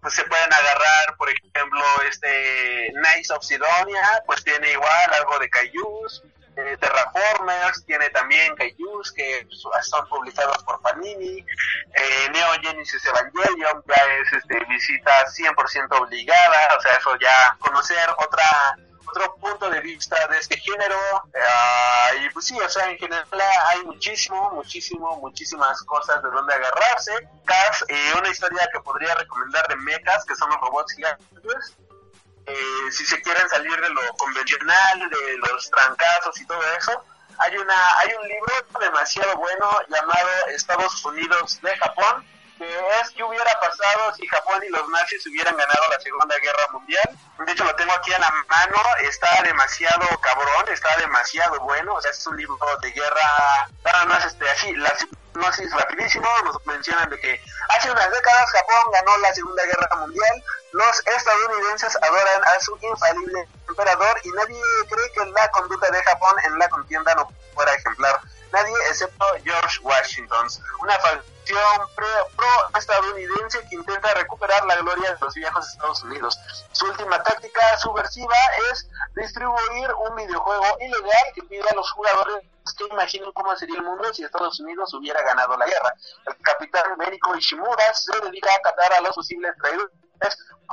pues 0.00 0.14
se 0.14 0.24
pueden 0.24 0.52
agarrar, 0.52 1.16
por 1.16 1.28
ejemplo, 1.28 1.82
este 2.08 2.92
Nice 2.94 3.32
of 3.32 3.44
Sidonia, 3.44 4.22
pues 4.26 4.44
tiene 4.44 4.72
igual 4.72 5.14
algo 5.18 5.38
de 5.38 5.48
Kaijus, 5.48 6.22
eh, 6.56 6.76
Terraformers, 6.78 7.84
tiene 7.86 8.10
también 8.10 8.54
Kaijus 8.54 9.12
que 9.12 9.46
son 9.82 10.08
publicados 10.08 10.62
por 10.64 10.80
Panini, 10.82 11.38
eh, 11.38 12.28
Neo 12.32 12.52
Genesis 12.62 13.04
Evangelion 13.06 13.82
ya 13.86 14.04
es 14.20 14.32
este, 14.32 14.64
visita 14.66 15.26
100% 15.26 16.00
obligada, 16.00 16.76
o 16.78 16.80
sea, 16.82 16.92
eso 16.98 17.16
ya 17.16 17.56
conocer 17.58 18.08
otra 18.18 18.76
otro 19.06 19.36
punto 19.36 19.70
de 19.70 19.80
vista 19.80 20.16
de 20.28 20.38
este 20.38 20.58
género. 20.58 20.96
Uh, 21.24 22.22
y 22.22 22.30
pues 22.30 22.46
sí, 22.46 22.58
o 22.58 22.68
sea, 22.68 22.90
en 22.90 22.98
general 22.98 23.26
hay 23.68 23.82
muchísimo, 23.84 24.50
muchísimo, 24.52 25.16
muchísimas 25.18 25.82
cosas 25.82 26.22
de 26.22 26.30
donde 26.30 26.54
agarrarse. 26.54 27.12
Cars, 27.44 27.84
eh, 27.88 28.12
una 28.18 28.30
historia 28.30 28.68
que 28.72 28.80
podría 28.80 29.14
recomendar 29.14 29.66
de 29.68 29.76
mechas, 29.76 30.24
que 30.24 30.34
son 30.34 30.50
los 30.50 30.60
robots 30.60 30.92
gigantes. 30.94 31.76
Eh, 32.46 32.90
si 32.90 33.06
se 33.06 33.22
quieren 33.22 33.48
salir 33.48 33.80
de 33.80 33.88
lo 33.88 34.02
convencional, 34.18 35.10
de 35.10 35.38
los 35.38 35.70
trancazos 35.70 36.38
y 36.40 36.46
todo 36.46 36.62
eso, 36.78 37.02
hay 37.38 37.56
una 37.56 37.98
hay 37.98 38.10
un 38.20 38.28
libro 38.28 38.54
demasiado 38.80 39.36
bueno 39.36 39.80
llamado 39.88 40.28
Estados 40.48 41.04
Unidos 41.04 41.58
de 41.62 41.76
Japón 41.78 42.24
que 42.58 43.00
es 43.00 43.10
que 43.10 43.24
hubiera 43.24 43.60
pasado 43.60 44.14
si 44.14 44.26
Japón 44.26 44.62
y 44.66 44.70
los 44.70 44.88
nazis 44.88 45.26
hubieran 45.26 45.56
ganado 45.56 45.82
la 45.90 46.00
Segunda 46.00 46.36
Guerra 46.38 46.66
Mundial. 46.72 47.18
De 47.44 47.52
hecho, 47.52 47.64
lo 47.64 47.74
tengo 47.74 47.92
aquí 47.92 48.12
a 48.12 48.18
la 48.18 48.30
mano, 48.48 48.76
está 49.00 49.42
demasiado 49.42 50.06
cabrón, 50.20 50.64
está 50.70 50.96
demasiado 50.96 51.60
bueno, 51.60 51.94
o 51.94 52.00
sea, 52.00 52.10
es 52.10 52.26
un 52.26 52.36
libro 52.36 52.58
de 52.80 52.90
guerra, 52.92 53.68
nada 53.84 54.04
más 54.06 54.24
este, 54.24 54.48
así, 54.48 54.72
la 54.74 54.92
es 55.34 55.72
rapidísimo, 55.72 56.26
nos 56.44 56.64
mencionan 56.64 57.10
de 57.10 57.18
que 57.18 57.40
hace 57.70 57.90
unas 57.90 58.10
décadas 58.10 58.50
Japón 58.50 58.92
ganó 58.92 59.18
la 59.18 59.34
Segunda 59.34 59.64
Guerra 59.64 59.96
Mundial, 59.96 60.44
los 60.72 61.06
estadounidenses 61.06 61.96
adoran 62.02 62.44
a 62.44 62.60
su 62.60 62.78
infalible 62.80 63.48
emperador 63.68 64.20
y 64.22 64.30
nadie 64.30 64.60
cree 64.88 65.12
que 65.12 65.30
la 65.30 65.48
conducta 65.50 65.90
de 65.90 66.02
Japón 66.02 66.36
en 66.44 66.58
la 66.58 66.68
contienda 66.68 67.14
no 67.16 67.28
fuera 67.54 67.74
ejemplar. 67.74 68.20
Nadie 68.54 68.72
excepto 68.88 69.26
George 69.42 69.80
Washington, 69.82 70.46
una 70.80 70.96
pro-estadounidense 72.36 73.58
que 73.68 73.74
intenta 73.74 74.14
recuperar 74.14 74.64
la 74.66 74.76
gloria 74.76 75.12
de 75.12 75.18
los 75.20 75.34
viejos 75.34 75.68
Estados 75.72 76.04
Unidos. 76.04 76.38
Su 76.70 76.86
última 76.86 77.20
táctica 77.24 77.76
subversiva 77.78 78.36
es 78.70 78.88
distribuir 79.16 79.92
un 80.08 80.14
videojuego 80.14 80.76
ilegal 80.78 81.32
que 81.34 81.42
pide 81.42 81.68
a 81.68 81.74
los 81.74 81.90
jugadores 81.90 82.44
que 82.78 82.84
imaginen 82.92 83.32
cómo 83.32 83.56
sería 83.56 83.76
el 83.76 83.82
mundo 83.82 84.14
si 84.14 84.22
Estados 84.22 84.60
Unidos 84.60 84.94
hubiera 84.94 85.20
ganado 85.22 85.56
la 85.56 85.66
guerra. 85.66 85.92
El 86.24 86.36
capitán 86.42 86.92
Américo 86.92 87.36
Ishimura 87.36 87.92
se 87.92 88.20
dedica 88.20 88.54
a 88.54 88.60
catar 88.60 88.92
a 88.92 89.00
los 89.00 89.16
posibles 89.16 89.52
traidores 89.60 89.90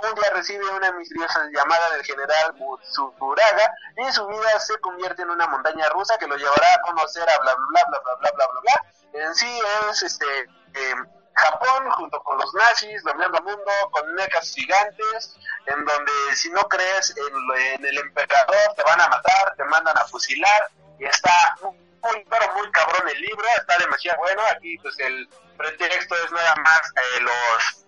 un 0.03 0.15
día 0.15 0.29
recibe 0.33 0.67
una 0.69 0.91
misteriosa 0.93 1.47
llamada 1.51 1.91
del 1.91 2.03
general 2.03 2.53
Mutsuraga 2.55 3.73
y 3.97 4.11
su 4.11 4.25
vida 4.27 4.59
se 4.59 4.79
convierte 4.79 5.21
en 5.21 5.29
una 5.29 5.47
montaña 5.47 5.89
rusa 5.89 6.17
que 6.17 6.27
lo 6.27 6.35
llevará 6.35 6.73
a 6.73 6.81
conocer 6.81 7.29
a 7.29 7.37
bla 7.39 7.55
bla 7.55 7.83
bla 7.89 7.99
bla 8.01 8.15
bla 8.19 8.31
bla 8.31 8.47
bla 8.47 8.61
bla. 8.61 8.85
En 9.13 9.35
sí 9.35 9.59
es 9.89 10.03
este 10.03 10.25
eh, 10.73 10.95
Japón 11.33 11.89
junto 11.91 12.21
con 12.23 12.37
los 12.37 12.53
nazis 12.53 13.03
dominando 13.03 13.41
mundo 13.41 13.71
con 13.91 14.13
mechas 14.15 14.53
gigantes 14.53 15.35
en 15.67 15.85
donde 15.85 16.11
si 16.35 16.49
no 16.51 16.61
crees 16.63 17.15
en, 17.15 17.85
el 17.85 17.97
emperador 17.97 18.73
te 18.75 18.83
van 18.83 19.01
a 19.01 19.07
matar, 19.07 19.55
te 19.55 19.63
mandan 19.65 19.97
a 19.97 20.05
fusilar 20.05 20.69
y 20.99 21.05
está 21.05 21.55
muy 21.61 22.25
pero 22.29 22.53
muy 22.55 22.71
cabrón 22.71 23.07
el 23.09 23.21
libro, 23.21 23.45
está 23.57 23.77
demasiado 23.77 24.17
bueno, 24.19 24.41
aquí 24.55 24.75
pues 24.79 24.97
el 24.99 25.29
pretexto 25.55 26.15
es 26.15 26.31
nada 26.31 26.55
más 26.55 26.81
eh, 26.95 27.21
los 27.21 27.80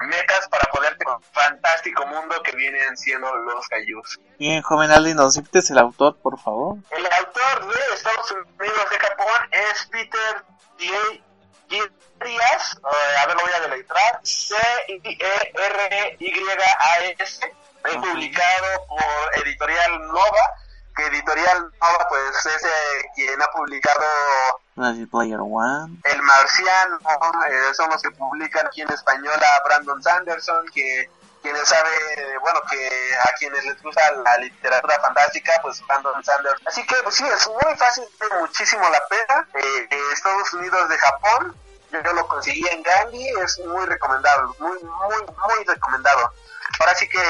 mechas 0.00 0.48
para 0.48 0.64
poderte 0.70 1.04
con 1.04 1.22
fantástico 1.22 2.06
mundo 2.06 2.42
que 2.42 2.56
vienen 2.56 2.96
siendo 2.96 3.34
los 3.34 3.68
Kaijus. 3.68 4.18
Bien, 4.38 4.62
joven 4.62 4.90
Aldi, 4.90 5.14
¿nos 5.14 5.36
el 5.36 5.78
autor, 5.78 6.16
por 6.18 6.38
favor? 6.38 6.76
El 6.90 7.06
autor 7.06 7.74
de 7.74 7.94
Estados 7.94 8.30
Unidos 8.30 8.90
de 8.90 8.98
Japón 8.98 9.48
es 9.50 9.86
Peter 9.86 10.44
D. 10.78 11.22
Díaz, 11.70 12.76
uh, 12.82 12.88
a 13.22 13.26
ver, 13.26 13.36
lo 13.36 13.42
voy 13.42 13.52
a 13.52 13.60
deletrar, 13.60 14.20
C-I-E-R-Y-A-S, 14.24 15.10
publicado 17.82 18.86
por 18.88 19.38
Editorial 19.46 20.06
Nova, 20.08 20.54
que 20.96 21.06
Editorial 21.06 21.70
Nova 21.80 22.06
pues 22.08 22.46
es 22.46 22.64
eh, 22.64 22.68
quien 23.14 23.40
ha 23.40 23.46
publicado 23.52 24.04
El 26.04 26.22
Marciano, 26.22 26.98
eh, 27.48 27.74
son 27.74 27.90
los 27.90 28.02
que 28.02 28.10
publican 28.12 28.66
aquí 28.66 28.82
en 28.82 28.92
español 28.92 29.34
a 29.34 29.68
Brandon 29.68 30.02
Sanderson, 30.02 30.66
que 30.72 31.10
quienes 31.42 31.68
sabe, 31.68 31.90
bueno, 32.40 32.60
que 32.70 32.88
a 33.22 33.32
quienes 33.38 33.64
les 33.64 33.82
gusta 33.82 34.00
la 34.12 34.36
literatura 34.38 35.00
fantástica, 35.00 35.52
pues 35.62 35.84
Brandon 35.86 36.22
Sanderson. 36.22 36.66
Así 36.66 36.86
que 36.86 36.94
pues 37.02 37.14
sí, 37.14 37.24
es 37.26 37.48
muy 37.48 37.76
fácil, 37.76 38.04
muchísimo 38.40 38.82
la 38.88 39.00
pena. 39.08 39.48
Eh, 39.54 39.88
Estados 40.12 40.52
Unidos 40.54 40.88
de 40.88 40.98
Japón, 40.98 41.56
yo 41.92 42.12
lo 42.12 42.26
conseguí 42.28 42.66
en 42.70 42.82
Gandhi, 42.82 43.28
es 43.42 43.58
muy 43.60 43.84
recomendado, 43.86 44.54
muy, 44.58 44.78
muy, 44.82 45.22
muy 45.26 45.64
recomendado. 45.66 46.32
Ahora 46.78 46.94
sí 46.94 47.08
que 47.08 47.20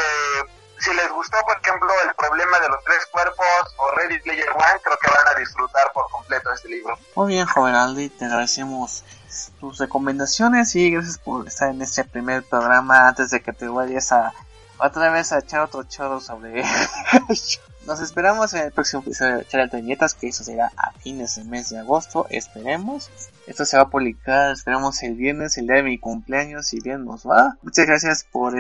si 0.81 0.95
les 0.95 1.11
gustó, 1.11 1.37
por 1.47 1.59
ejemplo, 1.63 1.89
el 2.07 2.15
problema 2.15 2.59
de 2.61 2.69
los 2.69 2.83
tres 2.85 3.07
cuerpos 3.11 3.47
o 3.77 3.91
Ready 3.97 4.21
Player 4.21 4.51
One, 4.51 4.81
creo 4.83 4.97
que 4.99 5.09
van 5.09 5.37
a 5.37 5.39
disfrutar 5.39 5.93
por 5.93 6.11
completo 6.11 6.53
este 6.53 6.69
libro. 6.69 6.99
Muy 7.15 7.35
bien, 7.35 7.47
joven 7.47 7.75
Aldi, 7.75 8.09
te 8.09 8.25
agradecemos 8.25 9.05
tus 9.61 9.79
recomendaciones 9.79 10.75
y 10.75 10.91
gracias 10.91 11.19
por 11.19 11.47
estar 11.47 11.71
en 11.71 11.83
este 11.83 12.05
primer 12.05 12.43
programa 12.43 13.09
antes 13.09 13.31
de 13.31 13.41
que 13.41 13.53
te 13.53 13.69
vayas 13.69 14.11
a 14.13 14.33
otra 14.79 15.11
vez 15.11 15.31
a 15.33 15.39
echar 15.39 15.61
otro 15.61 15.85
choro 15.85 16.21
sobre 16.21 16.65
Nos 17.87 18.01
esperamos 18.01 18.53
en 18.53 18.67
el 18.67 18.73
próximo 18.73 19.03
episodio 19.03 19.39
de 19.39 19.47
Charla 19.47 19.67
de 19.67 19.97
que 20.21 20.29
eso 20.29 20.45
será 20.45 20.71
a 20.77 20.93
fines 20.93 21.37
del 21.37 21.47
mes 21.47 21.71
de 21.71 21.79
agosto, 21.79 22.27
esperemos. 22.29 23.11
Esto 23.47 23.65
se 23.65 23.79
va 23.79 23.85
a 23.85 23.89
publicar, 23.89 24.53
esperemos 24.53 25.03
el 25.03 25.15
viernes, 25.15 25.57
el 25.57 25.67
día 25.67 25.77
de 25.77 25.83
mi 25.83 25.99
cumpleaños, 25.99 26.67
si 26.67 26.81
bien 26.81 27.07
nos 27.07 27.27
va. 27.27 27.57
Muchas 27.63 27.87
gracias 27.87 28.25
por, 28.31 28.57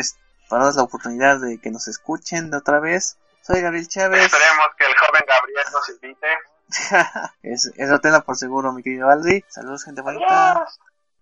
darnos 0.58 0.76
la 0.76 0.82
oportunidad 0.82 1.40
de 1.40 1.58
que 1.58 1.70
nos 1.70 1.88
escuchen 1.88 2.50
de 2.50 2.56
otra 2.58 2.80
vez. 2.80 3.16
Soy 3.42 3.60
Gabriel 3.60 3.88
Chávez. 3.88 4.24
Esperemos 4.24 4.66
que 4.78 4.86
el 4.86 4.96
joven 4.96 5.22
Gabriel 5.26 5.66
nos 5.72 5.88
invite. 5.88 6.26
es, 7.42 7.72
eso 7.76 7.98
tenga 8.00 8.20
por 8.20 8.36
seguro, 8.36 8.72
mi 8.72 8.82
querido 8.82 9.08
Aldi. 9.08 9.44
Saludos, 9.48 9.84
gente 9.84 10.02
bonita. 10.02 10.66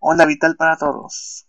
Onda 0.00 0.24
vital 0.26 0.56
para 0.56 0.76
todos. 0.76 1.47